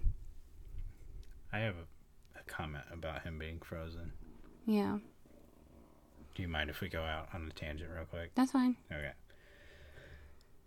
I 1.53 1.59
have 1.61 1.75
a, 1.77 2.39
a 2.41 2.43
comment 2.47 2.85
about 2.93 3.23
him 3.23 3.39
being 3.39 3.59
frozen. 3.61 4.13
Yeah, 4.67 4.99
Do 6.35 6.43
you 6.43 6.49
mind 6.49 6.69
if 6.69 6.81
we 6.83 6.89
go 6.91 7.03
out 7.03 7.29
on 7.33 7.47
a 7.51 7.53
tangent 7.59 7.91
real 7.95 8.05
quick? 8.05 8.33
that's 8.35 8.53
fine. 8.53 8.77
Okay. 8.93 9.13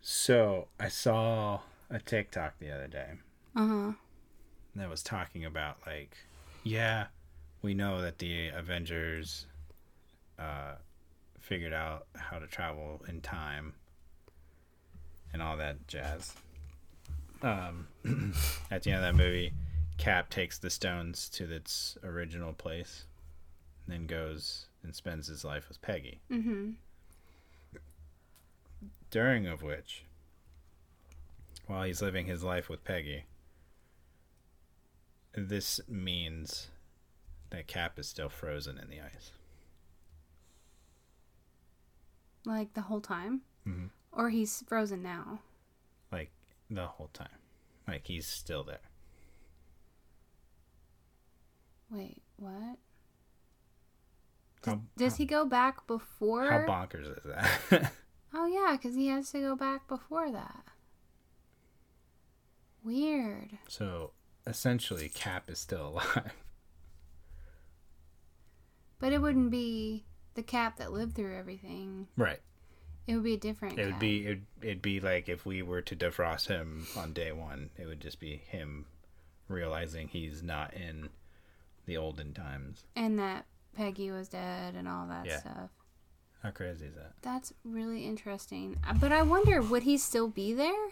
So 0.02 0.68
I 0.80 0.88
saw 0.90 1.60
a 1.90 2.00
TikTok 2.00 2.56
the 2.60 2.72
other 2.72 2.88
day 2.88 3.12
Uh 3.56 3.68
huh. 3.68 3.92
that 4.76 4.90
was 4.90 5.04
talking 5.04 5.46
about 5.46 5.78
like, 5.86 6.16
yeah, 6.64 7.08
we 7.62 7.74
know 7.76 8.02
that 8.02 8.18
the 8.18 8.48
Avengers 8.50 9.46
uh, 10.40 10.74
figured 11.40 11.74
out 11.74 12.08
how 12.16 12.40
to 12.40 12.48
travel 12.48 13.02
in 13.08 13.22
time 13.22 13.74
and 15.34 15.42
all 15.44 15.58
that 15.58 15.88
jazz. 15.88 16.34
Um, 17.44 17.88
at 18.72 18.84
the 18.84 18.92
end 18.92 19.04
of 19.04 19.16
that 19.16 19.16
movie, 19.16 19.54
Cap 19.98 20.30
takes 20.30 20.58
the 20.58 20.70
stones 20.70 21.28
to 21.30 21.52
its 21.52 21.98
original 22.04 22.54
place, 22.54 23.06
and 23.86 23.94
then 23.94 24.08
goes 24.08 24.68
and 24.84 24.96
spends 24.96 25.28
his 25.28 25.44
life 25.46 25.68
with 25.70 25.82
Peggy. 25.82 26.20
Mm-hmm. 26.32 26.72
during 29.12 29.46
of 29.46 29.62
which, 29.62 30.06
while 31.68 31.84
he's 31.84 32.02
living 32.02 32.26
his 32.28 32.44
life 32.44 32.70
with 32.70 32.84
Peggy, 32.86 33.26
this 35.36 35.82
means 35.88 36.70
that 37.50 37.68
Cap 37.68 38.00
is 38.00 38.08
still 38.08 38.30
frozen 38.30 38.78
in 38.78 38.90
the 38.90 39.02
ice. 39.02 39.32
Like 42.46 42.74
the 42.74 42.82
whole 42.82 43.02
time, 43.02 43.42
Mhm. 43.68 43.90
or 44.12 44.30
he's 44.30 44.64
frozen 44.68 45.04
now. 45.04 45.42
The 46.72 46.88
whole 46.88 47.10
time. 47.14 47.28
Like 47.88 48.08
he's 48.08 48.26
still 48.26 48.64
there. 48.64 48.80
Wait, 51.92 52.22
what? 52.38 52.78
Does, 54.64 54.74
How, 54.76 54.82
does 54.96 55.16
he 55.18 55.26
go 55.26 55.46
back 55.46 55.86
before? 55.88 56.50
how 56.50 56.60
bonkers 56.60 57.18
is 57.18 57.24
that? 57.26 57.92
oh 58.34 58.46
yeah, 58.46 58.78
because 58.78 58.96
he 58.96 59.08
has 59.08 59.30
to 59.32 59.42
go 59.42 59.56
back 59.56 59.88
before 59.88 60.32
that. 60.32 60.64
Weird. 62.84 63.58
so 63.68 64.12
essentially, 64.48 65.10
Cap 65.10 65.50
is 65.50 65.60
still 65.60 65.88
alive. 65.90 66.34
But 69.00 69.14
it 69.14 69.22
wouldn't 69.22 69.52
be 69.52 70.06
the 70.36 70.44
Cap 70.44 70.78
that 70.78 70.94
lived 70.94 71.16
through 71.16 71.38
everything. 71.38 72.08
Right. 72.16 72.40
It 73.08 73.16
would 73.16 73.24
be 73.24 73.34
a 73.34 73.38
different. 73.38 73.80
It 73.80 73.86
would 73.88 74.00
be 74.00 74.26
it'd, 74.26 74.46
it'd 74.62 74.82
be 74.82 75.00
like 75.00 75.28
if 75.28 75.46
we 75.46 75.62
were 75.62 75.82
to 75.82 75.96
defrost 75.96 76.48
him 76.48 76.86
on 76.96 77.14
day 77.14 77.32
one, 77.32 77.70
it 77.78 77.86
would 77.88 78.00
just 78.00 78.20
be 78.20 78.38
him 78.48 78.86
realizing 79.48 80.08
he's 80.08 80.42
not 80.44 80.74
in 80.74 81.10
the 81.86 81.98
olden 81.98 82.34
times. 82.34 82.84
and 82.96 83.18
that 83.20 83.46
Peggy 83.76 84.12
was 84.12 84.28
dead 84.30 84.76
and 84.76 84.88
all 84.88 85.08
that 85.08 85.26
Yeah. 85.26 85.40
stuff. 85.40 85.70
How 86.44 86.52
crazy 86.52 86.86
is 86.86 86.96
that? 86.96 87.14
That's 87.22 87.54
really 87.64 88.06
interesting. 88.06 88.78
But 89.00 89.12
I 89.12 89.22
wonder, 89.24 89.62
would 89.62 89.84
he 89.84 89.98
still 89.98 90.28
be 90.28 90.54
there? 90.54 90.90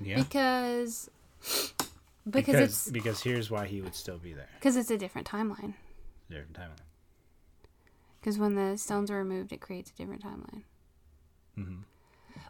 Yeah. 0.00 0.16
Because 0.16 1.08
because, 1.40 2.32
because 2.32 2.54
it's 2.60 2.90
because 2.90 3.22
here's 3.22 3.50
why 3.50 3.66
he 3.66 3.80
would 3.80 3.94
still 3.94 4.18
be 4.18 4.32
there. 4.34 4.48
because 4.54 4.76
it's 4.76 4.90
a 4.90 4.98
different 4.98 5.26
timeline. 5.28 5.74
Different 6.30 6.54
timeline. 6.54 6.84
Because 8.20 8.38
when 8.38 8.54
the 8.54 8.76
stones 8.78 9.10
are 9.10 9.18
removed, 9.18 9.52
it 9.52 9.60
creates 9.60 9.90
a 9.90 9.94
different 9.94 10.22
timeline. 10.22 10.62
Mhm. 11.58 11.84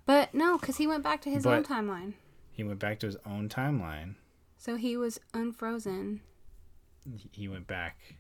But 0.07 0.35
no, 0.35 0.59
because 0.59 0.77
he 0.77 0.87
went 0.87 1.03
back 1.03 1.21
to 1.23 1.31
his 1.31 1.45
own 1.47 1.65
timeline, 1.65 2.15
He 2.53 2.63
went 2.65 2.79
back 2.79 2.99
to 3.01 3.07
his 3.07 3.17
own 3.27 3.49
timeline. 3.49 4.15
so 4.57 4.77
he 4.77 4.97
was 4.97 5.19
unfrozen. 5.35 6.21
He 7.33 7.49
went 7.49 7.67
back 7.67 8.17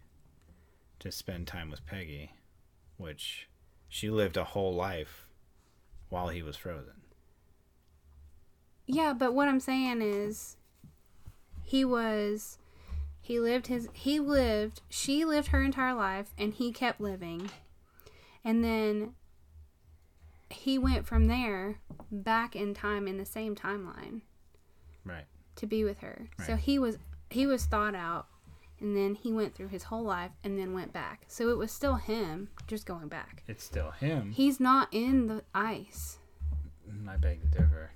to 0.98 1.10
spend 1.10 1.46
time 1.46 1.70
with 1.70 1.86
Peggy, 1.86 2.32
which 2.98 3.48
she 3.88 4.10
lived 4.10 4.36
a 4.36 4.44
whole 4.44 4.74
life 4.74 5.26
while 6.10 6.28
he 6.28 6.42
was 6.42 6.56
frozen. 6.56 7.00
Yeah, 8.86 9.14
but 9.14 9.32
what 9.32 9.48
I'm 9.48 9.60
saying 9.60 10.02
is, 10.02 10.56
he 11.62 11.84
was, 11.84 12.58
he 13.22 13.40
lived 13.40 13.68
his, 13.68 13.88
he 13.94 14.20
lived, 14.20 14.82
she 14.90 15.24
lived 15.24 15.48
her 15.48 15.62
entire 15.62 15.94
life, 15.94 16.34
and 16.36 16.52
he 16.52 16.70
kept 16.72 17.00
living, 17.00 17.50
and 18.44 18.62
then 18.62 19.14
he 20.50 20.78
went 20.78 21.06
from 21.06 21.26
there 21.26 21.78
back 22.10 22.54
in 22.54 22.74
time 22.74 23.08
in 23.08 23.16
the 23.18 23.24
same 23.24 23.54
timeline 23.54 24.20
Right. 25.04 25.24
to 25.56 25.66
be 25.66 25.84
with 25.84 25.98
her. 26.00 26.28
So 26.46 26.56
he 26.56 26.78
was 26.78 26.98
he 27.30 27.46
was 27.46 27.64
thought 27.64 27.94
out, 27.94 28.26
and 28.80 28.96
then 28.96 29.14
he 29.14 29.32
went 29.32 29.54
through 29.54 29.68
his 29.68 29.84
whole 29.84 30.04
life 30.04 30.30
and 30.44 30.58
then 30.58 30.72
went 30.72 30.92
back. 30.92 31.24
So 31.26 31.48
it 31.50 31.58
was 31.58 31.72
still 31.72 31.94
him, 31.96 32.48
just 32.66 32.86
going 32.86 33.08
back. 33.08 33.42
It's 33.48 33.64
still 33.64 33.90
him. 33.92 34.30
He's 34.32 34.60
not 34.60 34.88
in 34.92 35.26
the 35.26 35.42
ice. 35.54 36.18
Mm, 36.88 37.08
I 37.08 37.16
beg 37.16 37.40
to 37.40 37.46
differ. 37.58 37.90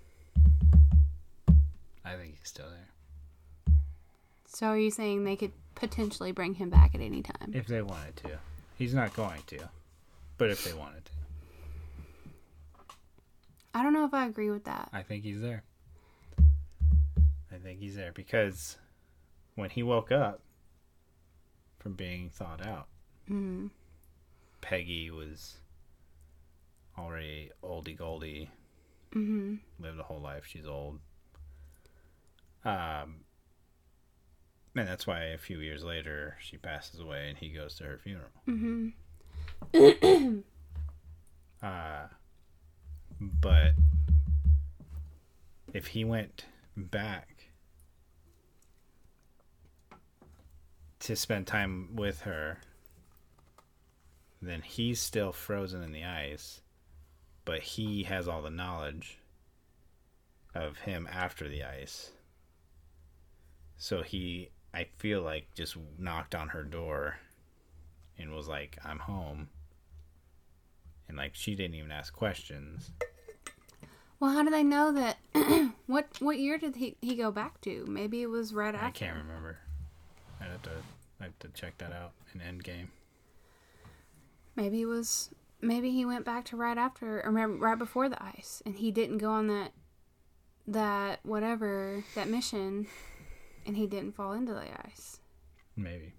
I 2.04 2.14
think 2.16 2.38
he's 2.38 2.48
still 2.48 2.66
there. 2.68 3.74
So 4.46 4.68
are 4.68 4.78
you 4.78 4.90
saying 4.90 5.24
they 5.24 5.36
could 5.36 5.52
potentially 5.74 6.32
bring 6.32 6.54
him 6.54 6.70
back 6.70 6.94
at 6.94 7.00
any 7.00 7.22
time? 7.22 7.52
If 7.54 7.66
they 7.66 7.82
wanted 7.82 8.16
to. 8.16 8.38
He's 8.78 8.94
not 8.94 9.14
going 9.14 9.42
to. 9.48 9.68
But 10.38 10.50
if 10.50 10.64
they 10.64 10.72
wanted 10.72 11.04
to. 11.04 11.12
I 13.78 13.82
don't 13.84 13.92
know 13.92 14.04
if 14.04 14.12
I 14.12 14.26
agree 14.26 14.50
with 14.50 14.64
that. 14.64 14.88
I 14.92 15.02
think 15.02 15.22
he's 15.22 15.40
there. 15.40 15.62
I 17.52 17.58
think 17.62 17.78
he's 17.78 17.94
there 17.94 18.10
because 18.12 18.76
when 19.54 19.70
he 19.70 19.84
woke 19.84 20.10
up 20.10 20.40
from 21.78 21.92
being 21.94 22.28
thawed 22.30 22.66
out, 22.66 22.88
Mm. 23.30 23.70
Peggy 24.62 25.10
was 25.12 25.58
already 26.98 27.50
oldie 27.62 27.96
goldie, 27.96 28.50
hmm 29.12 29.56
lived 29.78 30.00
a 30.00 30.02
whole 30.02 30.20
life. 30.20 30.44
She's 30.44 30.66
old. 30.66 30.98
Um, 32.64 33.20
and 34.74 34.88
that's 34.88 35.06
why 35.06 35.24
a 35.26 35.38
few 35.38 35.60
years 35.60 35.84
later 35.84 36.36
she 36.40 36.56
passes 36.56 36.98
away 36.98 37.28
and 37.28 37.38
he 37.38 37.50
goes 37.50 37.76
to 37.76 37.84
her 37.84 37.98
funeral. 38.02 38.30
hmm 38.44 38.88
Uh, 41.62 42.06
but 43.20 43.72
if 45.72 45.88
he 45.88 46.04
went 46.04 46.44
back 46.76 47.50
to 51.00 51.16
spend 51.16 51.46
time 51.46 51.94
with 51.94 52.22
her, 52.22 52.58
then 54.40 54.62
he's 54.62 55.00
still 55.00 55.32
frozen 55.32 55.82
in 55.82 55.92
the 55.92 56.04
ice, 56.04 56.60
but 57.44 57.60
he 57.60 58.04
has 58.04 58.28
all 58.28 58.42
the 58.42 58.50
knowledge 58.50 59.18
of 60.54 60.78
him 60.78 61.08
after 61.10 61.48
the 61.48 61.64
ice. 61.64 62.12
So 63.76 64.02
he, 64.02 64.50
I 64.74 64.86
feel 64.96 65.22
like, 65.22 65.54
just 65.54 65.76
knocked 65.98 66.34
on 66.34 66.48
her 66.48 66.62
door 66.62 67.16
and 68.18 68.32
was 68.32 68.48
like, 68.48 68.78
I'm 68.84 68.98
home. 68.98 69.48
And 71.08 71.16
like, 71.16 71.34
she 71.34 71.54
didn't 71.54 71.74
even 71.74 71.90
ask 71.90 72.12
questions. 72.12 72.90
Well, 74.20 74.32
how 74.32 74.42
do 74.42 74.50
they 74.50 74.64
know 74.64 74.92
that? 74.92 75.18
what 75.86 76.08
what 76.18 76.38
year 76.38 76.58
did 76.58 76.76
he, 76.76 76.96
he 77.00 77.14
go 77.14 77.30
back 77.30 77.60
to? 77.62 77.84
Maybe 77.88 78.22
it 78.22 78.26
was 78.26 78.52
right 78.52 78.74
after. 78.74 78.86
I 78.86 78.90
can't 78.90 79.16
remember. 79.16 79.58
I'd 80.40 80.50
have 80.50 80.62
to, 80.62 80.70
I'd 81.20 81.24
have 81.24 81.38
to 81.40 81.48
check 81.48 81.78
that 81.78 81.92
out 81.92 82.12
in 82.34 82.40
Endgame. 82.40 82.88
Maybe 84.56 84.82
it 84.82 84.86
was. 84.86 85.30
Maybe 85.60 85.90
he 85.90 86.04
went 86.04 86.24
back 86.24 86.44
to 86.46 86.56
right 86.56 86.78
after, 86.78 87.24
or 87.24 87.30
right 87.32 87.78
before 87.78 88.08
the 88.08 88.22
ice, 88.22 88.62
and 88.64 88.76
he 88.76 88.92
didn't 88.92 89.18
go 89.18 89.30
on 89.30 89.48
that, 89.48 89.72
that 90.68 91.18
whatever 91.24 92.04
that 92.14 92.28
mission, 92.28 92.86
and 93.66 93.76
he 93.76 93.88
didn't 93.88 94.12
fall 94.12 94.32
into 94.32 94.52
the 94.52 94.66
ice. 94.84 95.18
Maybe. 95.76 96.12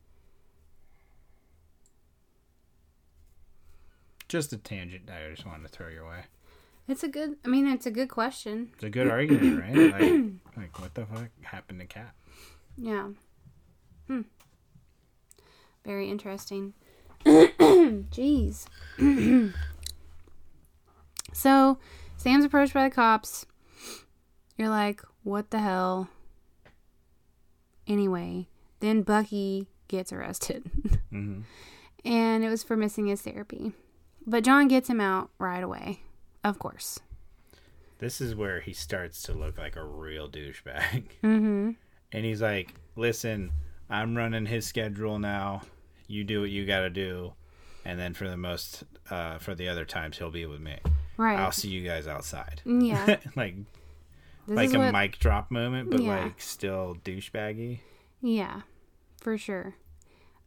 Just 4.29 4.53
a 4.53 4.57
tangent 4.57 5.09
I 5.09 5.29
just 5.33 5.45
wanted 5.45 5.63
to 5.63 5.69
throw 5.69 5.89
your 5.89 6.07
way. 6.07 6.21
It's 6.87 7.03
a 7.03 7.07
good. 7.07 7.35
I 7.43 7.49
mean, 7.49 7.67
it's 7.67 7.85
a 7.85 7.91
good 7.91 8.09
question. 8.09 8.69
It's 8.75 8.83
a 8.83 8.89
good 8.89 9.07
argument, 9.09 9.59
right? 9.61 9.75
Like, 9.75 10.23
like 10.57 10.79
what 10.79 10.93
the 10.95 11.05
fuck 11.05 11.29
happened 11.41 11.79
to 11.81 11.85
Cap? 11.85 12.15
Yeah. 12.77 13.09
Hmm. 14.07 14.21
Very 15.85 16.09
interesting. 16.09 16.73
Jeez. 17.25 18.65
so, 21.33 21.77
Sam's 22.17 22.45
approached 22.45 22.73
by 22.73 22.87
the 22.87 22.95
cops. 22.95 23.45
You're 24.57 24.69
like, 24.69 25.01
what 25.23 25.51
the 25.51 25.59
hell? 25.59 26.09
Anyway, 27.87 28.47
then 28.79 29.01
Bucky 29.01 29.67
gets 29.87 30.13
arrested. 30.13 30.69
Mm-hmm. 31.11 31.41
and 32.05 32.43
it 32.43 32.49
was 32.49 32.61
for 32.61 32.77
missing 32.77 33.07
his 33.07 33.23
therapy. 33.23 33.73
But 34.29 34.43
John 34.43 34.67
gets 34.67 34.89
him 34.89 35.01
out 35.01 35.31
right 35.39 35.63
away. 35.63 36.01
Of 36.43 36.59
course. 36.59 36.99
This 37.97 38.21
is 38.21 38.35
where 38.35 38.61
he 38.61 38.73
starts 38.73 39.21
to 39.23 39.33
look 39.33 39.57
like 39.57 39.75
a 39.75 39.83
real 39.83 40.29
douchebag. 40.29 41.03
Mm-hmm. 41.23 41.71
And 42.11 42.25
he's 42.25 42.41
like, 42.41 42.73
listen, 42.95 43.51
I'm 43.89 44.15
running 44.17 44.45
his 44.47 44.65
schedule 44.65 45.19
now. 45.19 45.61
You 46.07 46.23
do 46.23 46.41
what 46.41 46.49
you 46.49 46.65
got 46.65 46.79
to 46.81 46.89
do. 46.89 47.33
And 47.85 47.99
then 47.99 48.13
for 48.13 48.27
the 48.27 48.37
most, 48.37 48.83
uh, 49.11 49.37
for 49.39 49.53
the 49.53 49.67
other 49.69 49.85
times, 49.85 50.17
he'll 50.17 50.31
be 50.31 50.45
with 50.47 50.59
me. 50.59 50.77
Right. 51.17 51.37
I'll 51.37 51.51
see 51.51 51.69
you 51.69 51.85
guys 51.87 52.07
outside. 52.07 52.61
Yeah. 52.65 53.17
like, 53.35 53.55
This 54.47 54.55
like 54.55 54.73
a 54.73 54.79
what- 54.79 54.91
mic 54.93 55.19
drop 55.19 55.51
moment, 55.51 55.91
but 55.91 56.01
Yeah. 56.01 56.23
like 56.23 56.41
still 56.41 56.97
douchebaggy. 57.03 57.79
Yeah, 58.21 58.61
for 59.21 59.37
sure. 59.37 59.75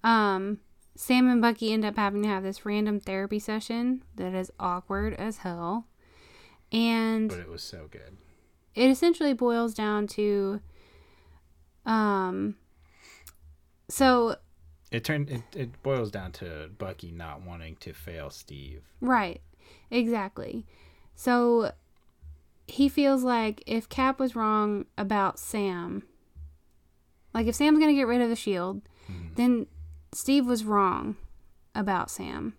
Um, 0.04 0.58
Sam 0.94 1.28
and 1.28 1.40
Bucky 1.40 1.72
end 1.72 1.84
up 1.84 1.96
having 1.96 2.22
to 2.22 2.28
have 2.28 2.42
this 2.42 2.66
random 2.66 3.00
therapy 3.00 3.38
session 3.38 4.02
that 4.16 4.34
is 4.34 4.52
awkward 4.60 5.14
as 5.14 5.38
hell. 5.38 5.86
And 6.70 7.28
But 7.30 7.38
it 7.40 7.48
was 7.48 7.62
so 7.62 7.86
good. 7.90 8.16
it 8.74 8.90
essentially 8.90 9.32
boils 9.34 9.74
down 9.74 10.06
to 10.08 10.60
um 11.84 12.56
so 13.88 14.36
It 14.90 15.04
turned. 15.04 15.30
It, 15.30 15.42
it 15.54 15.82
boils 15.82 16.10
down 16.10 16.32
to 16.32 16.70
Bucky 16.78 17.10
not 17.12 17.42
wanting 17.42 17.76
to 17.80 17.92
fail 17.92 18.30
Steve. 18.30 18.82
right 19.00 19.40
exactly 19.90 20.64
so 21.14 21.72
he 22.66 22.88
feels 22.88 23.22
like 23.24 23.62
if 23.66 23.88
cap 23.88 24.18
was 24.18 24.34
wrong 24.36 24.86
about 24.96 25.38
sam 25.38 26.02
like 27.34 27.46
if 27.46 27.54
sam's 27.54 27.78
gonna 27.78 27.92
get 27.92 28.06
rid 28.06 28.20
of 28.22 28.28
the 28.30 28.36
shield 28.36 28.80
then 29.36 29.66
steve 30.12 30.46
was 30.46 30.64
wrong 30.64 31.16
about 31.74 32.10
sam 32.10 32.54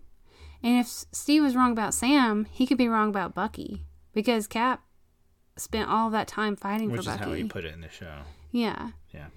and 0.64 0.80
if 0.80 0.88
steve 0.88 1.44
was 1.44 1.56
wrong 1.56 1.72
about 1.72 1.94
sam 1.94 2.46
he 2.52 2.66
could 2.66 2.78
be 2.78 2.88
wrong 2.88 3.10
about 3.10 3.34
bucky 3.36 3.84
because 4.14 4.48
cap 4.48 4.82
spent 5.56 5.90
all 5.90 6.10
that 6.10 6.28
time 6.28 6.56
fighting 6.56 6.90
Which 6.92 7.04
for 7.06 7.12
is 7.12 7.18
bucky 7.18 7.30
how 7.30 7.34
he 7.34 7.44
put 7.44 7.64
it 7.66 7.74
in 7.74 7.82
the 7.82 7.90
show. 7.90 8.20
yeah 8.52 8.90
Yeah. 9.12 9.28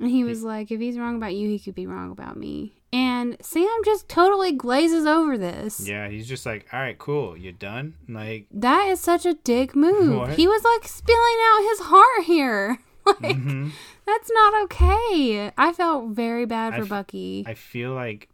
And 0.00 0.10
he 0.10 0.24
was 0.24 0.42
like, 0.42 0.72
if 0.72 0.80
he's 0.80 0.98
wrong 0.98 1.14
about 1.16 1.34
you, 1.34 1.48
he 1.48 1.60
could 1.60 1.76
be 1.76 1.86
wrong 1.86 2.10
about 2.10 2.36
me. 2.36 2.72
And 2.92 3.36
Sam 3.40 3.68
just 3.84 4.08
totally 4.08 4.50
glazes 4.50 5.06
over 5.06 5.38
this. 5.38 5.86
Yeah, 5.86 6.08
he's 6.08 6.26
just 6.26 6.44
like, 6.44 6.66
all 6.72 6.80
right, 6.80 6.98
cool, 6.98 7.36
you're 7.36 7.52
done? 7.52 7.94
Like, 8.08 8.46
That 8.50 8.88
is 8.88 8.98
such 9.00 9.24
a 9.24 9.34
dick 9.34 9.76
move. 9.76 10.16
What? 10.18 10.30
He 10.30 10.48
was 10.48 10.64
like 10.64 10.88
spilling 10.88 11.38
out 11.52 11.62
his 11.70 11.80
heart 11.80 12.24
here. 12.24 12.80
Like, 13.20 13.36
mhm. 13.36 13.70
that's 14.06 14.30
not 14.32 14.62
okay. 14.64 15.52
I 15.58 15.72
felt 15.72 16.10
very 16.10 16.46
bad 16.46 16.74
I 16.74 16.76
for 16.78 16.82
f- 16.84 16.88
Bucky. 16.88 17.44
I 17.46 17.54
feel 17.54 17.92
like 17.94 18.28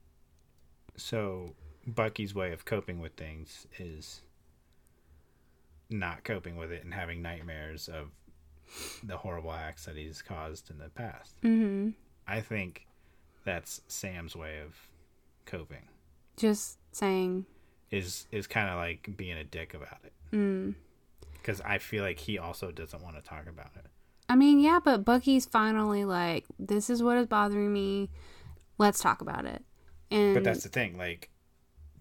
so 0.97 1.55
Bucky's 1.87 2.35
way 2.35 2.53
of 2.53 2.65
coping 2.65 3.01
with 3.01 3.15
things 3.15 3.67
is 3.79 4.23
not 5.91 6.25
coping 6.25 6.57
with 6.57 6.71
it 6.71 6.85
and 6.85 6.93
having 6.93 7.23
nightmares 7.23 7.89
of 7.89 8.11
the 9.03 9.17
horrible 9.17 9.53
acts 9.53 9.87
that 9.87 9.97
he's 9.97 10.21
caused 10.21 10.71
in 10.71 10.79
the 10.79 10.91
past. 10.91 11.37
hmm 11.43 11.91
I 12.27 12.43
think 12.43 12.87
that's 13.45 13.81
Sam's 13.89 14.37
way 14.37 14.61
of 14.61 14.77
coping. 15.47 15.89
Just 16.37 16.77
saying, 16.93 17.47
Is 17.91 18.27
is 18.31 18.47
kind 18.47 18.69
of 18.69 18.77
like 18.77 19.17
being 19.17 19.37
a 19.39 19.45
dick 19.45 19.73
about 19.73 20.01
it 20.05 20.13
mm. 20.33 20.75
because 21.33 21.63
I 21.63 21.79
feel 21.79 22.05
like 22.05 22.19
he 22.19 22.39
also 22.39 22.71
doesn't 22.71 23.03
want 23.03 23.17
to 23.17 23.23
talk 23.23 23.47
about 23.49 23.71
it. 23.77 23.87
I 24.29 24.37
mean, 24.37 24.61
yeah, 24.61 24.79
but 24.85 25.05
Bucky's 25.05 25.47
finally 25.47 26.05
like, 26.05 26.45
this 26.59 26.91
is 26.91 27.03
what 27.03 27.17
is 27.17 27.27
bothering 27.27 27.73
me. 27.73 28.11
Let's 28.77 29.01
talk 29.01 29.21
about 29.23 29.45
it. 29.47 29.65
And 30.11 30.35
But 30.35 30.45
that's 30.45 30.63
the 30.63 30.69
thing, 30.69 30.97
like 30.99 31.31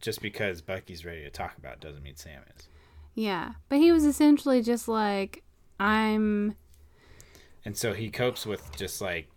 just 0.02 0.22
because 0.22 0.62
Bucky's 0.62 1.06
ready 1.06 1.24
to 1.24 1.30
talk 1.30 1.58
about 1.58 1.74
it 1.74 1.80
doesn't 1.80 2.04
mean 2.04 2.16
Sam 2.16 2.42
is. 2.58 2.68
yeah, 3.16 3.54
but 3.70 3.80
he 3.80 3.92
was 3.92 4.06
essentially 4.06 4.62
just 4.62 4.88
like, 4.88 5.44
I'm 5.80 6.56
and 7.66 7.76
so 7.78 7.94
he 7.94 8.10
copes 8.10 8.46
with 8.46 8.76
just 8.78 9.02
like 9.02 9.28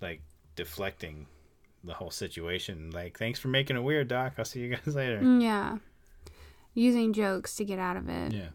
like 0.00 0.20
deflecting 0.56 1.26
the 1.84 1.94
whole 1.94 2.10
situation 2.10 2.90
like 2.90 3.18
thanks 3.18 3.38
for 3.38 3.48
making 3.48 3.76
it 3.76 3.80
weird 3.82 4.08
doc 4.08 4.32
i'll 4.38 4.44
see 4.44 4.60
you 4.60 4.70
guys 4.74 4.94
later 4.94 5.20
Mm, 5.20 5.42
Yeah. 5.42 5.78
Using 6.76 7.12
jokes 7.12 7.54
to 7.56 7.64
get 7.64 7.78
out 7.78 7.96
of 7.96 8.08
it. 8.08 8.32
yeah 8.32 8.48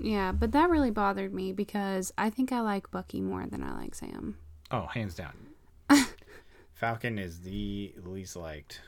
Yeah, 0.00 0.32
but 0.32 0.52
that 0.52 0.70
really 0.70 0.90
bothered 0.90 1.34
me 1.34 1.52
because 1.52 2.12
I 2.16 2.30
think 2.30 2.52
I 2.52 2.60
like 2.60 2.90
Bucky 2.90 3.20
more 3.20 3.46
than 3.46 3.62
I 3.62 3.74
like 3.76 3.94
Sam. 3.94 4.36
oh 4.70 4.86
hands 4.86 5.14
down 5.14 5.32
falcon 6.74 7.18
is 7.18 7.40
the 7.40 7.92
least 8.04 8.36
liked 8.36 8.80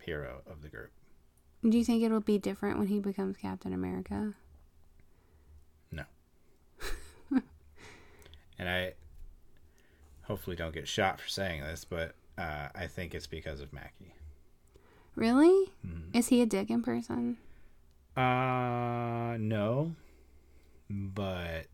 hero 0.00 0.40
of 0.50 0.62
the 0.62 0.68
group 0.68 0.90
Do 1.68 1.76
you 1.78 1.84
think 1.84 2.02
it'll 2.02 2.20
be 2.20 2.38
different 2.38 2.78
when 2.78 2.88
he 2.88 2.98
becomes 3.00 3.36
Captain 3.36 3.72
America? 3.72 4.34
No. 5.92 6.04
and 8.58 8.68
i 8.68 8.92
hopefully 10.22 10.56
don't 10.56 10.72
get 10.74 10.88
shot 10.88 11.20
for 11.20 11.28
saying 11.28 11.60
this 11.60 11.84
but 11.84 12.14
uh, 12.38 12.68
i 12.74 12.86
think 12.86 13.14
it's 13.14 13.26
because 13.26 13.60
of 13.60 13.72
mackie 13.72 14.14
Really? 15.16 15.72
Mhm. 15.86 16.14
Is 16.16 16.28
he 16.28 16.40
a 16.40 16.46
dick 16.46 16.70
in 16.70 16.82
person? 16.82 17.36
uh 18.16 19.36
no 19.38 19.94
but 20.90 21.66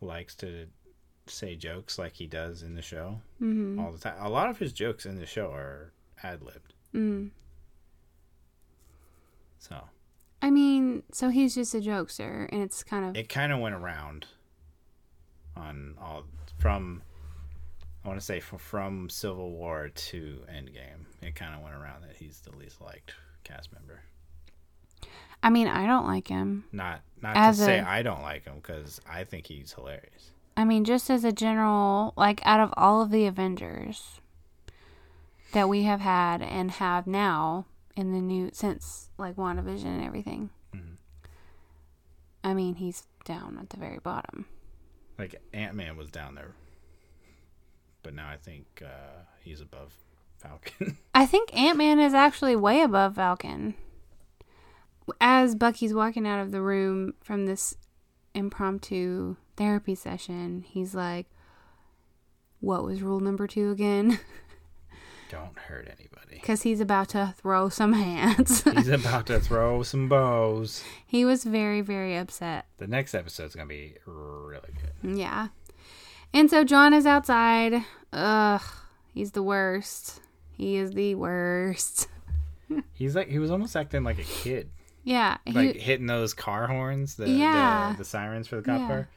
likes 0.00 0.34
to 0.36 0.66
say 1.26 1.54
jokes 1.54 1.98
like 1.98 2.14
he 2.14 2.26
does 2.26 2.62
in 2.62 2.74
the 2.74 2.82
show 2.82 3.20
Mm-hmm. 3.40 3.78
all 3.78 3.92
the 3.92 3.98
time. 3.98 4.14
A 4.20 4.28
lot 4.28 4.48
of 4.50 4.58
his 4.58 4.72
jokes 4.72 5.06
in 5.06 5.16
the 5.16 5.26
show 5.26 5.52
are 5.52 5.92
ad 6.22 6.42
libbed. 6.42 6.74
Mm. 6.94 7.30
So 9.58 9.76
I 10.40 10.50
mean, 10.50 11.04
so 11.12 11.28
he's 11.28 11.54
just 11.54 11.74
a 11.74 11.78
jokester, 11.78 12.48
and 12.50 12.62
it's 12.62 12.82
kind 12.82 13.04
of 13.04 13.16
it 13.16 13.28
kind 13.28 13.52
of 13.52 13.60
went 13.60 13.74
around 13.76 14.26
on 15.56 15.94
all 16.00 16.24
from 16.58 17.02
I 18.04 18.08
want 18.08 18.18
to 18.18 18.26
say 18.26 18.40
from, 18.40 18.58
from 18.58 19.08
Civil 19.10 19.52
War 19.52 19.88
to 19.88 20.42
Endgame. 20.52 21.04
It 21.20 21.36
kind 21.36 21.54
of 21.54 21.62
went 21.62 21.76
around 21.76 22.02
that 22.02 22.16
he's 22.16 22.40
the 22.40 22.56
least 22.56 22.80
liked 22.80 23.14
cast 23.44 23.72
member. 23.72 24.00
I 25.42 25.50
mean, 25.50 25.66
I 25.68 25.86
don't 25.86 26.06
like 26.06 26.28
him. 26.28 26.64
Not 26.72 27.00
not 27.20 27.36
As 27.36 27.58
to 27.58 27.64
say 27.64 27.80
I 27.80 28.02
don't 28.02 28.22
like 28.22 28.44
him 28.44 28.54
because 28.56 29.00
I 29.08 29.24
think 29.24 29.46
he's 29.46 29.72
hilarious. 29.72 30.30
I 30.56 30.64
mean, 30.64 30.84
just 30.84 31.08
as 31.08 31.24
a 31.24 31.32
general, 31.32 32.12
like 32.16 32.40
out 32.44 32.60
of 32.60 32.72
all 32.76 33.02
of 33.02 33.10
the 33.10 33.26
Avengers 33.26 34.20
that 35.52 35.68
we 35.68 35.82
have 35.84 36.00
had 36.00 36.42
and 36.42 36.70
have 36.72 37.06
now 37.06 37.66
in 37.96 38.12
the 38.12 38.20
new 38.20 38.50
since 38.52 39.10
like 39.18 39.36
WandaVision 39.36 39.86
and 39.86 40.04
everything. 40.04 40.50
Mhm. 40.74 40.96
I 42.44 42.54
mean, 42.54 42.76
he's 42.76 43.04
down 43.24 43.58
at 43.60 43.70
the 43.70 43.76
very 43.76 43.98
bottom. 43.98 44.46
Like 45.18 45.40
Ant 45.52 45.74
Man 45.74 45.96
was 45.96 46.10
down 46.10 46.34
there, 46.34 46.52
but 48.02 48.14
now 48.14 48.28
I 48.28 48.36
think 48.36 48.82
uh, 48.84 49.22
he's 49.40 49.60
above 49.60 49.92
Falcon. 50.38 50.98
I 51.14 51.26
think 51.26 51.54
Ant 51.56 51.78
Man 51.78 51.98
is 52.00 52.14
actually 52.14 52.56
way 52.56 52.80
above 52.82 53.14
Falcon. 53.16 53.74
As 55.20 55.54
Bucky's 55.54 55.94
walking 55.94 56.26
out 56.26 56.40
of 56.40 56.52
the 56.52 56.60
room 56.60 57.14
from 57.22 57.46
this 57.46 57.76
impromptu 58.34 59.36
therapy 59.56 59.94
session, 59.94 60.64
he's 60.66 60.94
like, 60.94 61.26
What 62.60 62.84
was 62.84 63.02
rule 63.02 63.20
number 63.20 63.46
two 63.46 63.70
again? 63.70 64.18
Don't 65.30 65.58
hurt 65.58 65.86
anybody. 65.86 66.34
Because 66.34 66.62
he's 66.62 66.80
about 66.80 67.08
to 67.10 67.34
throw 67.38 67.70
some 67.70 67.94
hands. 67.94 68.62
He's 68.76 68.88
about 68.88 69.26
to 69.28 69.40
throw 69.40 69.82
some 69.82 70.06
bows. 70.06 70.84
he 71.06 71.24
was 71.24 71.44
very, 71.44 71.80
very 71.80 72.18
upset. 72.18 72.66
The 72.76 72.86
next 72.86 73.14
episode's 73.14 73.54
gonna 73.54 73.66
be 73.66 73.96
really 74.04 74.60
good. 75.02 75.16
Yeah. 75.16 75.48
And 76.34 76.50
so 76.50 76.64
John 76.64 76.92
is 76.92 77.06
outside. 77.06 77.82
Ugh. 78.12 78.60
He's 79.14 79.30
the 79.32 79.42
worst. 79.42 80.20
He 80.52 80.76
is 80.76 80.92
the 80.92 81.14
worst. 81.14 82.08
He's 82.92 83.16
like 83.16 83.28
he 83.28 83.38
was 83.38 83.50
almost 83.50 83.74
acting 83.76 84.04
like 84.04 84.18
a 84.18 84.24
kid, 84.24 84.70
yeah, 85.04 85.38
he, 85.44 85.52
like 85.52 85.76
hitting 85.76 86.06
those 86.06 86.34
car 86.34 86.66
horns, 86.66 87.16
the 87.16 87.28
yeah. 87.28 87.92
the, 87.92 87.98
the 87.98 88.04
sirens 88.04 88.46
for 88.46 88.56
the 88.56 88.62
cop 88.62 88.80
yeah. 88.80 88.86
car. 88.86 89.08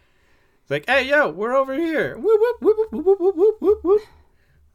It's 0.62 0.72
like, 0.72 0.86
hey, 0.88 1.08
yo, 1.08 1.30
we're 1.30 1.56
over 1.56 1.76
here. 1.76 2.18
Whoop, 2.18 2.42
whoop, 2.60 3.62
whoop, 3.62 4.02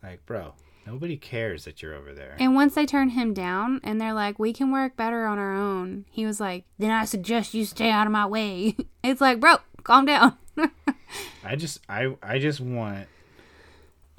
like, 0.02 0.24
bro, 0.24 0.54
nobody 0.86 1.16
cares 1.16 1.64
that 1.64 1.82
you're 1.82 1.94
over 1.94 2.14
there. 2.14 2.36
And 2.38 2.54
once 2.54 2.74
they 2.74 2.86
turn 2.86 3.10
him 3.10 3.34
down, 3.34 3.80
and 3.82 4.00
they're 4.00 4.14
like, 4.14 4.38
we 4.38 4.52
can 4.52 4.70
work 4.70 4.96
better 4.96 5.26
on 5.26 5.38
our 5.38 5.54
own. 5.54 6.04
He 6.10 6.24
was 6.24 6.40
like, 6.40 6.64
then 6.78 6.90
I 6.90 7.04
suggest 7.04 7.54
you 7.54 7.64
stay 7.64 7.90
out 7.90 8.06
of 8.06 8.12
my 8.12 8.26
way. 8.26 8.76
it's 9.04 9.20
like, 9.20 9.40
bro, 9.40 9.56
calm 9.82 10.06
down. 10.06 10.38
I 11.44 11.56
just, 11.56 11.80
I, 11.88 12.16
I 12.22 12.38
just 12.38 12.60
want, 12.60 13.08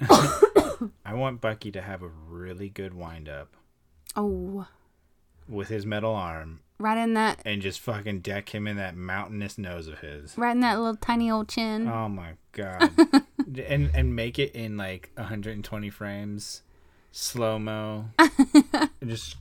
I 0.00 1.14
want 1.14 1.40
Bucky 1.40 1.72
to 1.72 1.80
have 1.80 2.02
a 2.02 2.08
really 2.28 2.68
good 2.68 2.94
wind 2.94 3.28
up. 3.28 3.56
Oh. 4.14 4.66
With 5.48 5.68
his 5.68 5.86
metal 5.86 6.14
arm 6.14 6.60
right 6.82 6.98
in 6.98 7.14
that, 7.14 7.40
and 7.44 7.62
just 7.62 7.80
fucking 7.80 8.20
deck 8.20 8.54
him 8.54 8.66
in 8.66 8.76
that 8.76 8.96
mountainous 8.96 9.56
nose 9.56 9.88
of 9.88 10.00
his. 10.00 10.36
right 10.36 10.52
in 10.52 10.60
that 10.60 10.78
little 10.78 10.96
tiny 10.96 11.30
old 11.30 11.48
chin. 11.48 11.88
Oh 11.88 12.08
my 12.08 12.32
god. 12.52 12.90
and 13.66 13.90
and 13.94 14.14
make 14.16 14.38
it 14.38 14.52
in 14.54 14.76
like 14.76 15.10
120 15.16 15.90
frames 15.90 16.62
slow 17.10 17.58
mo. 17.58 18.06
just 19.06 19.36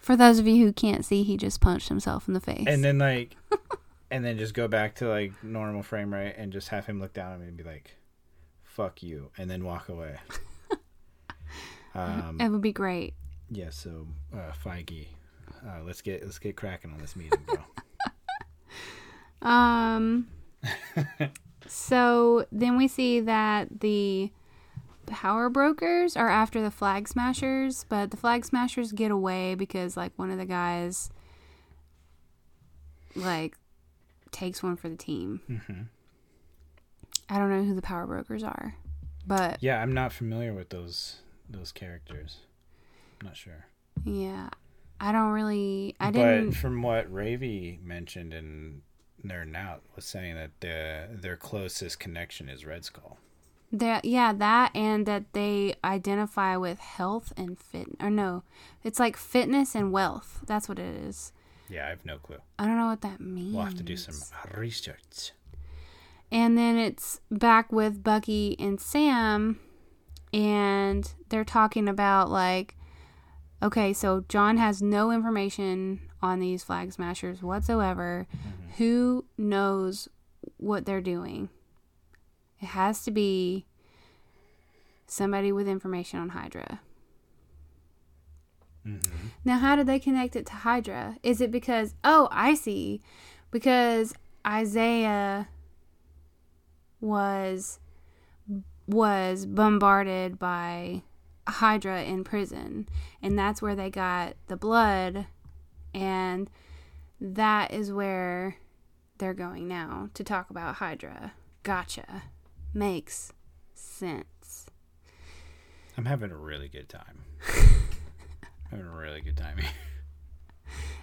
For 0.00 0.16
those 0.16 0.38
of 0.38 0.46
you 0.46 0.64
who 0.66 0.72
can't 0.72 1.04
see, 1.04 1.22
he 1.22 1.36
just 1.36 1.60
punched 1.60 1.88
himself 1.88 2.28
in 2.28 2.34
the 2.34 2.40
face. 2.40 2.66
and 2.66 2.84
then 2.84 2.98
like 2.98 3.36
and 4.10 4.24
then 4.24 4.38
just 4.38 4.54
go 4.54 4.68
back 4.68 4.94
to 4.96 5.08
like 5.08 5.32
normal 5.42 5.82
frame 5.82 6.12
rate 6.12 6.34
and 6.36 6.52
just 6.52 6.68
have 6.68 6.86
him 6.86 7.00
look 7.00 7.12
down 7.12 7.32
at 7.32 7.40
me 7.40 7.46
and 7.48 7.56
be 7.56 7.64
like 7.64 7.96
fuck 8.62 9.02
you 9.02 9.30
and 9.38 9.50
then 9.50 9.64
walk 9.64 9.88
away. 9.88 10.16
um 11.94 12.38
it 12.40 12.48
would 12.48 12.60
be 12.62 12.72
great. 12.72 13.14
Yeah, 13.50 13.70
so 13.70 14.06
uh 14.32 14.52
Feige 14.64 15.08
uh, 15.66 15.82
let's 15.84 16.00
get 16.00 16.22
let's 16.24 16.38
get 16.38 16.56
cracking 16.56 16.92
on 16.92 16.98
this 16.98 17.16
meeting, 17.16 17.40
bro. 17.46 17.58
Um. 19.42 20.28
so 21.66 22.44
then 22.52 22.76
we 22.76 22.88
see 22.88 23.20
that 23.20 23.80
the 23.80 24.30
power 25.06 25.48
brokers 25.48 26.14
are 26.16 26.28
after 26.28 26.60
the 26.62 26.70
flag 26.70 27.08
smashers, 27.08 27.84
but 27.88 28.10
the 28.10 28.18
flag 28.18 28.44
smashers 28.44 28.92
get 28.92 29.10
away 29.10 29.54
because 29.54 29.96
like 29.96 30.12
one 30.16 30.30
of 30.30 30.36
the 30.38 30.44
guys 30.44 31.10
like 33.16 33.56
takes 34.30 34.62
one 34.62 34.76
for 34.76 34.88
the 34.88 34.96
team. 34.96 35.40
hmm 35.46 35.82
I 37.28 37.38
don't 37.38 37.48
know 37.48 37.62
who 37.62 37.74
the 37.74 37.82
power 37.82 38.06
brokers 38.06 38.42
are, 38.42 38.74
but 39.26 39.62
Yeah, 39.62 39.80
I'm 39.80 39.94
not 39.94 40.12
familiar 40.12 40.52
with 40.52 40.68
those 40.68 41.16
those 41.48 41.72
characters. 41.72 42.38
I'm 43.20 43.26
not 43.26 43.36
sure. 43.36 43.66
yeah, 44.04 44.48
I 45.00 45.12
don't 45.12 45.30
really. 45.32 45.96
I 46.00 46.10
didn't. 46.10 46.52
from 46.52 46.82
what 46.82 47.12
Ravi 47.12 47.78
mentioned 47.82 48.32
in 48.34 48.82
Nerd 49.24 49.54
Out 49.54 49.82
was 49.96 50.04
saying 50.04 50.34
that 50.36 50.50
the, 50.60 51.08
their 51.10 51.36
closest 51.36 52.00
connection 52.00 52.48
is 52.48 52.64
Red 52.64 52.84
Skull. 52.84 53.18
That 53.72 54.04
yeah, 54.04 54.32
that 54.32 54.74
and 54.74 55.06
that 55.06 55.32
they 55.32 55.74
identify 55.84 56.56
with 56.56 56.80
health 56.80 57.32
and 57.36 57.58
fit. 57.58 57.86
Or 58.00 58.10
no, 58.10 58.42
it's 58.82 58.98
like 58.98 59.16
fitness 59.16 59.74
and 59.76 59.92
wealth. 59.92 60.40
That's 60.46 60.68
what 60.68 60.78
it 60.78 60.96
is. 60.96 61.32
Yeah, 61.68 61.86
I 61.86 61.90
have 61.90 62.04
no 62.04 62.18
clue. 62.18 62.38
I 62.58 62.66
don't 62.66 62.76
know 62.76 62.88
what 62.88 63.02
that 63.02 63.20
means. 63.20 63.54
We'll 63.54 63.64
have 63.64 63.76
to 63.76 63.84
do 63.84 63.96
some 63.96 64.16
research. 64.56 65.30
And 66.32 66.58
then 66.58 66.76
it's 66.78 67.20
back 67.30 67.70
with 67.70 68.02
Bucky 68.02 68.56
and 68.58 68.80
Sam, 68.80 69.60
and 70.32 71.12
they're 71.28 71.44
talking 71.44 71.88
about 71.88 72.28
like, 72.28 72.76
okay, 73.62 73.92
so 73.92 74.24
John 74.28 74.56
has 74.56 74.82
no 74.82 75.10
information 75.10 76.00
on 76.22 76.40
these 76.40 76.62
flag 76.62 76.92
smashers 76.92 77.42
whatsoever. 77.42 78.26
Who 78.78 79.24
knows 79.36 80.08
what 80.56 80.86
they're 80.86 81.00
doing? 81.00 81.48
It 82.60 82.66
has 82.66 83.04
to 83.04 83.10
be 83.10 83.66
somebody 85.06 85.52
with 85.52 85.66
information 85.68 86.20
on 86.20 86.30
Hydra. 86.30 86.80
Mm-hmm. 88.86 89.26
Now, 89.44 89.58
how 89.58 89.76
did 89.76 89.86
they 89.86 89.98
connect 89.98 90.36
it 90.36 90.46
to 90.46 90.52
Hydra? 90.54 91.16
Is 91.22 91.40
it 91.40 91.50
because, 91.50 91.94
oh, 92.04 92.28
I 92.30 92.54
see, 92.54 93.00
because 93.50 94.14
Isaiah 94.46 95.48
was 97.00 97.78
was 98.86 99.46
bombarded 99.46 100.38
by 100.38 101.02
Hydra 101.50 102.02
in 102.02 102.24
prison, 102.24 102.88
and 103.22 103.38
that's 103.38 103.60
where 103.60 103.74
they 103.74 103.90
got 103.90 104.34
the 104.46 104.56
blood, 104.56 105.26
and 105.94 106.50
that 107.20 107.72
is 107.72 107.92
where 107.92 108.56
they're 109.18 109.34
going 109.34 109.68
now 109.68 110.08
to 110.14 110.24
talk 110.24 110.50
about 110.50 110.76
Hydra. 110.76 111.32
Gotcha. 111.62 112.22
Makes 112.72 113.32
sense. 113.74 114.66
I'm 115.98 116.06
having 116.06 116.30
a 116.30 116.36
really 116.36 116.68
good 116.68 116.88
time. 116.88 117.24
having 118.70 118.86
a 118.86 118.90
really 118.90 119.20
good 119.20 119.36
time. 119.36 119.58
here. 119.58 119.70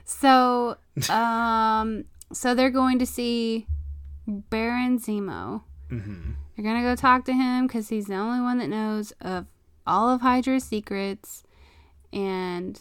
So, 0.06 0.78
um, 1.10 2.06
so 2.32 2.56
they're 2.56 2.70
going 2.70 2.98
to 3.00 3.06
see 3.06 3.68
Baron 4.26 5.00
Zemo. 5.00 5.64
mm-hmm. 5.92 6.32
They're 6.56 6.66
gonna 6.66 6.82
go 6.82 6.96
talk 6.96 7.26
to 7.26 7.34
him 7.34 7.68
because 7.68 7.90
he's 7.90 8.08
the 8.08 8.16
only 8.16 8.42
one 8.42 8.58
that 8.58 8.70
knows 8.70 9.12
of 9.22 9.46
all 9.88 10.10
of 10.10 10.22
Hydra's 10.22 10.64
secrets, 10.64 11.44
and 12.14 12.80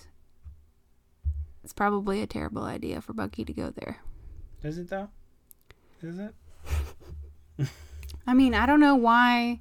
it's 1.65 1.73
probably 1.73 2.23
a 2.23 2.27
terrible 2.27 2.65
idea 2.65 3.01
for 3.01 3.13
Bucky 3.13 3.45
to 3.45 3.53
go 3.53 3.71
there. 3.71 3.99
Is 4.63 4.79
it 4.79 4.89
though? 4.89 5.09
Is 6.03 6.19
it? 6.19 6.35
I 8.27 8.35
mean, 8.35 8.55
I 8.55 8.67
don't 8.67 8.81
know 8.81 8.97
why 8.97 9.61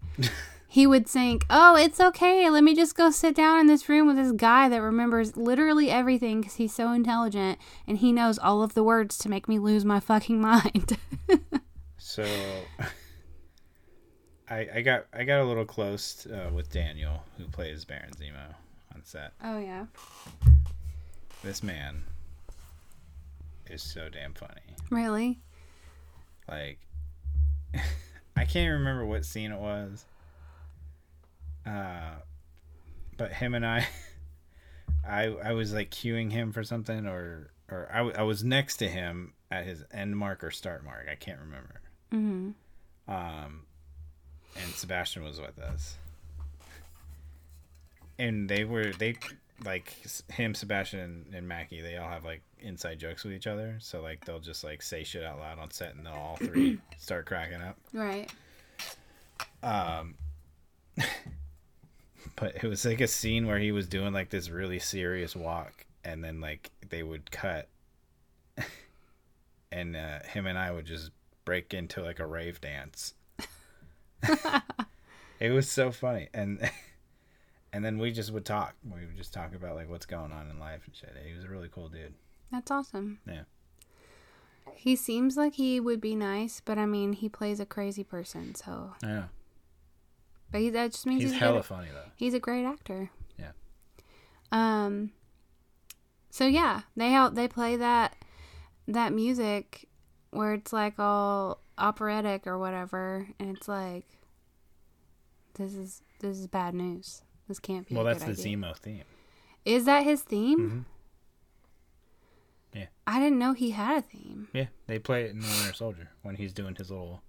he 0.68 0.86
would 0.88 1.08
think, 1.08 1.46
"Oh, 1.50 1.76
it's 1.78 2.00
okay. 2.00 2.50
Let 2.50 2.64
me 2.64 2.76
just 2.76 2.96
go 2.96 3.12
sit 3.12 3.36
down 3.36 3.60
in 3.60 3.68
this 3.68 3.88
room 3.88 4.08
with 4.08 4.18
this 4.18 4.32
guy 4.32 4.68
that 4.70 4.82
remembers 4.82 5.38
literally 5.38 5.90
everything 5.90 6.42
because 6.42 6.56
he's 6.56 6.74
so 6.74 6.92
intelligent 6.92 7.60
and 7.88 8.00
he 8.00 8.12
knows 8.12 8.38
all 8.40 8.64
of 8.64 8.74
the 8.74 8.84
words 8.84 9.18
to 9.20 9.30
make 9.30 9.48
me 9.48 9.60
lose 9.60 9.86
my 9.86 10.00
fucking 10.00 10.42
mind." 10.42 10.98
So 11.98 12.24
I 14.50 14.68
I 14.76 14.82
got 14.82 15.06
I 15.14 15.24
got 15.24 15.42
a 15.42 15.46
little 15.46 15.66
close 15.66 16.26
uh, 16.28 16.50
with 16.54 16.72
Daniel 16.72 17.24
who 17.38 17.46
plays 17.46 17.86
Baron 17.86 18.12
Zemo 18.12 18.54
on 18.94 19.04
set. 19.04 19.34
oh 19.44 19.58
yeah, 19.60 19.86
This 21.44 21.64
man 21.64 22.04
is 23.70 23.82
so 23.82 24.10
damn 24.10 24.34
funny. 24.34 24.62
really? 24.90 25.40
Like 26.48 26.80
I 28.38 28.46
can't 28.46 28.72
remember 28.74 29.06
what 29.06 29.26
scene 29.26 29.52
it 29.52 29.60
was. 29.60 30.06
Uh 31.66 32.16
but 33.18 33.32
him 33.32 33.54
and 33.56 33.66
I 33.66 33.88
I 35.08 35.26
I 35.28 35.54
was 35.54 35.74
like 35.74 35.90
cueing 35.92 36.32
him 36.32 36.52
for 36.52 36.64
something 36.64 37.08
or 37.08 37.50
or 37.70 37.90
I, 37.92 37.98
w- 37.98 38.16
I 38.16 38.22
was 38.22 38.44
next 38.44 38.78
to 38.78 38.88
him 38.88 39.34
at 39.50 39.66
his 39.66 39.84
end 39.92 40.16
mark 40.18 40.44
or 40.44 40.52
start 40.52 40.84
mark. 40.86 41.08
I 41.12 41.16
can't 41.16 41.40
remember. 41.40 41.82
Mm-hmm. 42.14 43.12
um, 43.12 43.62
and 44.56 44.72
Sebastian 44.74 45.24
was 45.24 45.40
with 45.40 45.58
us, 45.60 45.96
and 48.18 48.50
they 48.50 48.64
were 48.64 48.92
they 48.94 49.16
like 49.64 49.94
him, 50.32 50.54
Sebastian, 50.54 51.26
and 51.34 51.48
Mackie. 51.48 51.82
They 51.82 51.98
all 51.98 52.10
have 52.10 52.26
like 52.26 52.42
inside 52.60 53.00
jokes 53.00 53.24
with 53.24 53.34
each 53.34 53.48
other, 53.48 53.78
so 53.80 54.02
like 54.02 54.26
they'll 54.26 54.40
just 54.40 54.64
like 54.64 54.82
say 54.82 55.04
shit 55.04 55.24
out 55.24 55.40
loud 55.40 55.60
on 55.60 55.72
set, 55.72 55.96
and 55.96 56.06
they'll 56.06 56.14
all 56.14 56.38
three 56.38 56.80
start 56.98 57.26
cracking 57.26 57.62
up. 57.62 57.78
Right. 57.94 58.32
Um, 59.64 60.16
but 62.36 62.56
it 62.62 62.68
was 62.68 62.86
like 62.86 63.02
a 63.02 63.08
scene 63.08 63.48
where 63.48 63.60
he 63.60 63.72
was 63.72 63.88
doing 63.88 64.14
like 64.14 64.30
this 64.30 64.50
really 64.50 64.80
serious 64.80 65.36
walk, 65.36 65.86
and 66.04 66.24
then 66.24 66.42
like 66.42 66.72
they 66.90 67.04
would 67.04 67.32
cut, 67.32 67.70
and 69.72 69.96
uh, 69.96 70.20
him 70.24 70.48
and 70.48 70.58
I 70.58 70.72
would 70.72 70.86
just 70.86 71.12
break 71.46 71.74
into 71.74 72.02
like 72.02 72.20
a 72.20 72.26
rave 72.26 72.60
dance. 72.60 73.14
it 75.40 75.52
was 75.52 75.70
so 75.70 75.92
funny, 75.92 76.30
and 76.34 76.70
and 77.74 77.84
then 77.84 77.98
we 77.98 78.12
just 78.12 78.32
would 78.32 78.46
talk. 78.46 78.76
We 78.84 79.06
would 79.06 79.18
just 79.18 79.34
talk 79.34 79.54
about 79.56 79.76
like 79.76 79.90
what's 79.90 80.06
going 80.06 80.32
on 80.32 80.50
in 80.50 80.60
life 80.60 80.82
and 80.86 80.96
shit. 80.96 81.16
He 81.26 81.34
was 81.34 81.44
a 81.46 81.50
really 81.50 81.70
cool 81.72 81.90
dude. 81.90 82.14
That's 82.52 82.72
awesome. 82.72 83.20
Yeah. 83.28 83.44
He 84.76 84.96
seems 84.96 85.38
like 85.38 85.56
he 85.56 85.80
would 85.80 86.02
be 86.02 86.16
nice, 86.16 86.62
but 86.64 86.78
I 86.78 86.86
mean, 86.86 87.14
he 87.14 87.30
plays 87.30 87.60
a 87.60 87.66
crazy 87.66 88.04
person, 88.04 88.56
so. 88.56 88.94
Yeah. 89.02 89.26
But 90.52 90.62
he, 90.62 90.70
that 90.70 90.92
just 90.92 91.06
means 91.06 91.22
He's 91.22 91.32
he's, 91.32 91.40
hella 91.40 91.58
good. 91.58 91.66
funny 91.66 91.88
though. 91.94 92.12
He's 92.16 92.34
a 92.34 92.40
great 92.40 92.66
actor. 92.66 93.10
Yeah. 93.40 93.52
Um. 94.52 95.12
So 96.30 96.46
yeah, 96.46 96.82
they 96.96 97.12
help. 97.12 97.36
They 97.36 97.48
play 97.48 97.76
that 97.78 98.16
that 98.88 99.14
music 99.14 99.88
where 100.32 100.54
it's 100.54 100.72
like 100.72 101.00
all 101.00 101.60
operatic 101.78 102.48
or 102.48 102.58
whatever, 102.58 103.28
and 103.40 103.56
it's 103.56 103.68
like, 103.68 104.06
this 105.56 105.74
is 105.74 106.02
this 106.20 106.38
is 106.38 106.48
bad 106.48 106.74
news. 106.74 107.22
This 107.48 107.60
can't 107.60 107.88
be. 107.88 107.96
Well, 107.96 108.04
that's 108.04 108.24
the 108.24 108.32
idea. 108.32 108.58
Zemo 108.58 108.76
theme. 108.76 109.04
Is 109.66 109.86
that 109.86 110.04
his 110.04 110.22
theme? 110.22 110.86
Mhm. 112.74 112.80
Yeah. 112.80 112.86
I 113.08 113.20
didn't 113.20 113.40
know 113.40 113.54
he 113.54 113.72
had 113.72 113.98
a 113.98 114.02
theme. 114.02 114.48
Yeah, 114.54 114.68
they 114.88 115.00
play 115.00 115.24
it 115.26 115.32
in 115.32 115.40
the 115.40 115.48
Winter 115.48 115.74
Soldier 115.74 116.10
when 116.24 116.36
he's 116.36 116.52
doing 116.54 116.76
his 116.76 116.90
little 116.92 117.22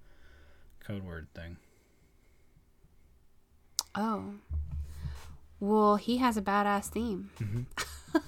code 0.81 1.05
word 1.05 1.29
thing. 1.35 1.57
Oh. 3.95 4.35
Well, 5.59 5.97
he 5.97 6.19
has 6.19 6.37
a 6.37 6.43
badass 6.43 6.89
theme. 6.89 7.31
Mhm. 7.39 7.67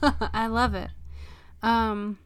I 0.32 0.46
love 0.46 0.74
it. 0.74 0.90
Um 1.62 2.18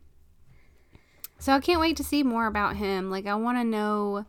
so 1.42 1.52
I 1.52 1.58
can't 1.58 1.80
wait 1.80 1.96
to 1.96 2.04
see 2.04 2.22
more 2.22 2.46
about 2.46 2.76
him. 2.76 3.10
Like 3.10 3.26
I 3.26 3.34
want 3.34 3.58
to 3.58 3.64
know 3.64 4.26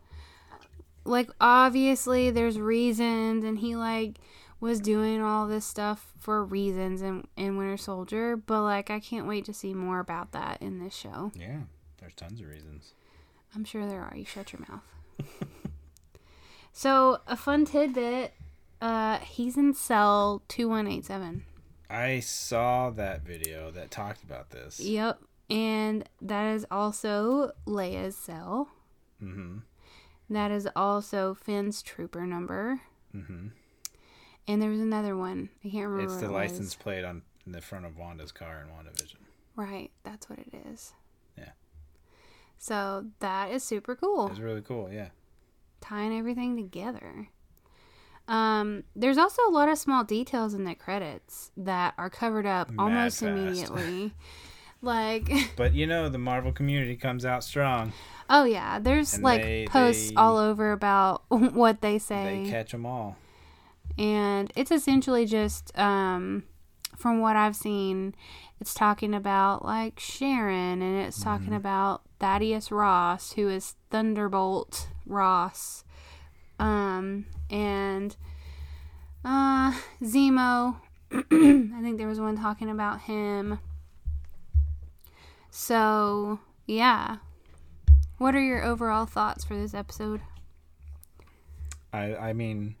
like 1.04 1.30
obviously 1.40 2.32
there's 2.32 2.58
reasons 2.58 3.44
and 3.44 3.60
he 3.60 3.76
like 3.76 4.18
was 4.58 4.80
doing 4.80 5.22
all 5.22 5.46
this 5.46 5.64
stuff 5.64 6.12
for 6.18 6.44
reasons 6.44 7.02
in 7.02 7.28
in 7.36 7.56
Winter 7.56 7.76
Soldier, 7.76 8.36
but 8.36 8.62
like 8.62 8.90
I 8.90 8.98
can't 8.98 9.28
wait 9.28 9.44
to 9.44 9.54
see 9.54 9.74
more 9.74 10.00
about 10.00 10.32
that 10.32 10.60
in 10.60 10.80
this 10.80 10.92
show. 10.92 11.30
Yeah, 11.38 11.60
there's 12.00 12.14
tons 12.14 12.40
of 12.40 12.48
reasons. 12.48 12.94
I'm 13.54 13.64
sure 13.64 13.86
there 13.86 14.02
are. 14.02 14.16
You 14.16 14.24
shut 14.24 14.52
your 14.52 14.62
mouth. 14.68 15.38
so, 16.72 17.20
a 17.28 17.36
fun 17.36 17.64
tidbit 17.64 18.34
uh, 18.80 19.18
he's 19.18 19.56
in 19.56 19.72
cell 19.72 20.42
2187. 20.48 21.44
I 21.88 22.18
saw 22.18 22.90
that 22.90 23.22
video 23.22 23.70
that 23.70 23.92
talked 23.92 24.24
about 24.24 24.50
this. 24.50 24.80
Yep. 24.80 25.20
And 25.54 26.08
that 26.20 26.52
is 26.54 26.66
also 26.68 27.52
Leia's 27.64 28.16
cell. 28.16 28.70
Mm-hmm. 29.22 29.58
That 30.30 30.50
is 30.50 30.68
also 30.74 31.34
Finn's 31.34 31.80
trooper 31.80 32.26
number. 32.26 32.80
Mm-hmm. 33.14 33.48
And 34.48 34.62
there 34.62 34.70
was 34.70 34.80
another 34.80 35.16
one. 35.16 35.50
I 35.64 35.68
can't 35.68 35.86
remember. 35.86 36.12
It's 36.12 36.20
the 36.20 36.28
it 36.28 36.32
license 36.32 36.74
plate 36.74 37.04
on 37.04 37.22
the 37.46 37.60
front 37.60 37.86
of 37.86 37.96
Wanda's 37.96 38.32
car 38.32 38.66
in 38.66 38.68
WandaVision. 38.68 39.16
Right. 39.54 39.92
That's 40.02 40.28
what 40.28 40.40
it 40.40 40.52
is. 40.72 40.92
Yeah. 41.38 41.50
So, 42.58 43.06
that 43.20 43.52
is 43.52 43.62
super 43.62 43.94
cool. 43.94 44.26
It 44.26 44.30
was 44.30 44.40
really 44.40 44.62
cool, 44.62 44.90
yeah. 44.92 45.08
tying 45.80 46.16
everything 46.18 46.56
together. 46.56 47.28
Um, 48.26 48.84
there's 48.96 49.18
also 49.18 49.42
a 49.46 49.50
lot 49.50 49.68
of 49.68 49.78
small 49.78 50.02
details 50.02 50.54
in 50.54 50.64
the 50.64 50.74
credits 50.74 51.52
that 51.56 51.94
are 51.98 52.10
covered 52.10 52.46
up 52.46 52.70
Mad 52.70 52.82
almost 52.82 53.20
fast. 53.20 53.22
immediately. 53.36 54.14
Like, 54.84 55.30
But 55.56 55.74
you 55.74 55.86
know, 55.86 56.08
the 56.08 56.18
Marvel 56.18 56.52
community 56.52 56.96
comes 56.96 57.24
out 57.24 57.42
strong. 57.44 57.92
oh 58.30 58.44
yeah, 58.44 58.78
there's 58.78 59.14
And 59.14 59.22
like 59.22 59.42
they- 59.42 59.66
posts 59.68 60.10
they- 60.10 60.14
all 60.16 60.36
over 60.38 60.72
about 60.72 61.22
what 61.28 61.80
they 61.80 61.98
say, 61.98 62.44
They 62.44 62.50
catch 62.50 62.72
them 62.72 62.86
all. 62.86 63.16
and 63.98 64.52
it's 64.56 64.70
essentially 64.70 65.26
just, 65.26 65.76
um, 65.78 66.44
from 66.96 67.20
what 67.20 67.36
I've 67.36 67.56
seen, 67.56 68.14
it's 68.60 68.72
talking 68.74 69.14
about 69.14 69.64
like 69.64 69.98
Sharon, 70.00 70.80
and 70.80 70.96
it's 71.06 71.20
talking 71.22 71.46
Mm-hmm. 71.46 71.54
about 71.56 72.02
Thaddeus 72.20 72.70
Ross, 72.72 73.32
who 73.32 73.48
is 73.48 73.74
Thunderbolt 73.90 74.88
Ross, 75.06 75.84
um, 76.58 77.26
and 77.50 78.16
uh, 79.24 79.72
Zemo. 80.02 80.76
I 81.12 81.80
think 81.82 81.98
there 81.98 82.08
was 82.08 82.20
one 82.20 82.36
talking 82.38 82.70
about 82.70 83.02
him. 83.02 83.58
So 85.56 86.40
yeah, 86.66 87.18
what 88.18 88.34
are 88.34 88.40
your 88.40 88.64
overall 88.64 89.06
thoughts 89.06 89.44
for 89.44 89.54
this 89.54 89.72
episode, 89.72 90.20
I 91.92 92.16
I 92.16 92.32
mean, 92.32 92.74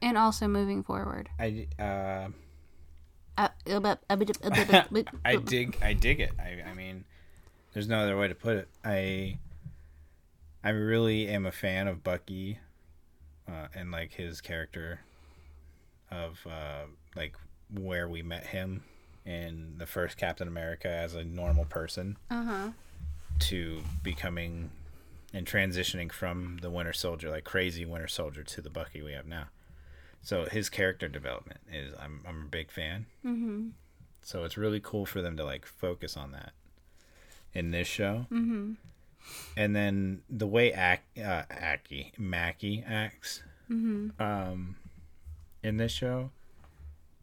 and 0.00 0.16
also 0.16 0.48
moving 0.48 0.82
forward? 0.82 1.28
I 1.38 1.66
uh, 1.78 2.28
Uh, 3.36 3.48
I 4.08 4.16
I 5.26 5.36
dig 5.36 5.76
I 5.82 5.92
dig 5.92 6.20
it. 6.20 6.32
I 6.38 6.70
I 6.70 6.72
mean, 6.72 7.04
there's 7.74 7.88
no 7.88 7.98
other 7.98 8.16
way 8.16 8.26
to 8.28 8.34
put 8.34 8.56
it. 8.56 8.68
I 8.82 9.36
I 10.64 10.70
really 10.70 11.28
am 11.28 11.44
a 11.44 11.52
fan 11.52 11.88
of 11.88 12.02
Bucky, 12.02 12.58
uh, 13.46 13.68
and 13.74 13.92
like 13.92 14.14
his 14.14 14.40
character, 14.40 15.00
of 16.10 16.46
uh, 16.50 16.86
like 17.14 17.36
where 17.70 18.08
we 18.08 18.22
met 18.22 18.46
him 18.46 18.82
in 19.28 19.74
the 19.76 19.86
first 19.86 20.16
Captain 20.16 20.48
America 20.48 20.88
as 20.88 21.14
a 21.14 21.22
normal 21.22 21.64
person 21.66 22.16
Uh 22.30 22.44
huh. 22.44 22.70
to 23.40 23.82
becoming 24.02 24.70
and 25.34 25.46
transitioning 25.46 26.10
from 26.10 26.58
the 26.62 26.70
Winter 26.70 26.94
Soldier, 26.94 27.30
like 27.30 27.44
crazy 27.44 27.84
Winter 27.84 28.08
Soldier, 28.08 28.42
to 28.42 28.62
the 28.62 28.70
Bucky 28.70 29.02
we 29.02 29.12
have 29.12 29.26
now. 29.26 29.48
So 30.22 30.46
his 30.46 30.68
character 30.70 31.08
development 31.08 31.60
is 31.70 31.94
I'm 32.00 32.22
I'm 32.26 32.42
a 32.42 32.48
big 32.48 32.70
fan. 32.70 33.06
Mhm. 33.24 33.72
So 34.22 34.44
it's 34.44 34.56
really 34.56 34.80
cool 34.80 35.04
for 35.06 35.20
them 35.22 35.36
to 35.36 35.44
like 35.44 35.66
focus 35.66 36.16
on 36.16 36.32
that 36.32 36.52
in 37.52 37.70
this 37.70 37.86
show. 37.88 38.26
Mhm. 38.30 38.76
And 39.56 39.76
then 39.76 40.22
the 40.30 40.46
way 40.46 40.72
Ak, 40.72 41.02
uh, 41.18 41.42
Aki 41.50 42.12
Mackie 42.16 42.82
acts 42.86 43.42
Mhm. 43.70 44.18
um, 44.18 44.76
in 45.62 45.76
this 45.76 45.92
show 45.92 46.30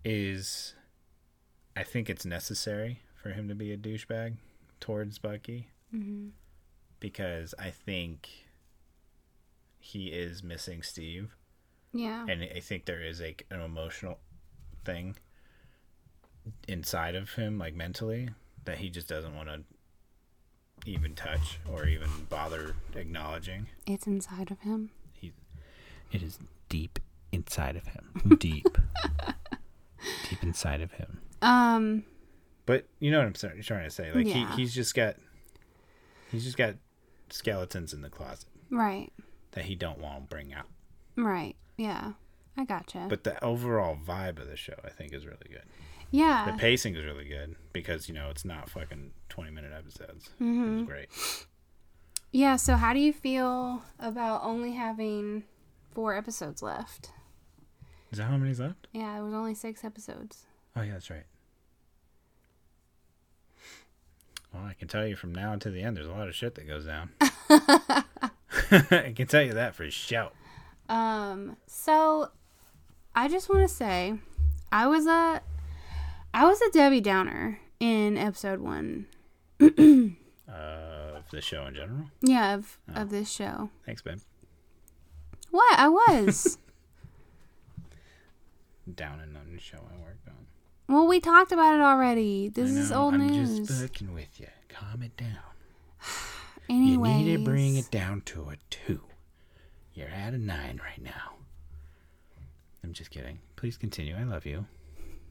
is, 0.03 0.75
I 1.75 1.83
think 1.83 2.09
it's 2.09 2.25
necessary 2.25 3.01
for 3.21 3.29
him 3.29 3.47
to 3.49 3.55
be 3.55 3.71
a 3.71 3.77
douchebag 3.77 4.35
towards 4.79 5.17
Bucky 5.19 5.69
Mhm. 5.93 6.31
because 6.99 7.53
I 7.59 7.69
think 7.71 8.29
he 9.79 10.07
is 10.07 10.41
missing 10.43 10.81
Steve, 10.83 11.35
Yeah. 11.93 12.25
and 12.29 12.43
I 12.43 12.59
think 12.59 12.85
there 12.85 13.01
is 13.03 13.21
a 13.21 13.35
an 13.49 13.61
emotional 13.61 14.19
thing 14.83 15.15
inside 16.67 17.15
of 17.15 17.33
him, 17.33 17.57
like 17.57 17.73
mentally, 17.75 18.29
that 18.65 18.77
he 18.79 18.89
just 18.89 19.07
doesn't 19.07 19.35
want 19.35 19.49
to 19.49 19.63
even 20.85 21.15
touch 21.15 21.59
or 21.67 21.87
even 21.87 22.25
bother 22.29 22.75
acknowledging. 22.93 23.67
It's 23.87 24.05
inside 24.07 24.51
of 24.51 24.59
him. 24.61 24.91
He, 25.13 25.33
It 26.11 26.21
is 26.21 26.37
deep 26.69 26.99
inside 27.31 27.75
of 27.75 27.87
him. 27.87 28.35
Deep. 28.39 28.67
deep 30.29 30.43
inside 30.43 30.81
of 30.81 30.91
him. 30.93 31.21
Um. 31.41 32.03
But 32.65 32.87
you 32.99 33.11
know 33.11 33.19
what 33.19 33.27
I'm 33.27 33.61
trying 33.61 33.83
to 33.83 33.89
say. 33.91 34.11
Like 34.11 34.25
Yeah. 34.27 34.49
he, 34.55 34.61
he's 34.63 34.73
just 34.73 34.95
got 34.95 35.15
he's 36.31 36.43
just 36.43 36.57
got 36.57 36.75
skeletons 37.29 37.93
in 37.93 38.01
the 38.01 38.09
closet 38.09 38.45
Right. 38.71 39.11
that 39.51 39.65
he 39.65 39.75
don't 39.75 39.99
want 39.99 40.15
to 40.29 40.35
bring 40.35 40.53
out. 40.53 40.65
Right. 41.15 41.55
Yeah. 41.77 42.13
I 42.57 42.65
gotcha. 42.65 43.05
But 43.09 43.23
the 43.23 43.43
overall 43.43 43.95
vibe 43.97 44.39
of 44.39 44.47
the 44.47 44.55
show 44.57 44.73
I 44.83 44.89
think 44.89 45.13
is 45.13 45.25
really 45.25 45.47
good. 45.49 45.63
Yeah, 46.11 46.49
the 46.49 46.57
pacing 46.57 46.95
is 46.95 47.03
really 47.03 47.27
good 47.27 47.55
because, 47.73 48.07
you 48.07 48.15
know, 48.15 48.29
it's 48.29 48.45
not 48.45 48.69
fucking 48.69 49.11
20 49.29 49.51
minute 49.51 49.73
episodes. 49.77 50.29
Mhm. 50.39 50.79
It's 50.81 50.87
great. 50.87 51.45
Yeah. 52.31 52.55
So, 52.55 52.75
how 52.75 52.93
do 52.93 52.99
you 52.99 53.11
feel 53.11 53.83
about 53.99 54.43
only 54.43 54.73
having 54.73 55.43
four 55.91 56.15
episodes 56.15 56.61
left? 56.61 57.11
Is 58.11 58.19
that 58.19 58.25
how 58.25 58.37
many's 58.37 58.59
left? 58.59 58.87
Yeah, 58.93 59.15
there 59.15 59.23
was 59.23 59.33
only 59.33 59.55
six 59.55 59.83
episodes. 59.83 60.45
Oh 60.75 60.81
yeah, 60.81 60.93
that's 60.93 61.09
right. 61.09 61.23
Well, 64.53 64.63
I 64.63 64.73
can 64.73 64.87
tell 64.87 65.05
you 65.05 65.15
from 65.15 65.33
now 65.33 65.51
until 65.53 65.71
the 65.73 65.81
end, 65.81 65.97
there's 65.97 66.07
a 66.07 66.11
lot 66.11 66.27
of 66.27 66.35
shit 66.35 66.55
that 66.55 66.67
goes 66.67 66.85
down. 66.85 67.09
I 68.71 69.13
can 69.15 69.27
tell 69.27 69.41
you 69.43 69.53
that 69.53 69.75
for 69.75 69.89
sure. 69.89 70.31
Um. 70.87 71.57
So, 71.67 72.29
I 73.15 73.27
just 73.27 73.49
want 73.49 73.61
to 73.67 73.73
say, 73.73 74.15
I 74.71 74.87
was 74.87 75.07
a, 75.07 75.41
I 76.33 76.45
was 76.45 76.61
a 76.61 76.69
Debbie 76.71 77.01
Downer 77.01 77.59
in 77.79 78.17
episode 78.17 78.59
one. 78.59 79.07
Uh, 80.47 81.21
for 81.27 81.35
the 81.37 81.41
show 81.41 81.65
in 81.65 81.73
general. 81.73 82.05
Yeah, 82.21 82.53
of 82.53 82.77
Oh. 82.95 83.01
of 83.01 83.09
this 83.09 83.29
show. 83.31 83.71
Thanks, 83.85 84.01
babe. 84.03 84.19
What 85.49 85.77
I 85.79 85.87
was. 85.89 86.59
Down 88.95 89.19
and 89.19 89.35
on 89.35 89.51
the 89.51 89.59
show 89.59 89.79
I 89.79 89.97
worked 90.01 90.27
on. 90.29 90.35
Well, 90.87 91.07
we 91.07 91.19
talked 91.19 91.51
about 91.51 91.75
it 91.75 91.81
already. 91.81 92.49
This 92.49 92.75
I 92.75 92.79
is 92.79 92.91
know, 92.91 93.03
old 93.03 93.13
I'm 93.15 93.27
news. 93.27 93.67
just 93.67 93.81
fucking 93.81 94.13
with 94.13 94.39
you. 94.39 94.47
Calm 94.69 95.01
it 95.03 95.15
down. 95.17 95.37
Anyways, 96.69 97.17
You 97.19 97.25
need 97.25 97.37
to 97.37 97.43
bring 97.43 97.75
it 97.75 97.91
down 97.91 98.21
to 98.25 98.49
a 98.49 98.55
two. 98.69 99.01
You're 99.93 100.09
at 100.09 100.33
a 100.33 100.37
nine 100.37 100.79
right 100.83 101.01
now. 101.01 101.33
I'm 102.83 102.93
just 102.93 103.11
kidding. 103.11 103.39
Please 103.55 103.77
continue. 103.77 104.15
I 104.15 104.23
love 104.23 104.45
you. 104.45 104.65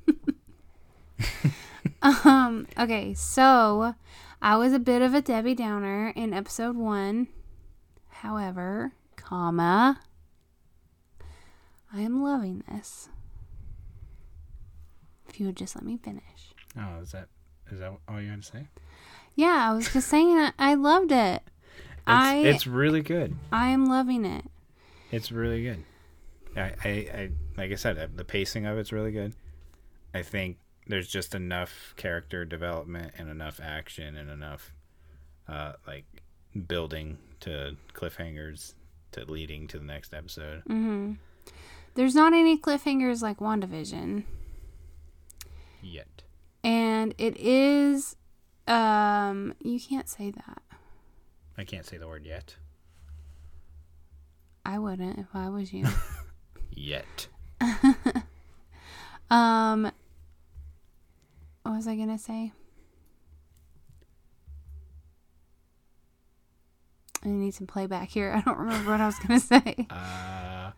Um, 2.02 2.66
okay, 2.78 3.14
so 3.14 3.94
I 4.42 4.56
was 4.58 4.74
a 4.74 4.78
bit 4.78 5.00
of 5.00 5.14
a 5.14 5.22
Debbie 5.22 5.54
Downer 5.54 6.12
in 6.14 6.34
episode 6.34 6.76
one. 6.76 7.28
However, 8.08 8.92
comma, 9.16 10.00
I 11.90 12.00
am 12.02 12.22
loving 12.22 12.62
this. 12.70 13.08
If 15.34 15.40
you 15.40 15.46
would 15.46 15.56
just 15.56 15.74
let 15.74 15.84
me 15.84 15.96
finish. 15.96 16.54
Oh, 16.78 17.00
is 17.02 17.10
that 17.10 17.26
is 17.72 17.80
that 17.80 17.92
all 18.06 18.20
you 18.20 18.30
had 18.30 18.42
to 18.42 18.48
say? 18.48 18.68
Yeah, 19.34 19.68
I 19.68 19.74
was 19.74 19.92
just 19.92 20.06
saying 20.06 20.36
that 20.36 20.54
I 20.60 20.74
loved 20.74 21.10
it. 21.10 21.42
It's, 21.72 22.06
I 22.06 22.36
it's 22.36 22.68
really 22.68 23.00
good. 23.00 23.34
I 23.50 23.70
am 23.70 23.86
loving 23.86 24.24
it. 24.24 24.44
It's 25.10 25.32
really 25.32 25.64
good. 25.64 25.82
I, 26.56 26.60
I, 26.84 26.88
I 26.88 27.30
like 27.56 27.72
I 27.72 27.74
said, 27.74 27.98
uh, 27.98 28.06
the 28.14 28.24
pacing 28.24 28.64
of 28.66 28.78
it's 28.78 28.92
really 28.92 29.10
good. 29.10 29.34
I 30.14 30.22
think 30.22 30.58
there's 30.86 31.08
just 31.08 31.34
enough 31.34 31.94
character 31.96 32.44
development 32.44 33.14
and 33.18 33.28
enough 33.28 33.58
action 33.60 34.16
and 34.16 34.30
enough 34.30 34.72
uh 35.48 35.72
like 35.84 36.04
building 36.68 37.18
to 37.40 37.76
cliffhangers 37.92 38.74
to 39.10 39.24
leading 39.24 39.66
to 39.66 39.80
the 39.80 39.84
next 39.84 40.14
episode. 40.14 40.62
hmm 40.68 41.14
There's 41.96 42.14
not 42.14 42.32
any 42.34 42.56
cliffhangers 42.56 43.20
like 43.20 43.38
WandaVision. 43.40 44.22
Yet. 45.84 46.22
And 46.62 47.14
it 47.18 47.36
is 47.36 48.16
um 48.66 49.54
you 49.60 49.78
can't 49.78 50.08
say 50.08 50.30
that. 50.30 50.62
I 51.58 51.64
can't 51.64 51.84
say 51.84 51.98
the 51.98 52.08
word 52.08 52.24
yet. 52.24 52.56
I 54.64 54.78
wouldn't 54.78 55.18
if 55.18 55.26
I 55.34 55.50
was 55.50 55.72
you. 55.72 55.86
Yet. 56.70 57.28
um 59.30 59.92
what 61.62 61.76
was 61.76 61.86
I 61.86 61.94
gonna 61.96 62.18
say? 62.18 62.52
I 67.22 67.28
need 67.28 67.54
some 67.54 67.66
playback 67.66 68.08
here. 68.08 68.32
I 68.32 68.40
don't 68.40 68.58
remember 68.58 68.90
what 68.90 69.00
I 69.00 69.06
was 69.06 69.18
gonna 69.18 69.40
say. 69.64 69.86
Uh 69.90 70.70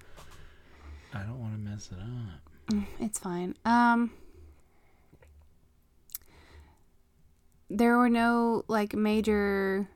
I 1.15 1.23
don't 1.23 1.41
want 1.41 1.55
to 1.55 1.59
mess 1.59 1.91
it 1.93 1.99
up. 1.99 2.85
It's 3.01 3.21
fine. 3.21 3.55
Um 3.65 4.11
there 7.69 7.97
were 7.99 8.09
no 8.09 8.65
like 8.69 8.95
major 8.95 9.89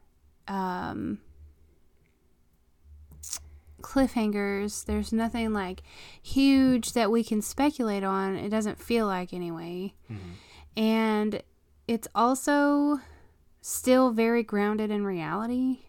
um 0.48 1.18
cliffhangers. 3.82 4.84
There's 4.84 5.12
nothing 5.12 5.52
like 5.52 5.82
huge 6.22 6.92
that 6.92 7.10
we 7.10 7.24
can 7.24 7.42
speculate 7.42 8.04
on. 8.04 8.36
It 8.36 8.50
doesn't 8.50 8.78
feel 8.78 9.06
like 9.06 9.32
anyway. 9.32 9.94
And 10.76 11.42
it's 11.88 12.08
also 12.14 13.00
still 13.60 14.10
very 14.12 14.42
grounded 14.42 14.90
in 14.90 15.04
reality. 15.04 15.80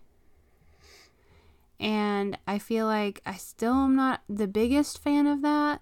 And 1.80 2.38
I 2.48 2.60
feel 2.60 2.86
like 2.86 3.22
I 3.26 3.34
still 3.36 3.74
am 3.74 3.96
not 3.96 4.22
the 4.30 4.48
biggest 4.48 5.02
fan 5.02 5.28
of 5.28 5.42
that 5.42 5.82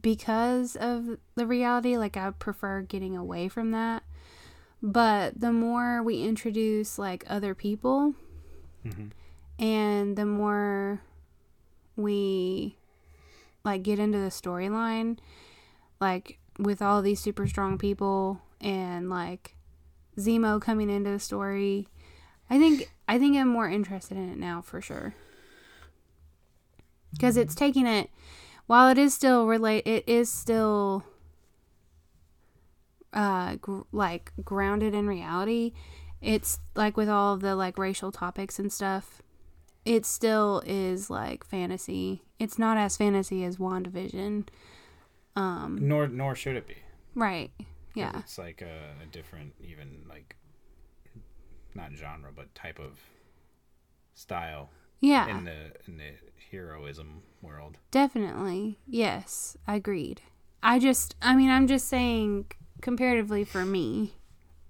because 0.00 0.76
of 0.76 1.18
the 1.34 1.46
reality. 1.46 1.96
Like, 1.96 2.16
I 2.16 2.30
prefer 2.30 2.80
getting 2.82 3.16
away 3.16 3.48
from 3.48 3.70
that. 3.72 4.02
But 4.82 5.40
the 5.40 5.52
more 5.52 6.02
we 6.02 6.22
introduce, 6.22 6.98
like, 6.98 7.24
other 7.26 7.54
people, 7.54 8.14
Mhm. 8.84 9.10
and 9.58 10.16
the 10.16 10.26
more 10.26 11.00
we, 11.96 12.76
like, 13.64 13.82
get 13.82 13.98
into 13.98 14.18
the 14.18 14.28
storyline, 14.28 15.18
like, 16.00 16.38
with 16.58 16.80
all 16.82 17.02
these 17.02 17.20
super 17.20 17.46
strong 17.46 17.78
people 17.78 18.42
and, 18.60 19.08
like, 19.10 19.56
Zemo 20.16 20.60
coming 20.60 20.90
into 20.90 21.10
the 21.10 21.20
story, 21.20 21.88
I 22.48 22.58
think 22.58 22.90
I 23.08 23.18
think 23.18 23.36
I'm 23.36 23.48
more 23.48 23.68
interested 23.68 24.16
in 24.16 24.28
it 24.30 24.38
now 24.38 24.60
for 24.60 24.80
sure. 24.80 25.14
Because 27.12 27.36
it's 27.36 27.54
taking 27.54 27.86
it, 27.86 28.10
while 28.66 28.88
it 28.88 28.98
is 28.98 29.14
still 29.14 29.46
relate, 29.46 29.86
it 29.86 30.04
is 30.08 30.30
still 30.30 31.04
uh 33.16 33.56
gr- 33.56 33.80
like 33.90 34.30
grounded 34.44 34.94
in 34.94 35.08
reality. 35.08 35.72
It's 36.20 36.58
like 36.76 36.96
with 36.96 37.08
all 37.08 37.34
of 37.34 37.40
the 37.40 37.56
like 37.56 37.76
racial 37.78 38.12
topics 38.12 38.58
and 38.60 38.72
stuff. 38.72 39.20
It 39.84 40.04
still 40.06 40.62
is 40.66 41.10
like 41.10 41.44
fantasy. 41.44 42.22
It's 42.38 42.58
not 42.58 42.76
as 42.76 42.96
fantasy 42.96 43.42
as 43.44 43.56
WandaVision. 43.56 44.46
Um, 45.36 45.78
Nor 45.80 46.08
nor 46.08 46.34
should 46.34 46.56
it 46.56 46.66
be. 46.66 46.76
right 47.14 47.50
Yeah. 47.94 48.18
It's 48.20 48.38
like 48.38 48.62
a, 48.62 48.92
a 49.02 49.06
different 49.12 49.52
even 49.60 50.04
like 50.08 50.36
not 51.74 51.92
genre 51.94 52.30
but 52.34 52.54
type 52.54 52.78
of 52.78 52.98
style 54.14 54.70
Yeah. 55.00 55.28
in 55.28 55.44
the 55.44 55.72
in 55.86 55.98
the 55.98 56.12
heroism 56.50 57.22
world. 57.42 57.78
Definitely. 57.90 58.78
Yes, 58.86 59.56
I 59.66 59.76
agreed. 59.76 60.22
I 60.62 60.78
just, 60.78 61.14
I 61.22 61.34
mean, 61.36 61.50
I'm 61.50 61.66
just 61.66 61.88
saying 61.88 62.46
comparatively 62.80 63.44
for 63.44 63.64
me 63.64 64.14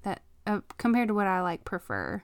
that 0.03 0.22
uh, 0.47 0.61
compared 0.78 1.09
to 1.09 1.14
what 1.14 1.26
I 1.26 1.41
like 1.41 1.64
prefer. 1.64 2.22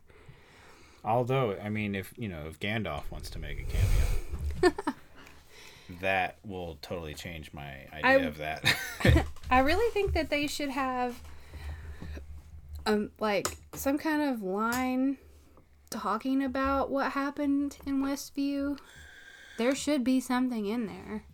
Although, 1.04 1.56
I 1.62 1.68
mean, 1.68 1.94
if 1.94 2.12
you 2.16 2.28
know, 2.28 2.46
if 2.48 2.60
Gandalf 2.60 3.10
wants 3.10 3.30
to 3.30 3.38
make 3.38 3.58
a 3.60 3.64
cameo, 3.64 4.74
that 6.00 6.36
will 6.44 6.78
totally 6.80 7.14
change 7.14 7.52
my 7.52 7.86
idea 7.92 8.02
I- 8.02 8.14
of 8.28 8.38
that. 8.38 8.74
I 9.50 9.58
really 9.60 9.90
think 9.92 10.12
that 10.14 10.30
they 10.30 10.46
should 10.46 10.70
have 10.70 11.20
um 12.86 13.10
like 13.20 13.56
some 13.74 13.96
kind 13.98 14.22
of 14.22 14.42
line 14.42 15.18
talking 15.90 16.42
about 16.42 16.90
what 16.90 17.12
happened 17.12 17.78
in 17.86 18.02
Westview. 18.02 18.78
There 19.58 19.74
should 19.74 20.02
be 20.02 20.20
something 20.20 20.66
in 20.66 20.86
there. 20.86 21.24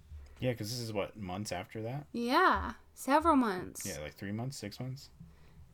Yeah, 0.40 0.52
because 0.52 0.70
this 0.70 0.80
is 0.80 0.92
what 0.92 1.16
months 1.16 1.52
after 1.52 1.82
that. 1.82 2.06
Yeah, 2.12 2.72
several 2.94 3.36
months. 3.36 3.86
Yeah, 3.86 4.02
like 4.02 4.14
three 4.14 4.32
months, 4.32 4.56
six 4.56 4.80
months. 4.80 5.10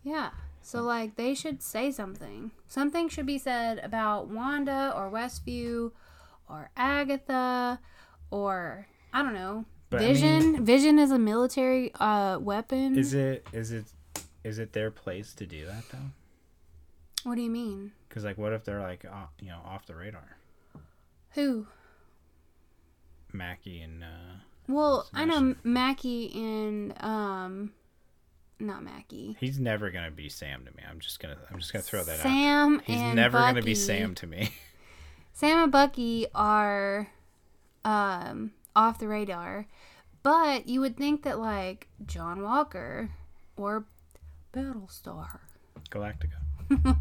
Yeah. 0.03 0.31
So 0.63 0.83
like 0.83 1.17
they 1.17 1.35
should 1.35 1.63
say 1.63 1.91
something. 1.91 2.51
Something 2.69 3.09
should 3.09 3.27
be 3.27 3.39
said 3.39 3.79
about 3.79 4.29
Wanda 4.29 4.93
or 4.97 5.11
Westview 5.11 5.93
or 6.49 6.71
Agatha 6.77 7.81
or 8.31 8.87
I 9.13 9.23
don't 9.23 9.35
know. 9.35 9.67
But, 9.91 10.01
I 10.01 10.07
Vision. 10.07 10.65
Vision 10.65 10.99
is 10.99 11.11
a 11.11 11.19
military 11.19 11.93
uh 11.95 12.39
weapon. 12.41 12.97
Is 12.99 13.13
it 13.13 13.47
is 13.53 13.73
it 13.73 13.85
is 14.43 14.59
it 14.59 14.73
their 14.73 14.91
place 14.91 15.35
to 15.35 15.47
do 15.47 15.67
that 15.67 15.85
though? 15.93 16.11
what 17.25 17.35
do 17.37 17.43
you 17.43 17.51
mean? 17.51 17.93
Because 18.09 18.25
like, 18.25 18.39
what 18.39 18.53
if 18.53 18.65
they're 18.65 18.83
like, 18.83 19.05
uh, 19.05 19.27
you 19.41 19.49
know, 19.49 19.61
off 19.65 19.87
the 19.87 19.95
radar? 19.95 20.37
Who? 21.31 21.67
Mackie 23.33 23.81
and 23.81 24.05
uh, 24.05 24.37
Well, 24.69 25.09
I 25.13 25.25
know 25.25 25.39
Smash. 25.39 25.57
Mackie 25.65 26.33
and 26.35 26.95
um 27.03 27.73
not 28.61 28.83
Mackie. 28.83 29.37
he's 29.41 29.59
never 29.59 29.91
gonna 29.91 30.11
be 30.11 30.29
Sam 30.29 30.65
to 30.65 30.71
me. 30.77 30.83
I'm 30.89 31.01
just 31.01 31.21
gonna 31.21 31.37
I'm 31.51 31.59
just 31.59 31.73
gonna 31.73 31.83
throw 31.83 32.03
that 32.05 32.17
out. 32.19 32.23
Sam 32.23 32.81
He's 32.85 32.97
and 33.01 33.17
never 33.17 33.39
Bucky. 33.39 33.53
gonna 33.55 33.65
be 33.65 33.75
Sam 33.75 34.15
to 34.17 34.27
me. 34.27 34.51
Sam 35.33 35.65
and 35.65 35.73
Bucky 35.73 36.27
are 36.35 37.09
um 37.85 38.53
off 38.77 38.99
the 38.99 39.09
radar. 39.09 39.67
But 40.23 40.69
you 40.69 40.81
would 40.81 40.97
think 40.97 41.23
that 41.25 41.39
like 41.39 41.89
John 42.07 42.43
Walker 42.43 43.11
or 43.57 43.85
Battlestar 44.55 45.41
Galactica. 45.91 46.39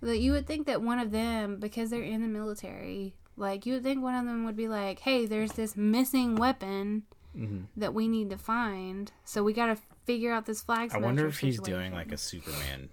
that 0.00 0.18
you 0.18 0.32
would 0.32 0.46
think 0.46 0.66
that 0.66 0.80
one 0.82 0.98
of 1.00 1.10
them 1.10 1.56
because 1.58 1.90
they're 1.90 2.02
in 2.02 2.22
the 2.22 2.28
military 2.28 3.14
like 3.36 3.64
you 3.66 3.74
would 3.74 3.82
think 3.82 4.02
one 4.02 4.14
of 4.14 4.24
them 4.26 4.44
would 4.44 4.56
be 4.56 4.68
like 4.68 5.00
hey 5.00 5.26
there's 5.26 5.52
this 5.52 5.76
missing 5.76 6.36
weapon 6.36 7.02
Mm-hmm. 7.34 7.60
that 7.80 7.94
we 7.94 8.08
need 8.08 8.28
to 8.28 8.36
find 8.36 9.10
so 9.24 9.42
we 9.42 9.54
got 9.54 9.66
to 9.74 9.78
figure 10.04 10.30
out 10.30 10.44
this 10.44 10.60
flag 10.60 10.90
I 10.92 10.98
wonder 10.98 11.26
if 11.26 11.38
he's 11.38 11.56
situation." 11.56 11.78
doing 11.80 11.92
like 11.94 12.12
a 12.12 12.18
Superman 12.18 12.90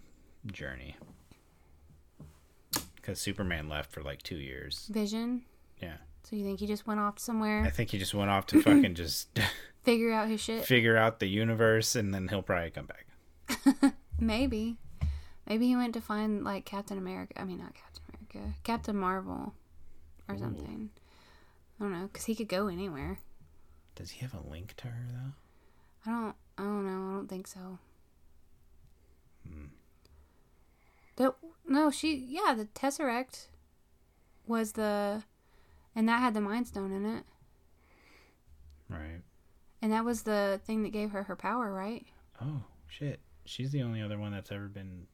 journey. 0.50 0.96
Because 2.96 3.20
Superman 3.20 3.68
left 3.68 3.92
for 3.92 4.02
like 4.02 4.22
two 4.24 4.38
years. 4.38 4.88
vision 4.92 5.44
Yeah. 5.82 5.98
so 6.24 6.36
you 6.38 6.46
think 6.46 6.60
he 6.60 6.68
just 6.68 6.88
went 6.88 7.00
off 7.02 7.20
somewhere 7.20 7.64
I 7.66 7.70
think 7.70 7.90
he 7.92 7.98
just 7.98 8.14
went 8.14 8.30
off 8.30 8.46
to 8.48 8.62
fucking 8.62 8.96
just 8.96 9.28
figure 9.84 10.12
out 10.14 10.28
his 10.30 10.40
shit 10.40 10.64
figure 10.66 10.96
out 10.96 11.20
the 11.20 11.28
universe 11.28 11.96
and 11.98 12.14
then 12.14 12.28
he'll 12.30 12.42
probably 12.42 12.70
come 12.70 12.86
back. 12.88 13.94
maybe 14.20 14.78
maybe 15.48 15.68
he 15.68 15.76
went 15.76 15.94
to 15.96 16.02
find 16.02 16.44
like 16.44 16.64
captain 16.66 16.98
america 16.98 17.34
i 17.42 17.44
mean 17.44 17.58
not 17.58 17.74
captain 17.74 18.04
america 18.10 18.54
captain 18.64 18.96
marvel 18.96 19.54
or 20.30 20.38
something 20.38 20.90
i 21.80 21.84
don't 21.84 21.92
know 21.92 22.08
because 22.12 22.26
he 22.26 22.36
could 22.36 22.48
go 22.48 22.68
anywhere 22.68 23.20
Does 23.96 24.12
he 24.12 24.20
have 24.22 24.34
a 24.34 24.50
link 24.50 24.76
to 24.78 24.88
her 24.88 25.06
though? 25.12 25.34
I 26.06 26.10
don't. 26.16 26.36
I 26.58 26.64
don't 26.64 26.86
know. 26.86 27.12
I 27.12 27.16
don't 27.18 27.28
think 27.28 27.48
so. 27.48 27.78
Hmm. 29.46 29.66
The, 31.18 31.34
no, 31.68 31.92
she. 31.92 32.16
Yeah, 32.16 32.54
the 32.54 32.66
tesseract 32.66 33.48
was 34.48 34.72
the, 34.74 35.24
and 35.96 36.08
that 36.08 36.20
had 36.22 36.34
the 36.34 36.40
mind 36.42 36.68
stone 36.68 36.92
in 36.94 37.06
it, 37.06 37.24
Right. 38.90 39.22
and 39.82 39.92
that 39.92 40.06
was 40.06 40.24
the 40.24 40.60
thing 40.66 40.84
that 40.84 40.90
gave 40.94 41.12
her 41.12 41.24
her 41.24 41.36
power, 41.36 41.72
right? 41.74 42.06
Oh 42.42 42.64
shit. 42.88 43.20
she's 43.46 43.72
the 43.72 43.84
only 43.84 44.02
other 44.02 44.18
one 44.18 44.32
that's 44.32 44.52
ever 44.52 44.68
been 44.68 45.08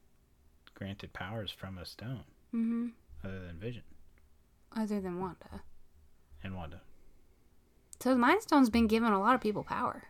granted 0.74 1.12
powers 1.12 1.50
from 1.50 1.76
a 1.78 1.84
stone, 1.84 2.24
Mm-hmm. 2.54 2.88
other 3.24 3.40
than 3.40 3.58
Vision 3.58 3.82
Other 4.76 5.00
than 5.00 5.18
Wanda. 5.20 5.62
and 6.44 6.54
Wanda. 6.54 6.80
So 8.00 8.10
the 8.10 8.16
Mind 8.18 8.42
Stone's 8.42 8.68
been 8.70 8.86
giving 8.86 9.08
a 9.08 9.18
lot 9.18 9.34
of 9.34 9.40
people 9.40 9.64
power. 9.64 10.04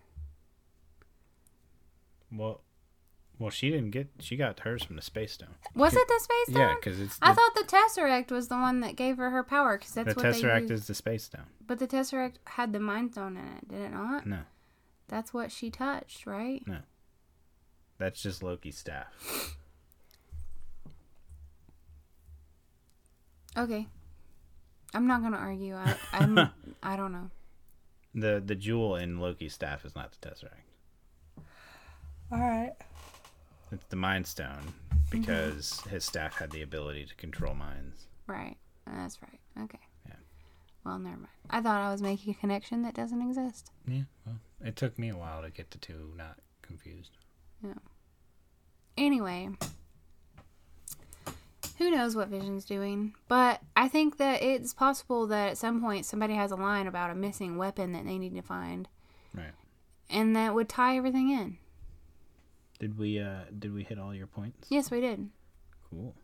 Well, 2.33 2.63
well, 3.39 3.51
she 3.51 3.71
didn't 3.71 3.91
get. 3.91 4.09
She 4.19 4.37
got 4.37 4.61
hers 4.61 4.83
from 4.83 4.97
the 4.97 5.03
Space 5.03 5.33
Stone. 5.33 5.55
Was 5.75 5.95
it 5.95 6.09
the 6.09 6.21
Space 6.21 6.55
Stone? 6.55 6.69
Yeah, 6.69 6.75
because 6.75 7.01
it's 7.01 7.19
I 7.23 7.33
thought 7.33 7.55
the 7.55 7.65
Tesseract 7.65 8.31
was 8.31 8.49
the 8.49 8.57
one 8.57 8.81
that 8.81 8.97
gave 8.97 9.19
her 9.19 9.31
her 9.31 9.45
power 9.45 9.79
because 9.79 9.93
that's 9.95 10.15
the 10.15 10.21
what. 10.21 10.35
The 10.35 10.41
Tesseract 10.43 10.71
is 10.71 10.87
the 10.87 10.95
Space 10.95 11.25
Stone. 11.25 11.47
But 11.67 11.79
the 11.79 11.87
Tesseract 11.87 12.35
had 12.47 12.73
the 12.73 12.81
Mind 12.81 13.13
Stone 13.13 13.37
in 13.37 13.47
it, 13.59 13.69
did 13.69 13.81
it 13.81 13.93
not? 13.93 14.27
No, 14.27 14.41
That's 15.09 15.33
what 15.33 15.53
she 15.53 15.71
touched, 15.71 16.27
right? 16.27 16.67
No. 16.67 16.79
That's 17.99 18.21
just 18.23 18.43
Loki's 18.43 18.77
staff. 18.77 19.57
Okay. 23.57 23.87
I'm 24.97 25.07
not 25.07 25.23
gonna 25.23 25.37
argue. 25.37 25.75
I, 25.75 25.95
I'm. 26.13 26.51
I 26.83 26.97
don't 26.97 27.13
know. 27.13 27.31
The 28.15 28.43
the 28.45 28.55
jewel 28.55 28.97
in 28.97 29.21
Loki's 29.21 29.53
staff 29.53 29.85
is 29.85 29.95
not 29.95 30.13
the 30.13 30.29
Tesseract. 30.29 31.45
All 32.33 32.41
right. 32.41 32.73
It's 33.71 33.85
the 33.91 33.97
Mind 33.97 34.27
Stone 34.27 34.73
because 35.11 35.81
his 35.91 36.05
staff 36.05 36.39
had 36.39 36.51
the 36.51 36.63
ability 36.63 37.05
to 37.05 37.15
control 37.17 37.55
minds. 37.55 38.07
Right. 38.27 38.57
That's 38.87 39.21
right. 39.21 39.65
Okay. 39.65 39.79
Yeah. 40.09 40.15
Well, 40.85 40.99
never 40.99 41.17
mind. 41.17 41.29
I 41.51 41.61
thought 41.61 41.83
I 41.83 41.91
was 41.93 42.01
making 42.01 42.33
a 42.33 42.37
connection 42.37 42.83
that 42.83 42.95
doesn't 42.95 43.21
exist. 43.21 43.71
Yeah, 43.87 44.03
well, 44.25 44.37
it 44.65 44.77
took 44.77 44.99
me 44.99 45.11
a 45.11 45.17
while 45.17 45.43
to 45.43 45.51
get 45.51 45.73
the 45.73 45.79
two 45.79 46.13
not 46.17 46.39
confused. 46.63 47.11
Yeah. 47.63 47.75
Anyway, 48.97 49.51
who 51.79 51.91
knows 51.91 52.17
what 52.17 52.29
Vision's 52.29 52.65
doing? 52.65 53.15
But 53.29 53.61
I 53.77 53.89
think 53.89 54.17
that 54.19 54.43
it's 54.43 54.73
possible 54.75 55.27
that 55.29 55.51
at 55.51 55.59
some 55.59 55.81
point 55.81 56.07
somebody 56.07 56.35
has 56.35 56.51
a 56.51 56.57
line 56.57 56.87
about 56.87 57.11
a 57.11 57.15
missing 57.15 57.57
weapon 57.59 57.93
that 57.93 58.05
they 58.05 58.19
need 58.19 58.35
to 58.35 58.43
find, 58.43 58.89
Right. 59.35 59.53
and 60.11 60.35
that 60.37 60.55
would 60.55 60.69
tie 60.69 60.97
everything 60.97 61.31
in. 61.31 61.59
Did 62.79 62.99
we 62.99 63.19
uh 63.21 63.45
did 63.59 63.73
we 63.73 63.85
hit 63.85 63.99
all 63.99 64.15
your 64.15 64.27
points? 64.27 64.67
Yes, 64.71 64.91
we 64.91 65.01
did. 65.01 65.31
Cool. 65.91 66.15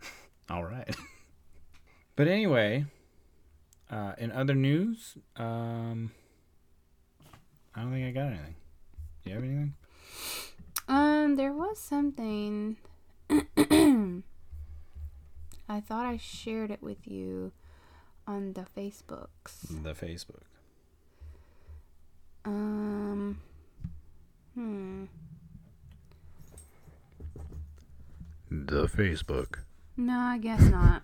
all 0.50 0.64
right. 0.64 0.94
but 2.16 2.28
anyway, 2.28 2.84
uh 3.90 4.12
in 4.18 4.30
other 4.32 4.54
news, 4.54 5.16
um 5.36 6.12
I 7.74 7.82
don't 7.82 7.92
think 7.92 8.06
I 8.06 8.10
got 8.10 8.28
anything. 8.28 8.54
Do 9.24 9.30
you 9.30 9.34
have 9.36 9.44
anything? 9.44 9.74
Um, 10.88 11.36
there 11.36 11.52
was 11.52 11.78
something. 11.78 12.76
I 15.70 15.78
thought 15.78 16.04
I 16.04 16.16
shared 16.16 16.72
it 16.72 16.82
with 16.82 17.06
you 17.06 17.52
on 18.26 18.54
the 18.54 18.66
Facebooks. 18.76 19.68
The 19.84 19.94
Facebook. 19.94 20.42
Um, 22.44 23.38
hmm. 24.56 25.04
The 28.50 28.88
Facebook. 28.88 29.60
No, 29.96 30.18
I 30.18 30.38
guess 30.38 30.62
not. 30.62 31.02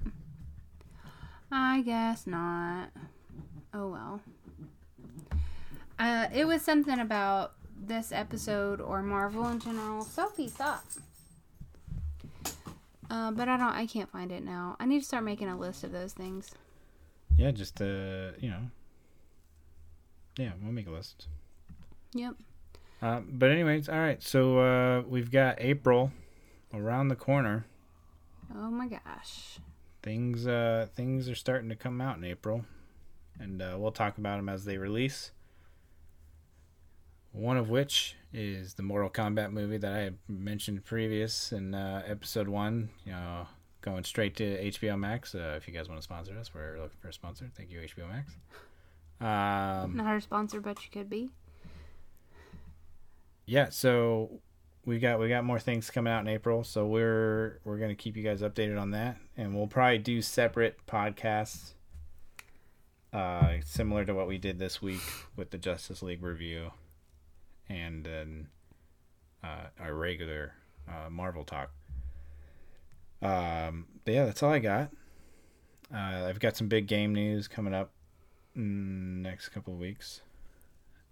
I 1.53 1.83
guess 1.83 2.27
not. 2.27 2.91
Oh 3.73 3.91
well. 3.91 4.21
Uh, 5.97 6.27
it 6.35 6.45
was 6.45 6.61
something 6.61 6.99
about 6.99 7.53
this 7.81 8.11
episode 8.11 8.81
or 8.81 9.01
Marvel 9.01 9.47
in 9.47 9.61
general. 9.61 10.03
Sophie, 10.03 10.49
stop. 10.49 10.85
Uh, 13.11 13.31
but 13.31 13.49
I 13.49 13.57
don't. 13.57 13.73
I 13.73 13.87
can't 13.87 14.11
find 14.11 14.33
it 14.33 14.43
now. 14.43 14.77
I 14.81 14.87
need 14.87 15.01
to 15.01 15.05
start 15.05 15.25
making 15.25 15.49
a 15.49 15.57
list 15.57 15.85
of 15.85 15.93
those 15.93 16.13
things. 16.13 16.51
Yeah, 17.37 17.51
just 17.51 17.81
uh, 17.81 18.33
you 18.39 18.51
know. 18.51 18.71
Yeah, 20.39 20.53
we'll 20.63 20.73
make 20.73 20.87
a 20.87 20.91
list. 20.91 21.29
Yep. 22.13 22.35
Uh, 23.01 23.21
but 23.29 23.51
anyways, 23.51 23.89
all 23.89 23.99
right. 23.99 24.23
So 24.23 24.59
uh, 24.59 25.03
we've 25.03 25.31
got 25.31 25.57
April 25.59 26.13
around 26.73 27.09
the 27.09 27.17
corner. 27.17 27.67
Oh 28.55 28.71
my 28.71 28.87
gosh. 28.87 29.59
Things 30.03 30.47
uh, 30.47 30.87
things 30.95 31.29
are 31.29 31.35
starting 31.35 31.69
to 31.69 31.77
come 31.77 32.01
out 32.01 32.17
in 32.17 32.25
April, 32.25 32.65
and 33.39 33.61
uh, 33.61 33.77
we'll 33.79 33.93
talk 33.93 34.19
about 34.19 34.37
them 34.37 34.49
as 34.49 34.65
they 34.65 34.79
release. 34.79 35.33
One 37.33 37.57
of 37.57 37.69
which 37.69 38.17
is 38.37 38.75
the 38.75 38.83
Mortal 38.83 39.09
Kombat 39.11 39.51
movie 39.51 39.79
that 39.79 39.93
I 39.93 40.11
mentioned 40.29 40.85
previous 40.85 41.53
in 41.53 41.75
uh, 41.75 42.03
episode 42.07 42.49
one. 42.49 42.91
You 43.05 43.13
know, 43.13 43.47
going 43.81 44.05
straight 44.05 44.37
to 44.37 44.45
HBO 44.71 44.99
Max. 44.99 45.35
Uh, 45.35 45.55
if 45.57 45.67
you 45.67 45.73
guys 45.73 45.89
want 45.89 45.99
to 45.99 46.05
sponsor 46.05 46.37
us, 46.39 46.53
we're 46.55 46.77
looking 46.77 46.99
for 47.01 47.09
a 47.09 47.13
sponsor. 47.13 47.51
Thank 47.57 47.71
you, 47.71 47.81
HBO 47.81 48.09
Max. 48.09 48.33
Um, 49.21 49.97
Not 49.97 50.07
our 50.07 50.21
sponsor, 50.21 50.61
but 50.61 50.79
you 50.85 50.91
could 50.93 51.09
be. 51.09 51.31
yeah 53.47 53.69
so 53.71 54.41
we 54.85 54.99
got 54.99 55.19
we 55.21 55.29
got 55.29 55.45
more 55.45 55.59
things 55.61 55.89
coming 55.89 56.13
out 56.13 56.21
in 56.21 56.27
april 56.29 56.65
so 56.65 56.85
we're 56.85 57.61
we're 57.65 57.79
gonna 57.79 57.95
keep 57.95 58.17
you 58.17 58.23
guys 58.25 58.43
updated 58.43 58.79
on 58.81 58.91
that 58.91 59.17
and 59.37 59.55
we'll 59.55 59.69
probably 59.69 59.99
do 59.99 60.21
separate 60.21 60.77
podcasts 60.87 61.75
uh 63.13 63.53
similar 63.65 64.05
to 64.05 64.13
what 64.15 64.27
we 64.27 64.37
did 64.37 64.59
this 64.59 64.83
week 64.83 65.01
with 65.37 65.51
the 65.51 65.59
justice 65.59 66.03
league 66.03 66.23
review 66.25 66.73
and 67.69 68.05
then 68.05 68.49
uh 69.45 69.67
our 69.81 69.95
regular 69.95 70.53
uh 70.89 71.11
marvel 71.11 71.45
talk 71.45 71.71
um 73.23 73.87
but 74.05 74.15
yeah 74.15 74.25
that's 74.25 74.43
all 74.43 74.53
i 74.53 74.59
got 74.59 74.91
uh 75.95 76.27
i've 76.27 76.41
got 76.41 76.57
some 76.57 76.69
big 76.69 76.87
game 76.87 77.15
news 77.15 77.49
coming 77.49 77.75
up 77.75 77.91
next 78.55 79.49
couple 79.51 79.73
of 79.73 79.79
weeks 79.79 80.21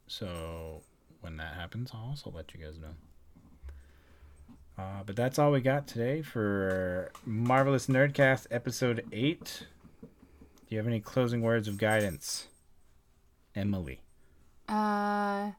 so 0.06 0.82
when 1.20 1.36
that 1.38 1.54
happens, 1.54 1.90
I'll 1.94 2.10
also 2.10 2.30
let 2.30 2.52
you 2.54 2.64
guys 2.64 2.76
know. 2.78 2.94
Uh, 4.76 5.02
but 5.06 5.16
that's 5.16 5.38
all 5.38 5.52
we 5.52 5.60
got 5.60 5.86
today 5.86 6.20
for 6.20 7.10
Marvelous 7.24 7.86
Nerdcast 7.86 8.48
episode 8.50 9.06
8. 9.10 9.66
Do 10.02 10.06
you 10.68 10.76
have 10.78 10.86
any 10.86 11.00
closing 11.00 11.40
words 11.40 11.68
of 11.68 11.78
guidance? 11.78 12.48
Emily. 13.54 14.00
Uh, 14.68 15.52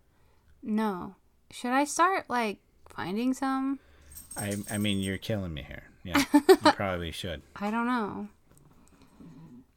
no. 0.66 1.16
Should 1.52 1.72
I 1.72 1.86
start 1.86 2.30
like 2.30 2.58
finding 2.90 3.34
some? 3.34 3.80
I 4.36 4.56
I 4.70 4.78
mean 4.78 5.00
you're 5.00 5.18
killing 5.18 5.54
me 5.54 5.64
here. 5.64 5.84
Yeah. 6.04 6.24
you 6.34 6.72
probably 6.74 7.12
should. 7.12 7.42
I 7.56 7.72
don't 7.72 7.88
know. 7.88 8.28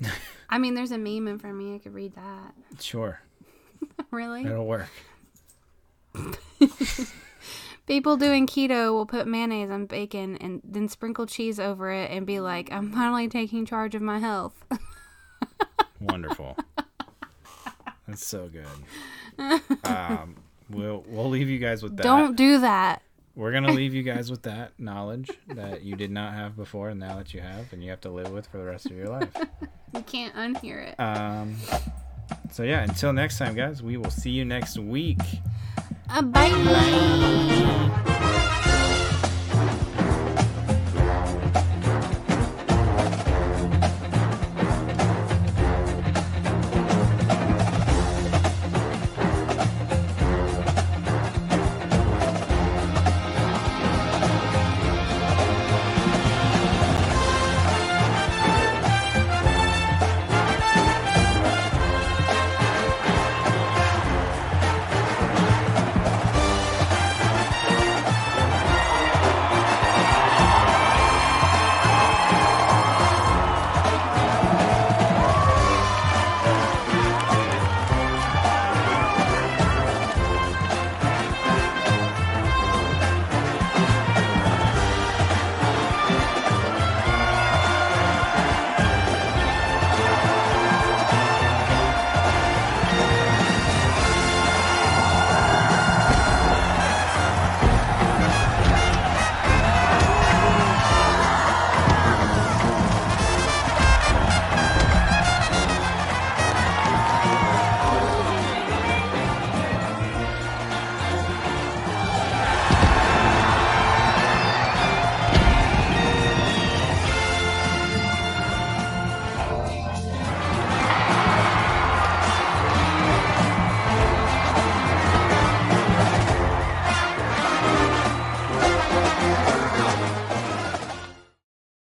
I 0.51 0.59
mean, 0.59 0.75
there's 0.75 0.93
a 0.93 0.99
meme 0.99 1.29
in 1.29 1.39
front 1.39 1.57
of 1.57 1.63
me. 1.63 1.75
I 1.75 1.79
could 1.79 1.95
read 1.95 2.15
that. 2.15 2.55
Sure. 2.81 3.21
really? 4.11 4.45
It'll 4.45 4.67
work. 4.67 4.89
People 7.87 8.17
doing 8.17 8.47
keto 8.47 8.93
will 8.93 9.07
put 9.07 9.27
mayonnaise 9.27 9.71
on 9.71 9.87
bacon 9.87 10.37
and 10.37 10.61
then 10.63 10.89
sprinkle 10.89 11.27
cheese 11.27 11.59
over 11.59 11.91
it 11.91 12.11
and 12.11 12.27
be 12.27 12.41
like, 12.41 12.71
"I'm 12.71 12.93
finally 12.93 13.29
taking 13.29 13.65
charge 13.65 13.95
of 13.95 14.03
my 14.03 14.19
health." 14.19 14.55
Wonderful. 16.01 16.57
That's 18.07 18.27
so 18.27 18.49
good. 18.49 18.67
Um 19.85 20.37
we'll 20.71 21.05
we'll 21.09 21.29
leave 21.29 21.49
you 21.49 21.59
guys 21.59 21.83
with 21.83 21.97
that. 21.97 22.03
Don't 22.03 22.37
do 22.37 22.61
that. 22.61 23.03
We're 23.35 23.53
gonna 23.53 23.73
leave 23.73 23.95
you 23.95 24.03
guys 24.03 24.31
with 24.31 24.43
that 24.43 24.73
knowledge 24.79 25.31
that 25.49 25.83
you 25.83 25.97
did 25.97 26.11
not 26.11 26.35
have 26.35 26.57
before, 26.57 26.91
and 26.91 27.01
now 27.01 27.17
that 27.17 27.33
you 27.33 27.41
have, 27.41 27.73
and 27.73 27.83
you 27.83 27.91
have 27.91 28.01
to 28.03 28.11
live 28.11 28.31
with 28.31 28.47
for 28.49 28.59
the 28.59 28.65
rest 28.65 28.87
of 28.87 28.93
your 28.93 29.09
life. 29.09 29.31
You 29.95 30.03
can't 30.03 30.35
unhear 30.35 30.87
it. 30.87 31.01
Um, 31.01 31.57
so 32.53 32.63
yeah, 32.63 32.83
until 32.83 33.15
next 33.15 33.39
time, 33.39 33.55
guys, 33.55 33.83
we 33.83 33.97
will 33.97 34.11
see 34.11 34.31
you 34.31 34.45
next 34.45 34.79
week. 34.79 35.17
Uh, 36.11 36.21
bye. 36.21 38.35